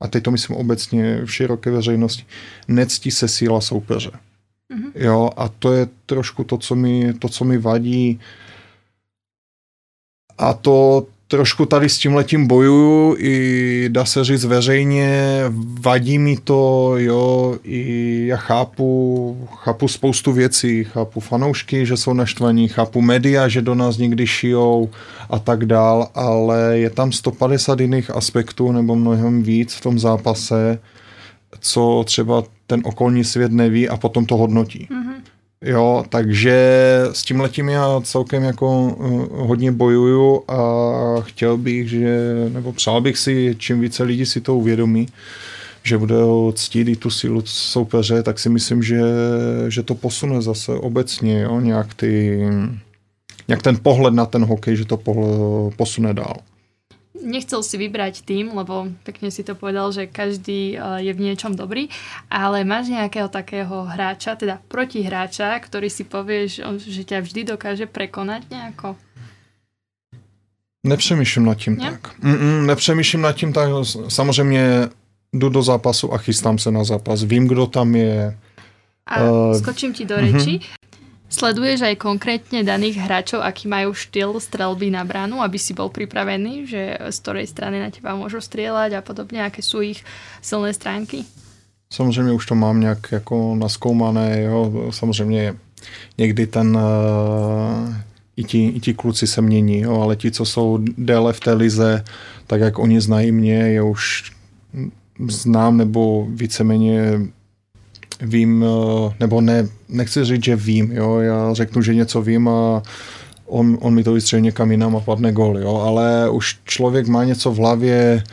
a 0.00 0.08
teď 0.08 0.24
to 0.24 0.30
myslím 0.30 0.56
obecně 0.56 1.20
v 1.24 1.34
široké 1.34 1.70
veřejnosti, 1.70 2.24
nectí 2.68 3.10
se 3.10 3.28
síla 3.28 3.60
soupeře. 3.60 4.10
Mm-hmm. 4.10 4.92
Jo, 4.94 5.30
a 5.36 5.48
to 5.48 5.72
je 5.72 5.88
trošku 6.06 6.44
to, 6.44 6.58
co 6.58 6.74
mi, 6.74 7.14
to, 7.14 7.28
co 7.28 7.44
mi 7.44 7.58
vadí. 7.58 8.20
A 10.38 10.54
to, 10.54 11.06
trošku 11.34 11.66
tady 11.66 11.88
s 11.88 11.98
tím 11.98 12.14
letím 12.14 12.46
bojuju 12.46 13.16
i 13.18 13.88
dá 13.88 14.04
se 14.04 14.24
říct 14.24 14.44
veřejně, 14.44 15.40
vadí 15.80 16.18
mi 16.18 16.36
to, 16.36 16.94
jo, 16.96 17.56
i 17.64 18.24
já 18.26 18.36
chápu, 18.36 19.48
chápu 19.56 19.88
spoustu 19.88 20.32
věcí, 20.32 20.84
chápu 20.84 21.20
fanoušky, 21.20 21.86
že 21.86 21.96
jsou 21.96 22.12
naštvaní, 22.12 22.68
chápu 22.68 23.00
média, 23.00 23.48
že 23.48 23.62
do 23.62 23.74
nás 23.74 23.98
někdy 23.98 24.26
šijou 24.26 24.90
a 25.30 25.38
tak 25.38 25.64
dál, 25.64 26.08
ale 26.14 26.78
je 26.78 26.90
tam 26.90 27.12
150 27.12 27.80
jiných 27.80 28.10
aspektů 28.10 28.72
nebo 28.72 28.96
mnohem 28.96 29.42
víc 29.42 29.74
v 29.74 29.80
tom 29.80 29.98
zápase, 29.98 30.78
co 31.60 32.02
třeba 32.06 32.42
ten 32.66 32.80
okolní 32.84 33.24
svět 33.24 33.52
neví 33.52 33.88
a 33.88 33.96
potom 33.96 34.26
to 34.26 34.36
hodnotí. 34.36 34.88
Mm-hmm. 34.90 35.03
Jo, 35.62 36.04
takže 36.08 36.54
s 37.12 37.22
tím 37.22 37.40
letím 37.40 37.68
já 37.68 38.00
celkem 38.00 38.42
jako 38.42 38.82
uh, 38.82 39.46
hodně 39.48 39.72
bojuju 39.72 40.42
a 40.48 40.60
chtěl 41.20 41.56
bych, 41.56 41.88
že, 41.88 42.34
nebo 42.48 42.72
přál 42.72 43.00
bych 43.00 43.18
si, 43.18 43.56
čím 43.58 43.80
více 43.80 44.02
lidí 44.02 44.26
si 44.26 44.40
to 44.40 44.56
uvědomí, 44.56 45.08
že 45.82 45.98
bude 45.98 46.14
ctít 46.54 46.88
i 46.88 46.96
tu 46.96 47.10
sílu 47.10 47.42
soupeře, 47.44 48.22
tak 48.22 48.38
si 48.38 48.48
myslím, 48.48 48.82
že, 48.82 49.00
že 49.68 49.82
to 49.82 49.94
posune 49.94 50.42
zase 50.42 50.72
obecně, 50.72 51.40
jo, 51.40 51.60
nějak, 51.60 51.94
ty, 51.94 52.42
nějak 53.48 53.62
ten 53.62 53.76
pohled 53.82 54.14
na 54.14 54.26
ten 54.26 54.44
hokej, 54.44 54.76
že 54.76 54.84
to 54.84 55.00
posune 55.76 56.14
dál. 56.14 56.36
Nechcel 57.14 57.62
si 57.62 57.78
vybrať 57.78 58.26
tým, 58.26 58.58
lebo 58.58 58.90
pekne 59.06 59.30
si 59.30 59.46
to 59.46 59.54
povedal, 59.54 59.94
že 59.94 60.10
každý 60.10 60.74
je 60.98 61.12
v 61.14 61.22
niečom 61.22 61.54
dobrý, 61.54 61.86
ale 62.26 62.66
máš 62.66 62.90
nejakého 62.90 63.30
takého 63.30 63.86
hráča, 63.86 64.34
teda 64.34 64.58
protihráča, 64.66 65.54
ktorý 65.62 65.86
si 65.86 66.02
povieš, 66.02 66.66
že 66.82 67.06
ťa 67.06 67.22
vždy 67.22 67.54
dokáže 67.54 67.86
prekonať 67.86 68.50
nejako? 68.50 68.98
Nepřemýšlím 70.86 71.44
nad 71.44 71.54
tím 71.54 71.76
ne? 71.76 71.90
tak. 71.90 72.18
Mm-mm, 72.20 72.66
nepřemýšlím 72.66 73.22
nad 73.22 73.32
tím 73.32 73.52
tak. 73.52 73.68
Samozřejmě 74.08 74.88
jdu 75.32 75.48
do 75.48 75.62
zápasu 75.62 76.14
a 76.14 76.18
chystám 76.18 76.58
se 76.58 76.70
na 76.70 76.84
zápas. 76.84 77.22
Vím, 77.22 77.48
kdo 77.48 77.66
tam 77.66 77.94
je. 77.94 78.38
A 79.06 79.22
uh, 79.22 79.58
skočím 79.58 79.92
ti 79.92 80.04
do 80.04 80.16
reči. 80.16 80.58
Uh-huh. 80.58 80.66
Sleduješ 81.34 81.82
aj 81.82 81.98
konkrétne 81.98 82.62
daných 82.62 83.02
hráčov, 83.02 83.42
aký 83.42 83.66
majú 83.66 83.90
štýl 83.90 84.38
strelby 84.38 84.94
na 84.94 85.02
bránu, 85.02 85.42
aby 85.42 85.58
si 85.58 85.74
bol 85.74 85.90
pripravený, 85.90 86.70
že 86.70 86.82
z 87.10 87.16
ktorej 87.18 87.50
strany 87.50 87.82
na 87.82 87.90
teba 87.90 88.14
môžu 88.14 88.38
strieľať 88.38 88.94
a 88.94 89.02
podobne, 89.02 89.42
aké 89.42 89.58
sú 89.58 89.82
ich 89.82 90.06
silné 90.38 90.70
stránky? 90.70 91.26
Samozřejmě 91.90 92.32
už 92.32 92.46
to 92.46 92.54
mám 92.54 92.80
nějak 92.80 93.12
jako 93.12 93.54
naskoumané, 93.54 94.42
jo. 94.42 94.88
Samozřejmě 94.90 95.54
někdy 96.18 96.46
ten 96.46 96.76
uh, 96.76 97.94
i 98.36 98.44
ti, 98.44 98.68
i 98.68 98.80
ti 98.80 98.94
kluci 98.94 99.26
se 99.26 99.42
mění, 99.42 99.80
jo, 99.80 100.00
ale 100.00 100.16
ti, 100.16 100.30
co 100.30 100.44
jsou 100.44 100.78
déle 100.98 101.32
v 101.32 101.40
té 101.40 101.52
lize, 101.52 102.04
tak 102.46 102.60
jak 102.60 102.78
oni 102.78 103.00
znají 103.00 103.32
mě, 103.32 103.54
je 103.54 103.82
už 103.82 104.32
znám 105.28 105.76
nebo 105.76 106.26
víceméně 106.30 107.20
vím, 108.26 108.64
eh, 108.64 109.14
nebo 109.20 109.40
ne, 109.40 109.68
nechci 109.88 110.24
říct, 110.24 110.44
že 110.44 110.56
vím, 110.56 110.92
jo, 110.92 111.18
já 111.18 111.54
řeknu, 111.54 111.82
že 111.82 111.94
něco 111.94 112.22
vím 112.22 112.48
a 112.48 112.82
on, 113.46 113.78
on 113.80 113.94
mi 113.94 114.04
to 114.04 114.12
vystřelí 114.12 114.42
někam 114.42 114.70
jinam 114.70 114.96
a 114.96 115.00
padne 115.00 115.32
gol, 115.32 115.58
jo, 115.58 115.76
ale 115.76 116.30
už 116.30 116.58
člověk 116.64 117.06
má 117.06 117.24
něco 117.24 117.50
v 117.50 117.56
hlavě, 117.56 118.24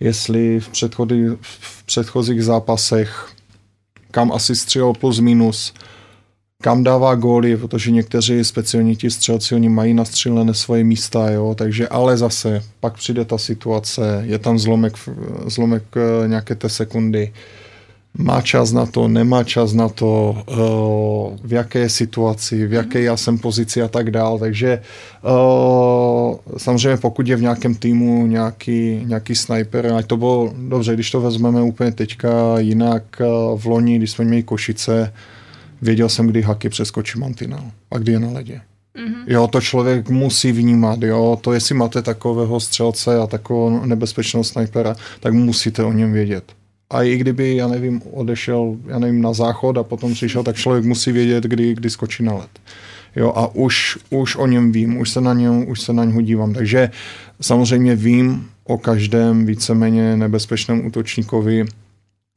jestli 0.00 0.60
v, 0.60 0.68
předchozí, 0.68 1.26
v 1.40 1.86
předchozích 1.86 2.44
zápasech 2.44 3.34
kam 4.14 4.32
asi 4.32 4.56
střelil 4.56 4.92
plus 4.92 5.20
minus, 5.20 5.74
kam 6.62 6.84
dává 6.84 7.14
góly, 7.14 7.56
protože 7.56 7.90
někteří 7.90 8.44
speciální 8.44 8.96
ti 8.96 9.10
střelci, 9.10 9.54
oni 9.54 9.68
mají 9.68 9.94
nastřílené 9.94 10.54
svoje 10.54 10.84
místa, 10.84 11.30
jo, 11.30 11.54
takže 11.58 11.88
ale 11.88 12.16
zase, 12.16 12.62
pak 12.80 12.94
přijde 12.94 13.24
ta 13.24 13.38
situace, 13.38 14.22
je 14.26 14.38
tam 14.38 14.58
zlomek, 14.58 14.94
zlomek 15.46 15.82
eh, 15.96 16.28
nějaké 16.28 16.54
té 16.54 16.68
sekundy, 16.68 17.32
má 18.18 18.40
čas 18.40 18.72
na 18.72 18.86
to, 18.86 19.08
nemá 19.08 19.44
čas 19.44 19.72
na 19.72 19.88
to, 19.88 20.36
eh, 20.38 21.46
v 21.46 21.52
jaké 21.52 21.88
situaci, 21.88 22.66
v 22.66 22.72
jaké 22.72 23.02
já 23.02 23.16
jsem 23.16 23.38
pozici 23.38 23.82
a 23.82 23.88
tak 23.88 24.10
dál. 24.10 24.38
Takže 24.38 24.70
eh, 24.72 25.28
samozřejmě 26.56 26.96
pokud 26.96 27.28
je 27.28 27.36
v 27.36 27.42
nějakém 27.42 27.74
týmu 27.74 28.26
nějaký, 28.26 29.00
nějaký 29.04 29.34
sniper, 29.34 29.86
ať 29.86 30.06
to 30.06 30.16
bylo 30.16 30.54
dobře, 30.68 30.94
když 30.94 31.10
to 31.10 31.20
vezmeme 31.20 31.62
úplně 31.62 31.92
teďka 31.92 32.58
jinak 32.58 33.02
v 33.56 33.66
loni, 33.66 33.98
když 33.98 34.10
jsme 34.10 34.24
měli 34.24 34.42
Košice, 34.42 35.12
věděl 35.82 36.08
jsem, 36.08 36.26
kdy 36.26 36.42
haky 36.42 36.68
přeskočí 36.68 37.18
mantinel 37.18 37.64
a 37.90 37.98
kdy 37.98 38.12
je 38.12 38.20
na 38.20 38.30
ledě. 38.30 38.60
Mm-hmm. 38.96 39.24
Jo, 39.26 39.46
to 39.46 39.60
člověk 39.60 40.08
musí 40.08 40.52
vnímat, 40.52 41.02
jo, 41.02 41.38
to 41.40 41.52
jestli 41.52 41.74
máte 41.74 42.02
takového 42.02 42.60
střelce 42.60 43.18
a 43.18 43.26
takového 43.26 43.86
nebezpečného 43.86 44.44
snajpera, 44.44 44.96
tak 45.20 45.32
musíte 45.34 45.84
o 45.84 45.92
něm 45.92 46.12
vědět. 46.12 46.44
A 46.94 47.02
i 47.02 47.16
kdyby, 47.16 47.56
já 47.56 47.68
nevím, 47.68 48.02
odešel, 48.12 48.76
já 48.86 48.98
nevím, 48.98 49.22
na 49.22 49.32
záchod 49.32 49.78
a 49.78 49.82
potom 49.82 50.14
přišel, 50.14 50.42
tak 50.42 50.56
člověk 50.56 50.84
musí 50.84 51.12
vědět, 51.12 51.44
kdy, 51.44 51.74
kdy 51.74 51.90
skočí 51.90 52.22
na 52.22 52.34
led. 52.34 52.50
Jo, 53.16 53.32
a 53.36 53.54
už, 53.54 53.98
už 54.10 54.36
o 54.36 54.46
něm 54.46 54.72
vím, 54.72 54.98
už 54.98 55.10
se 55.10 55.20
na 55.20 55.34
něm, 55.34 55.68
už 55.68 55.80
se 55.80 55.92
na 55.92 56.04
něho 56.04 56.20
dívám. 56.20 56.54
Takže 56.54 56.90
samozřejmě 57.40 57.96
vím 57.96 58.50
o 58.64 58.78
každém 58.78 59.46
víceméně 59.46 60.16
nebezpečném 60.16 60.86
útočníkovi, 60.86 61.64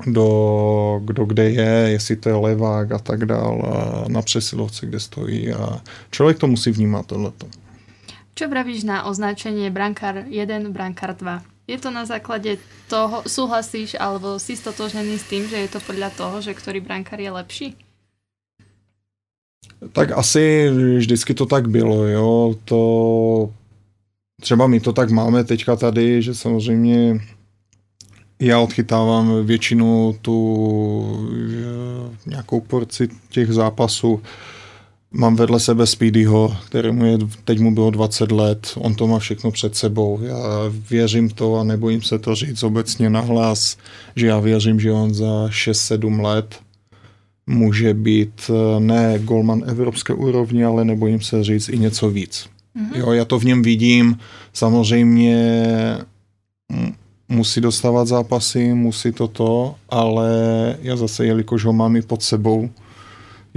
kdo, 0.06 1.02
kdo 1.06 1.26
kde 1.26 1.50
je, 1.50 1.90
jestli 1.90 2.16
to 2.16 2.30
je 2.30 2.36
levák 2.36 2.92
a 2.92 3.00
tak 3.00 3.26
dál, 3.26 3.62
a 3.66 4.06
na 4.10 4.22
přesilovce, 4.22 4.86
kde 4.86 5.00
stojí 5.00 5.54
a 5.54 5.82
člověk 6.12 6.38
to 6.38 6.48
musí 6.48 6.72
vnímat 6.72 7.06
tohleto. 7.06 7.48
Čo 8.38 8.46
vravíš 8.54 8.86
na 8.86 9.10
označenie 9.10 9.74
brankár 9.74 10.30
1, 10.30 10.70
brankár 10.70 11.18
2? 11.18 11.57
Je 11.68 11.78
to 11.78 11.92
na 11.92 12.08
základe 12.08 12.58
toho, 12.88 13.28
súhlasíš 13.28 14.00
alebo 14.00 14.40
si 14.40 14.56
stotožnený 14.56 15.20
s 15.20 15.28
tým, 15.28 15.52
že 15.52 15.58
je 15.58 15.70
to 15.70 15.80
podľa 15.84 16.16
toho, 16.16 16.40
že 16.40 16.56
ktorý 16.56 16.80
brankár 16.80 17.20
je 17.20 17.32
lepší? 17.32 17.68
Tak 19.92 20.16
asi 20.16 20.70
vždycky 20.98 21.34
to 21.34 21.46
tak 21.46 21.68
bylo, 21.68 22.08
jo, 22.08 22.56
to 22.66 22.80
třeba 24.42 24.68
my 24.68 24.80
to 24.80 24.94
tak 24.94 25.12
máme 25.12 25.44
teďka 25.44 25.76
tady, 25.76 26.22
že 26.22 26.36
samozřejmě 26.36 27.20
já 28.40 28.60
odchytávám 28.60 29.46
většinu 29.46 30.16
tu 30.22 31.28
nějakou 32.26 32.62
porci 32.62 33.10
těch 33.30 33.54
zápasů. 33.54 34.22
Mám 35.20 35.36
vedle 35.36 35.60
sebe 35.60 35.88
Speedyho, 35.88 36.58
kterému 36.66 37.06
je, 37.06 37.18
teď 37.44 37.60
mu 37.60 37.74
bylo 37.74 37.92
20 37.92 38.32
let, 38.32 38.74
on 38.76 38.96
to 38.96 39.08
má 39.08 39.20
všechno 39.20 39.52
před 39.52 39.76
sebou. 39.76 40.20
Já 40.22 40.38
věřím 40.90 41.30
to 41.30 41.56
a 41.56 41.64
nebojím 41.64 42.02
se 42.02 42.20
to 42.20 42.36
říct 42.36 42.64
obecně 42.64 43.10
nahlas, 43.10 43.78
že 44.16 44.28
já 44.28 44.40
věřím, 44.40 44.80
že 44.80 44.92
on 44.92 45.14
za 45.14 45.48
6-7 45.48 46.22
let 46.22 46.60
může 47.48 47.94
být 47.94 48.52
ne 48.80 49.20
golman 49.20 49.64
evropské 49.68 50.14
úrovně, 50.14 50.66
ale 50.66 50.86
nebojím 50.86 51.22
se 51.22 51.44
říct 51.44 51.70
i 51.70 51.78
něco 51.80 52.10
víc. 52.10 52.50
Mm-hmm. 52.76 52.98
Jo, 53.00 53.12
já 53.12 53.26
to 53.26 53.40
v 53.40 53.44
něm 53.44 53.62
vidím. 53.62 54.18
Samozřejmě 54.54 55.68
musí 57.30 57.62
dostávat 57.62 58.08
zápasy, 58.08 58.74
musí 58.74 59.12
toto, 59.12 59.76
ale 59.90 60.30
já 60.82 60.96
zase, 60.96 61.26
jelikož 61.26 61.66
ho 61.66 61.74
mám 61.74 61.96
i 61.96 62.02
pod 62.02 62.24
sebou, 62.24 62.70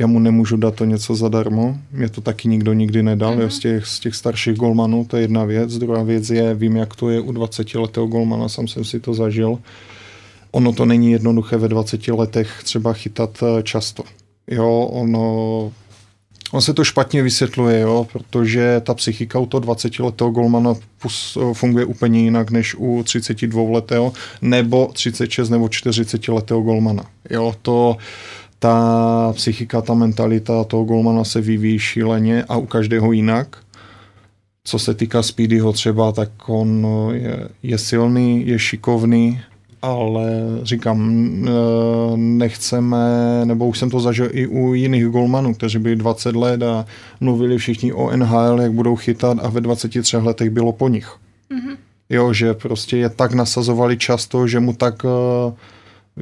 já 0.01 0.07
mu 0.07 0.19
nemůžu 0.19 0.57
dát 0.57 0.75
to 0.75 0.85
něco 0.85 1.15
zadarmo, 1.15 1.79
mě 1.93 2.09
to 2.09 2.21
taky 2.21 2.49
nikdo 2.49 2.73
nikdy 2.73 3.03
nedal, 3.03 3.37
mm-hmm. 3.37 3.49
z, 3.49 3.59
těch, 3.59 3.87
z 3.87 4.01
těch 4.01 4.15
starších 4.15 4.57
golmanů, 4.57 5.05
to 5.05 5.17
je 5.17 5.23
jedna 5.23 5.45
věc. 5.45 5.79
Druhá 5.79 6.03
věc 6.03 6.31
je, 6.31 6.55
vím, 6.55 6.77
jak 6.77 6.97
to 6.97 7.11
je 7.11 7.21
u 7.21 7.33
20 7.33 7.75
letého 7.75 8.07
golmana, 8.07 8.49
sám 8.49 8.69
jsem 8.69 8.85
si 8.85 9.01
to 9.01 9.15
zažil. 9.15 9.59
Ono 10.51 10.73
to 10.73 10.85
není 10.85 11.13
jednoduché 11.13 11.57
ve 11.57 11.69
20 11.69 12.09
letech 12.09 12.61
třeba 12.65 12.93
chytat 12.93 13.43
eh, 13.43 13.63
často. 13.63 14.03
Jo, 14.51 14.89
ono 14.93 15.73
On 16.53 16.61
se 16.61 16.75
to 16.75 16.85
špatně 16.85 17.23
vysvětluje, 17.23 17.81
jo, 17.81 18.07
protože 18.13 18.81
ta 18.85 18.95
psychika 18.95 19.39
u 19.39 19.47
toho 19.47 19.61
20-letého 19.61 20.31
golmana 20.31 20.75
funguje 21.53 21.85
úplně 21.85 22.21
jinak 22.21 22.51
než 22.51 22.75
u 22.75 23.01
32-letého 23.03 24.13
nebo 24.43 24.91
36 24.93 25.51
nebo 25.51 25.67
40-letého 25.67 26.61
golmana. 26.61 27.03
Jo, 27.31 27.55
to, 27.63 27.97
ta 28.61 29.33
psychika, 29.37 29.83
ta 29.83 29.95
mentalita 29.95 30.65
toho 30.65 30.85
golmana 30.85 31.25
se 31.25 31.41
vyvíjí 31.41 31.79
šíleně 31.79 32.45
a 32.49 32.57
u 32.57 32.67
každého 32.67 33.13
jinak. 33.13 33.57
Co 34.65 34.79
se 34.79 34.95
týká 34.95 35.23
Speedyho 35.23 35.73
třeba, 35.73 36.13
tak 36.13 36.49
on 36.49 36.87
je, 37.13 37.49
je 37.63 37.79
silný, 37.79 38.47
je 38.47 38.59
šikovný, 38.59 39.41
ale 39.83 40.31
říkám, 40.63 41.27
nechceme, 42.17 42.99
nebo 43.45 43.67
už 43.67 43.79
jsem 43.79 43.91
to 43.91 44.01
zažil 44.01 44.29
i 44.33 44.47
u 44.47 44.75
jiných 44.75 45.07
golmanů, 45.07 45.55
kteří 45.55 45.79
byli 45.79 45.97
20 45.97 46.37
let 46.37 46.63
a 46.63 46.87
mluvili 47.21 47.59
všichni 47.59 47.93
o 47.93 48.17
NHL, 48.17 48.61
jak 48.61 48.73
budou 48.73 48.97
chytat 48.97 49.39
a 49.43 49.49
ve 49.49 49.61
23 49.61 50.17
letech 50.17 50.51
bylo 50.51 50.73
po 50.73 50.89
nich. 50.89 51.17
Mm-hmm. 51.51 51.77
Jo, 52.11 52.33
že 52.33 52.55
prostě 52.55 52.97
je 52.97 53.09
tak 53.09 53.33
nasazovali 53.33 53.97
často, 53.97 54.47
že 54.47 54.61
mu 54.61 54.73
tak 54.73 55.05
uh, 55.05 55.11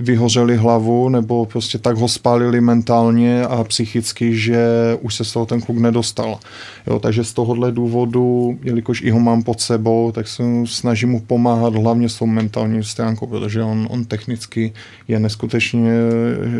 vyhořeli 0.01 0.57
hlavu 0.57 1.09
nebo 1.09 1.47
prostě 1.47 1.79
tak 1.79 1.97
ho 1.97 2.09
spálili 2.09 2.61
mentálně 2.61 3.43
a 3.43 3.65
psychicky, 3.65 4.37
že 4.37 4.67
už 5.01 5.15
se 5.15 5.25
z 5.25 5.33
toho 5.33 5.47
ten 5.47 5.61
kluk 5.61 5.79
nedostal. 5.79 6.39
Jo, 6.87 6.99
takže 6.99 7.25
z 7.25 7.33
tohohle 7.33 7.73
důvodu, 7.73 8.59
jelikož 8.63 9.03
i 9.03 9.11
ho 9.11 9.21
mám 9.21 9.43
pod 9.43 9.61
sebou, 9.61 10.13
tak 10.13 10.29
se 10.29 10.43
snažím 10.65 11.09
mu 11.09 11.21
pomáhat 11.21 11.75
hlavně 11.75 12.09
s 12.09 12.19
tou 12.19 12.27
mentální 12.27 12.85
stránkou, 12.85 13.27
protože 13.27 13.63
on, 13.63 13.89
on 13.91 14.05
technicky 14.05 14.73
je 15.09 15.21
neskutečně 15.21 15.93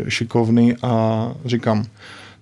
šikovný 0.07 0.75
a 0.81 1.31
říkám, 1.45 1.85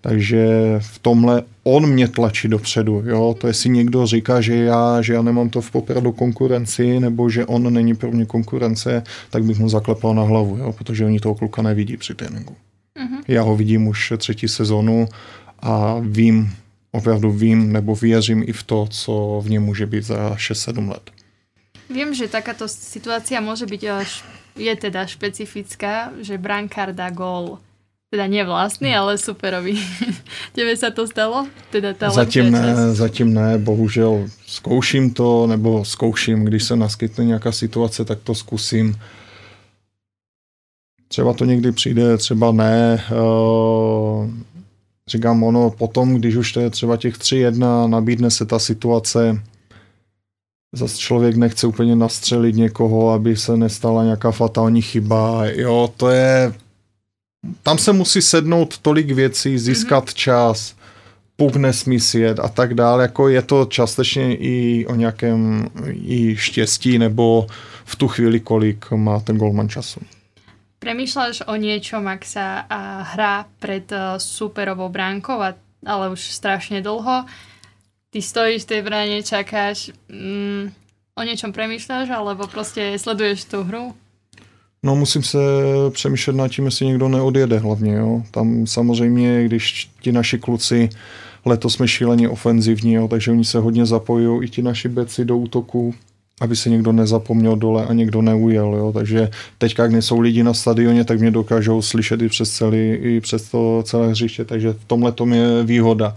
takže 0.02 0.48
v 0.80 1.00
tomhle 1.00 1.44
on 1.64 1.90
mě 1.90 2.08
tlačí 2.08 2.48
dopředu. 2.48 3.04
Jo? 3.06 3.36
To 3.40 3.48
jestli 3.48 3.70
někdo 3.70 4.06
říká, 4.06 4.42
že 4.42 4.56
já, 4.56 5.02
že 5.02 5.14
já 5.14 5.22
nemám 5.22 5.50
to 5.50 5.62
v 5.62 5.72
popradu 5.72 6.12
konkurenci, 6.12 7.00
nebo 7.00 7.30
že 7.30 7.46
on 7.46 7.74
není 7.74 7.96
pro 7.96 8.12
mě 8.12 8.26
konkurence, 8.26 9.04
tak 9.30 9.44
bych 9.44 9.60
mu 9.60 9.70
zaklepal 9.70 10.16
na 10.16 10.24
hlavu, 10.24 10.58
jo? 10.58 10.74
protože 10.74 11.06
oni 11.06 11.20
toho 11.20 11.36
kluka 11.36 11.62
nevidí 11.62 11.98
při 11.98 12.16
tréninku. 12.16 12.56
Uh-huh. 12.96 13.24
Já 13.28 13.42
ho 13.42 13.56
vidím 13.56 13.88
už 13.88 14.14
třetí 14.18 14.48
sezonu 14.48 15.08
a 15.60 15.96
vím, 16.02 16.54
opravdu 16.92 17.32
vím, 17.32 17.74
nebo 17.74 17.96
věřím 17.96 18.44
i 18.48 18.54
v 18.54 18.64
to, 18.64 18.88
co 18.90 19.42
v 19.46 19.50
něm 19.50 19.64
může 19.64 19.86
být 19.86 20.04
za 20.04 20.36
6-7 20.36 20.90
let. 20.90 21.12
Vím, 21.90 22.14
že 22.14 22.28
takáto 22.28 22.68
situácia 22.68 23.42
může 23.42 23.66
být 23.66 23.84
až 23.84 24.24
je 24.58 24.76
teda 24.76 25.06
špecifická, 25.06 26.12
že 26.22 26.38
brankár 26.38 26.96
dá 26.96 27.10
gól. 27.10 27.60
Teda 28.08 28.24
nie 28.28 28.40
vlastný, 28.48 28.96
ale 28.96 29.20
superový. 29.20 29.76
Tebe 30.56 30.72
sa 30.80 30.96
to 30.96 31.04
stalo? 31.04 31.44
Teda 31.76 31.92
ta 31.92 32.08
zatím 32.08 32.56
ne, 32.56 32.64
čas? 32.64 32.96
zatím 33.04 33.34
ne, 33.34 33.58
bohužel 33.58 34.32
zkouším 34.48 35.14
to, 35.14 35.48
nebo 35.48 35.86
zkouším, 35.86 36.46
když 36.46 36.64
se 36.64 36.76
naskytne 36.76 37.26
nějaká 37.26 37.52
situace, 37.52 38.06
tak 38.06 38.20
to 38.24 38.36
zkusím. 38.36 38.96
Třeba 41.08 41.34
to 41.34 41.46
někdy 41.46 41.72
přijde, 41.72 42.18
třeba 42.18 42.52
ne. 42.52 43.04
Uh, 43.12 44.30
říkám, 45.08 45.44
ono 45.44 45.70
potom, 45.70 46.16
když 46.16 46.36
už 46.36 46.52
to 46.52 46.60
je 46.60 46.70
třeba 46.70 46.98
těch 46.98 47.18
3-1, 47.18 47.90
nabídne 47.90 48.32
se 48.32 48.46
ta 48.46 48.60
situace, 48.60 49.42
zase 50.76 50.98
člověk 50.98 51.36
nechce 51.36 51.68
úplně 51.68 51.96
nastřelit 51.96 52.56
někoho, 52.56 53.12
aby 53.12 53.38
se 53.38 53.58
nestala 53.58 54.04
nějaká 54.04 54.32
fatální 54.32 54.82
chyba. 54.82 55.46
Jo, 55.46 55.94
to 55.98 56.10
je... 56.10 56.54
Tam 57.64 57.78
se 57.78 57.94
musí 57.94 58.22
sednout 58.22 58.78
tolik 58.78 59.12
věcí, 59.12 59.60
získat 59.60 60.06
mm-hmm. 60.06 60.14
čas, 60.16 60.76
puk 61.36 61.56
nesmí 61.56 62.00
sjet 62.00 62.40
a 62.40 62.48
tak 62.48 62.74
dále. 62.74 63.04
Jako 63.04 63.30
je 63.30 63.42
to 63.42 63.66
částečně 63.66 64.36
i 64.36 64.86
o 64.86 64.96
nějakém 64.96 65.70
i 65.94 66.36
štěstí, 66.36 66.98
nebo 66.98 67.48
v 67.86 67.96
tu 67.96 68.08
chvíli, 68.08 68.40
kolik 68.40 68.92
má 68.92 69.20
ten 69.20 69.38
golman 69.38 69.70
času. 69.70 70.00
Premýšľaš 70.78 71.50
o 71.50 71.58
niečom, 71.58 72.06
ak 72.06 72.22
sa 72.22 72.62
a, 72.70 73.02
hrá 73.02 73.50
pred 73.58 73.90
a, 73.90 74.22
superovou 74.22 74.94
bránkou, 74.94 75.42
ale 75.86 76.06
už 76.14 76.22
strašne 76.22 76.86
dlho. 76.86 77.26
Ty 78.14 78.20
stojíš 78.22 78.64
v 78.64 78.70
tej 78.70 78.82
bráne, 78.86 79.18
čakáš. 79.26 79.90
Mm, 80.06 80.70
o 81.18 81.22
něčem 81.24 81.52
přemýšlíš, 81.52 82.10
alebo 82.10 82.48
prostě 82.48 82.94
sleduješ 83.00 83.44
tu 83.44 83.64
hru? 83.64 83.96
No 84.84 84.96
musím 84.96 85.24
se 85.24 85.38
přemýšlet 85.90 86.36
nad 86.36 86.48
tím, 86.48 86.66
jestli 86.66 86.86
někdo 86.86 87.10
neodjede 87.10 87.58
hlavně. 87.58 87.94
Jo. 87.94 88.24
Tam 88.32 88.68
samozřejmě, 88.68 89.46
když 89.46 89.90
ti 90.02 90.12
naši 90.12 90.40
kluci 90.40 90.90
letos 91.46 91.74
jsme 91.74 91.88
šíleně 91.88 92.30
ofenzivní, 92.30 92.94
jo, 92.94 93.08
takže 93.08 93.32
oni 93.32 93.46
se 93.46 93.60
hodně 93.60 93.86
zapojují, 93.86 94.48
i 94.48 94.50
ti 94.50 94.62
naši 94.62 94.90
beci 94.90 95.26
do 95.26 95.38
útoku, 95.38 95.94
aby 96.42 96.56
se 96.56 96.70
někdo 96.70 96.92
nezapomněl 96.92 97.56
dole 97.56 97.86
a 97.86 97.94
někdo 97.94 98.22
neujel. 98.22 98.76
Jo. 98.76 98.92
Takže 98.94 99.30
teď, 99.58 99.76
jak 99.80 99.92
nejsou 99.92 100.20
lidi 100.20 100.44
na 100.44 100.54
stadioně, 100.54 101.04
tak 101.04 101.20
mě 101.20 101.32
dokážou 101.32 101.82
slyšet 101.82 102.22
i 102.22 102.30
přes, 102.30 102.52
celý, 102.52 102.92
i 102.92 103.22
přes 103.22 103.50
to 103.50 103.84
celé 103.86 104.10
hřiště, 104.10 104.46
takže 104.46 104.74
v 104.74 104.86
tomhle 104.88 105.12
tom 105.12 105.34
je 105.34 105.64
výhoda. 105.64 106.16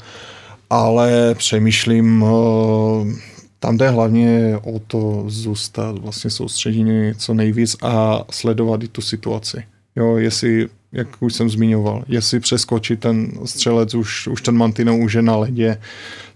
Ale 0.71 1.35
přemýšlím, 1.35 2.25
eh, 2.25 3.30
tam 3.61 3.77
jde 3.77 3.91
hlavně 3.91 4.59
o 4.63 4.79
to 4.79 5.25
zůstat 5.27 5.99
vlastně 5.99 6.31
soustředění 6.31 7.15
co 7.15 7.35
nejvíc 7.35 7.77
a 7.83 8.25
sledovat 8.31 8.83
i 8.83 8.89
tu 8.89 9.01
situaci. 9.01 9.65
Jo, 9.97 10.17
jestli, 10.17 10.69
jak 10.93 11.09
už 11.21 11.35
jsem 11.35 11.51
zmiňoval, 11.51 12.05
jestli 12.09 12.41
přeskočí 12.41 12.97
ten 12.97 13.33
střelec, 13.45 13.95
už, 13.95 14.27
už 14.27 14.43
ten 14.43 14.57
mantinel 14.57 15.03
už 15.03 15.15
je 15.15 15.23
na 15.23 15.37
ledě, 15.37 15.79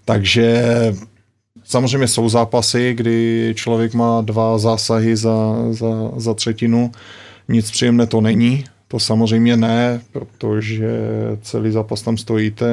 takže 0.04 0.64
Samozřejmě 1.64 2.08
jsou 2.08 2.28
zápasy, 2.28 2.94
kdy 2.94 3.52
člověk 3.56 3.94
má 3.94 4.20
dva 4.20 4.58
zásahy 4.58 5.16
za, 5.16 5.56
za, 5.70 6.12
za 6.16 6.34
třetinu. 6.34 6.92
Nic 7.48 7.70
příjemné 7.70 8.06
to 8.06 8.20
není. 8.20 8.64
To 8.88 8.98
samozřejmě 8.98 9.56
ne, 9.56 10.00
protože 10.12 11.00
celý 11.42 11.70
zápas 11.70 12.02
tam 12.02 12.16
stojíte, 12.16 12.66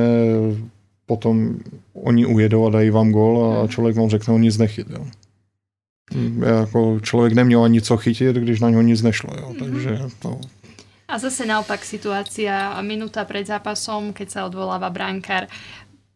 potom 1.12 1.60
oni 1.92 2.24
ujedou 2.24 2.68
a 2.68 2.70
dají 2.80 2.90
vám 2.90 3.12
gol 3.12 3.36
a 3.44 3.60
hmm. 3.60 3.70
člověk 3.70 3.96
vám 4.00 4.10
řekne, 4.10 4.34
on 4.34 4.42
nic 4.42 4.58
nechytil. 4.58 5.04
Jako 6.40 7.00
člověk 7.00 7.34
neměl 7.34 7.64
ani 7.64 7.82
co 7.82 7.98
chytit, 7.98 8.36
když 8.36 8.60
na 8.60 8.70
něho 8.70 8.82
nic 8.82 9.02
nešlo. 9.02 9.30
Jo. 9.36 9.54
Takže 9.60 10.00
to, 10.20 10.40
a 11.12 11.20
zase 11.20 11.44
naopak 11.44 11.84
situácia 11.84 12.72
minuta 12.80 13.28
pred 13.28 13.44
zápasom, 13.44 14.16
keď 14.16 14.28
sa 14.32 14.40
odvoláva 14.48 14.88
brankár. 14.88 15.52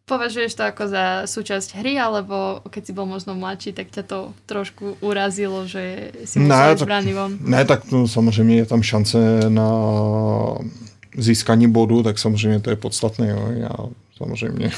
Považuješ 0.08 0.56
to 0.56 0.62
ako 0.64 0.84
za 0.88 1.04
súčasť 1.28 1.76
hry, 1.76 2.00
alebo 2.00 2.64
keď 2.64 2.82
si 2.86 2.92
bol 2.96 3.04
možno 3.04 3.36
mladší, 3.36 3.76
tak 3.76 3.92
ťa 3.92 4.02
to 4.08 4.18
trošku 4.48 4.96
urazilo, 5.04 5.68
že 5.68 6.16
si 6.24 6.40
musel 6.40 6.72
ne, 6.72 6.80
tak, 6.80 7.04
von? 7.12 7.32
Ne, 7.44 7.62
tak 7.68 7.84
to 7.84 8.08
samozřejmě 8.08 8.56
je 8.56 8.66
tam 8.66 8.82
šance 8.82 9.18
na 9.52 9.70
získání 11.18 11.68
bodu, 11.68 12.02
tak 12.02 12.18
samozřejmě 12.18 12.60
to 12.60 12.70
je 12.70 12.76
podstatné. 12.76 13.28
Jo. 13.28 13.48
Já 13.52 13.74
samozřejmě 14.16 14.70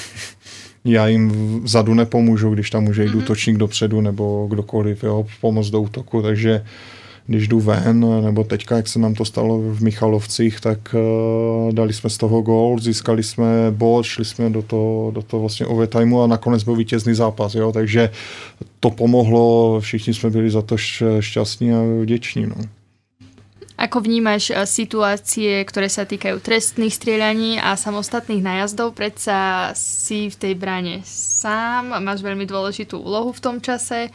já 0.84 1.09
jim 1.09 1.61
vzadu 1.64 1.95
nepomůžu, 1.95 2.51
když 2.51 2.70
tam 2.70 2.84
může 2.84 3.03
jít 3.03 3.09
mm-hmm. 3.09 3.18
útočník 3.18 3.57
dopředu 3.57 4.01
nebo 4.01 4.47
kdokoliv, 4.51 5.05
jo, 5.05 5.26
pomoct 5.41 5.70
do 5.70 5.80
útoku, 5.80 6.22
takže 6.22 6.64
když 7.26 7.49
jdu 7.49 7.61
ven, 7.61 8.24
nebo 8.24 8.45
teďka, 8.45 8.76
jak 8.76 8.89
se 8.89 8.99
nám 8.99 9.14
to 9.14 9.24
stalo 9.24 9.59
v 9.59 9.82
Michalovcích, 9.82 10.61
tak 10.61 10.95
uh, 10.95 11.72
dali 11.72 11.93
jsme 11.93 12.11
z 12.11 12.16
toho 12.16 12.43
gol, 12.43 12.78
získali 12.78 13.22
jsme 13.22 13.47
bod, 13.70 14.03
šli 14.03 14.24
jsme 14.24 14.51
do 14.51 14.62
toho, 14.62 15.11
do 15.14 15.22
toho 15.22 15.41
vlastně 15.41 15.66
overtimeu 15.66 16.22
a 16.22 16.26
nakonec 16.26 16.62
byl 16.62 16.76
vítězný 16.76 17.14
zápas, 17.14 17.55
jo, 17.55 17.72
takže 17.72 18.11
to 18.80 18.91
pomohlo, 18.91 19.80
všichni 19.80 20.14
jsme 20.14 20.30
byli 20.30 20.51
za 20.51 20.62
to 20.62 20.76
šťastní 21.20 21.72
a 21.72 21.82
vděční, 22.03 22.47
no. 22.47 22.78
Ako 23.79 24.03
vnímaš 24.03 24.51
eh, 24.51 24.66
situácie, 24.66 25.62
ktoré 25.62 25.87
sa 25.87 26.03
týkajú 26.03 26.43
trestných 26.43 26.91
strieľaní 26.91 27.62
a 27.62 27.79
samostatných 27.79 28.43
nájazdov? 28.43 28.99
Predsa 28.99 29.70
si 29.79 30.26
v 30.26 30.37
tej 30.37 30.55
bráne 30.59 31.07
sám, 31.07 31.95
máš 32.03 32.26
veľmi 32.26 32.43
dôležitú 32.43 32.99
úlohu 32.99 33.31
v 33.31 33.43
tom 33.43 33.57
čase. 33.62 34.11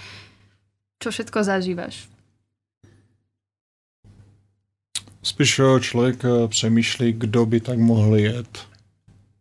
Čo 0.99 1.15
všetko 1.15 1.47
zažívaš? 1.47 2.11
Spíš 5.23 5.59
eh, 5.59 5.79
člověk 5.79 6.19
eh, 6.25 6.47
přemýšlí, 6.47 7.13
kdo 7.13 7.45
by 7.45 7.59
tak 7.59 7.79
mohl 7.79 8.15
jet. 8.15 8.67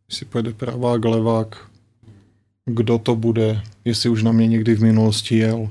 Jestli 0.09 0.27
pojede 0.27 0.53
pravák, 0.53 1.05
levák, 1.05 1.57
kdo 2.65 2.99
to 2.99 3.17
bude, 3.17 3.63
jestli 3.85 4.09
už 4.11 4.23
na 4.23 4.33
mě 4.33 4.47
někdy 4.47 4.75
v 4.75 4.83
minulosti 4.83 5.37
jel. 5.37 5.71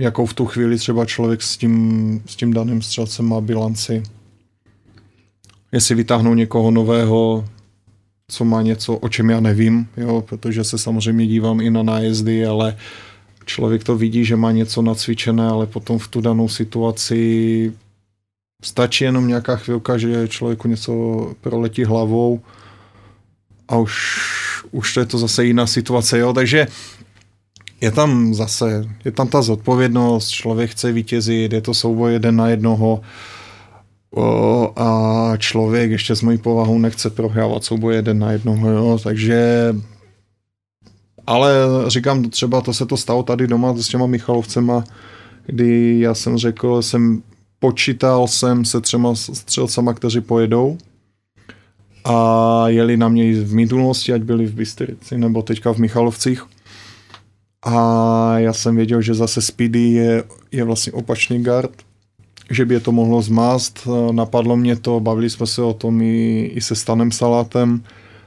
Jakou 0.00 0.26
v 0.26 0.34
tu 0.34 0.46
chvíli 0.46 0.78
třeba 0.78 1.06
člověk 1.06 1.42
s 1.42 1.56
tím, 1.56 2.22
s 2.26 2.36
tím 2.36 2.52
daným 2.52 2.82
střelcem 2.82 3.28
má 3.28 3.40
bilanci. 3.40 4.02
Jestli 5.72 5.94
vytáhnou 5.94 6.34
někoho 6.34 6.70
nového, 6.70 7.44
co 8.28 8.44
má 8.44 8.62
něco, 8.62 8.96
o 8.96 9.08
čem 9.08 9.30
já 9.30 9.40
nevím, 9.40 9.88
jo, 9.96 10.24
protože 10.28 10.64
se 10.64 10.78
samozřejmě 10.78 11.26
dívám 11.26 11.60
i 11.60 11.70
na 11.70 11.82
nájezdy, 11.82 12.46
ale 12.46 12.76
člověk 13.44 13.84
to 13.84 13.96
vidí, 13.96 14.24
že 14.24 14.36
má 14.36 14.52
něco 14.52 14.82
nacvičené, 14.82 15.48
ale 15.48 15.66
potom 15.66 15.98
v 15.98 16.08
tu 16.08 16.20
danou 16.20 16.48
situaci 16.48 17.72
stačí 18.64 19.04
jenom 19.04 19.28
nějaká 19.28 19.56
chvilka, 19.56 19.98
že 19.98 20.28
člověku 20.28 20.68
něco 20.68 20.92
proletí 21.40 21.84
hlavou 21.84 22.40
a 23.68 23.76
už, 23.76 23.94
už 24.70 24.94
to 24.94 25.00
je 25.00 25.06
to 25.06 25.18
zase 25.18 25.44
jiná 25.44 25.66
situace, 25.66 26.18
jo, 26.18 26.32
takže 26.32 26.66
je 27.80 27.90
tam 27.90 28.34
zase, 28.34 28.88
je 29.04 29.12
tam 29.12 29.28
ta 29.28 29.42
zodpovědnost, 29.42 30.28
člověk 30.28 30.70
chce 30.70 30.92
vítězit, 30.92 31.52
je 31.52 31.60
to 31.60 31.74
souboj 31.74 32.12
jeden 32.12 32.36
na 32.36 32.48
jednoho 32.48 33.00
o, 34.16 34.72
a 34.76 35.32
člověk 35.36 35.90
ještě 35.90 36.16
s 36.16 36.22
mojí 36.22 36.38
povahou 36.38 36.78
nechce 36.78 37.10
prohrávat 37.10 37.64
souboj 37.64 37.94
jeden 37.94 38.18
na 38.18 38.32
jednoho, 38.32 38.70
jo, 38.70 38.98
takže 39.02 39.74
ale 41.26 41.54
říkám, 41.86 42.30
třeba 42.30 42.60
to 42.60 42.74
se 42.74 42.86
to 42.86 42.96
stalo 42.96 43.22
tady 43.22 43.46
doma 43.46 43.74
s 43.76 43.88
těma 43.88 44.06
Michalovcema, 44.06 44.84
kdy 45.46 46.00
já 46.00 46.14
jsem 46.14 46.36
řekl, 46.36 46.82
jsem 46.82 47.22
počítal 47.58 48.28
jsem 48.28 48.64
se 48.64 48.80
třema 48.80 49.14
střelcama, 49.14 49.94
kteří 49.94 50.20
pojedou 50.20 50.78
a 52.04 52.64
jeli 52.68 52.96
na 52.96 53.08
mě 53.08 53.32
v 53.32 53.54
minulosti, 53.54 54.12
ať 54.12 54.22
byli 54.22 54.46
v 54.46 54.54
Bystrici 54.54 55.18
nebo 55.18 55.42
teďka 55.42 55.72
v 55.72 55.78
Michalovcích. 55.78 56.46
A 57.62 58.38
já 58.38 58.52
jsem 58.52 58.76
věděl, 58.76 59.02
že 59.02 59.14
zase 59.14 59.42
Speedy 59.42 59.80
je, 59.80 60.24
je 60.52 60.64
vlastně 60.64 60.92
opačný 60.92 61.42
guard, 61.42 61.70
že 62.50 62.64
by 62.64 62.74
je 62.74 62.80
to 62.80 62.92
mohlo 62.92 63.22
zmást. 63.22 63.88
Napadlo 64.12 64.56
mě 64.56 64.76
to, 64.76 65.00
bavili 65.00 65.30
jsme 65.30 65.46
se 65.46 65.62
o 65.62 65.72
tom 65.72 66.02
i, 66.02 66.50
i 66.54 66.60
se 66.60 66.74
Stanem 66.74 67.12
Salátem, 67.12 67.82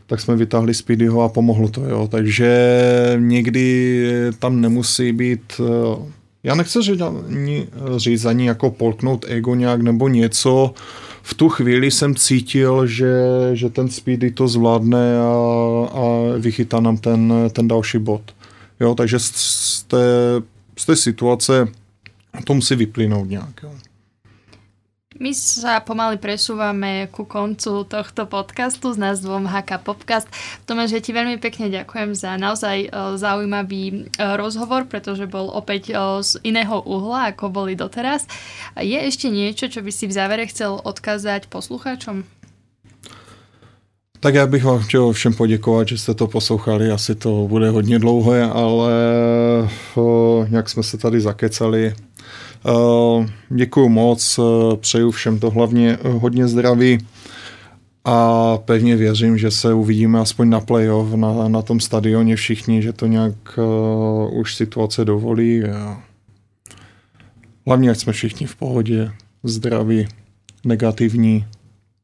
tak 0.07 0.19
jsme 0.19 0.35
vytáhli 0.35 0.73
Speedyho 0.73 1.21
a 1.21 1.29
pomohlo 1.29 1.69
to. 1.69 1.85
Jo. 1.85 2.07
Takže 2.11 3.17
někdy 3.19 4.07
tam 4.39 4.61
nemusí 4.61 5.11
být 5.11 5.61
já 6.43 6.55
nechci 6.55 6.81
říct, 6.81 7.01
říct 7.95 8.25
ani 8.25 8.47
jako 8.47 8.71
polknout 8.71 9.25
ego 9.27 9.55
nějak 9.55 9.81
nebo 9.81 10.07
něco. 10.07 10.73
V 11.21 11.33
tu 11.33 11.49
chvíli 11.49 11.91
jsem 11.91 12.15
cítil, 12.15 12.87
že, 12.87 13.13
že 13.53 13.69
ten 13.69 13.89
Speedy 13.89 14.31
to 14.31 14.47
zvládne 14.47 15.19
a, 15.19 15.23
a 15.91 16.01
vychytá 16.37 16.79
nám 16.79 16.97
ten, 16.97 17.33
ten 17.51 17.67
další 17.67 17.97
bod. 17.97 18.21
Jo, 18.83 18.95
takže 18.95 19.19
z, 19.19 19.83
té, 19.83 20.05
z 20.77 20.85
té 20.85 20.95
situace 20.95 21.67
to 22.43 22.53
musí 22.53 22.75
vyplynout 22.75 23.29
nějak. 23.29 23.63
Jo. 23.63 23.71
My 25.13 25.29
sa 25.29 25.77
pomaly 25.77 26.17
presúvame 26.17 27.05
ku 27.13 27.29
koncu 27.29 27.85
tohto 27.85 28.25
podcastu 28.25 28.91
s 28.91 28.97
názvom 28.97 29.45
HK 29.45 29.85
Popcast. 29.85 30.25
Tomáš, 30.65 30.97
ja 30.97 31.01
ti 31.05 31.13
veľmi 31.13 31.37
pekne 31.37 31.69
ďakujem 31.69 32.17
za 32.17 32.33
naozaj 32.33 32.89
zaujímavý 33.21 33.83
e, 33.93 33.95
rozhovor, 34.35 34.89
pretože 34.89 35.29
bol 35.29 35.53
opäť 35.53 35.93
z 36.25 36.41
iného 36.41 36.81
uhla, 36.81 37.29
ako 37.29 37.53
boli 37.53 37.77
doteraz. 37.77 38.25
Je 38.73 38.97
ešte 38.97 39.29
niečo, 39.29 39.69
čo 39.69 39.85
by 39.85 39.93
si 39.93 40.09
v 40.09 40.17
závere 40.17 40.49
chcel 40.49 40.81
odkázať 40.81 41.45
poslucháčom? 41.45 42.25
Tak 44.23 44.35
já 44.35 44.47
bych 44.47 44.63
vám 44.63 44.79
chtěl 44.79 45.11
všem 45.11 45.33
poděkovat, 45.33 45.87
že 45.87 45.97
jste 45.97 46.13
to 46.13 46.27
poslouchali. 46.27 46.91
Asi 46.91 47.15
to 47.15 47.47
bude 47.47 47.69
hodně 47.69 47.99
dlouhé, 47.99 48.43
ale 48.43 48.93
o, 49.95 50.45
nějak 50.49 50.69
jsme 50.69 50.83
se 50.83 50.97
tady 50.97 51.21
zakecali. 51.21 51.93
Děkuji 53.49 53.89
moc, 53.89 54.39
přeju 54.75 55.11
všem 55.11 55.39
to 55.39 55.49
hlavně 55.49 55.97
hodně 56.03 56.47
zdraví 56.47 56.97
a 58.05 58.57
pevně 58.57 58.95
věřím, 58.95 59.37
že 59.37 59.51
se 59.51 59.73
uvidíme 59.73 60.19
aspoň 60.19 60.49
na 60.49 60.59
playoff 60.59 61.13
na, 61.13 61.47
na 61.47 61.61
tom 61.61 61.79
stadioně 61.79 62.35
všichni, 62.35 62.81
že 62.81 62.93
to 62.93 63.07
nějak 63.07 63.35
uh, 63.57 64.39
už 64.39 64.55
situace 64.55 65.05
dovolí. 65.05 65.63
A 65.63 66.03
hlavně, 67.67 67.91
ať 67.91 67.97
jsme 67.97 68.13
všichni 68.13 68.47
v 68.47 68.55
pohodě, 68.55 69.11
zdraví, 69.43 70.07
negativní 70.65 71.45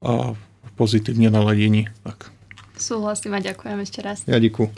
a 0.05 0.33
pozitivně 0.79 1.27
naladění. 1.27 1.91
Tak. 2.07 2.31
Súhlasím 2.79 3.35
a 3.35 3.43
ďakujem 3.43 3.83
ešte 3.83 3.99
raz. 3.99 4.23
Ja 4.23 4.39
děkuji. 4.39 4.71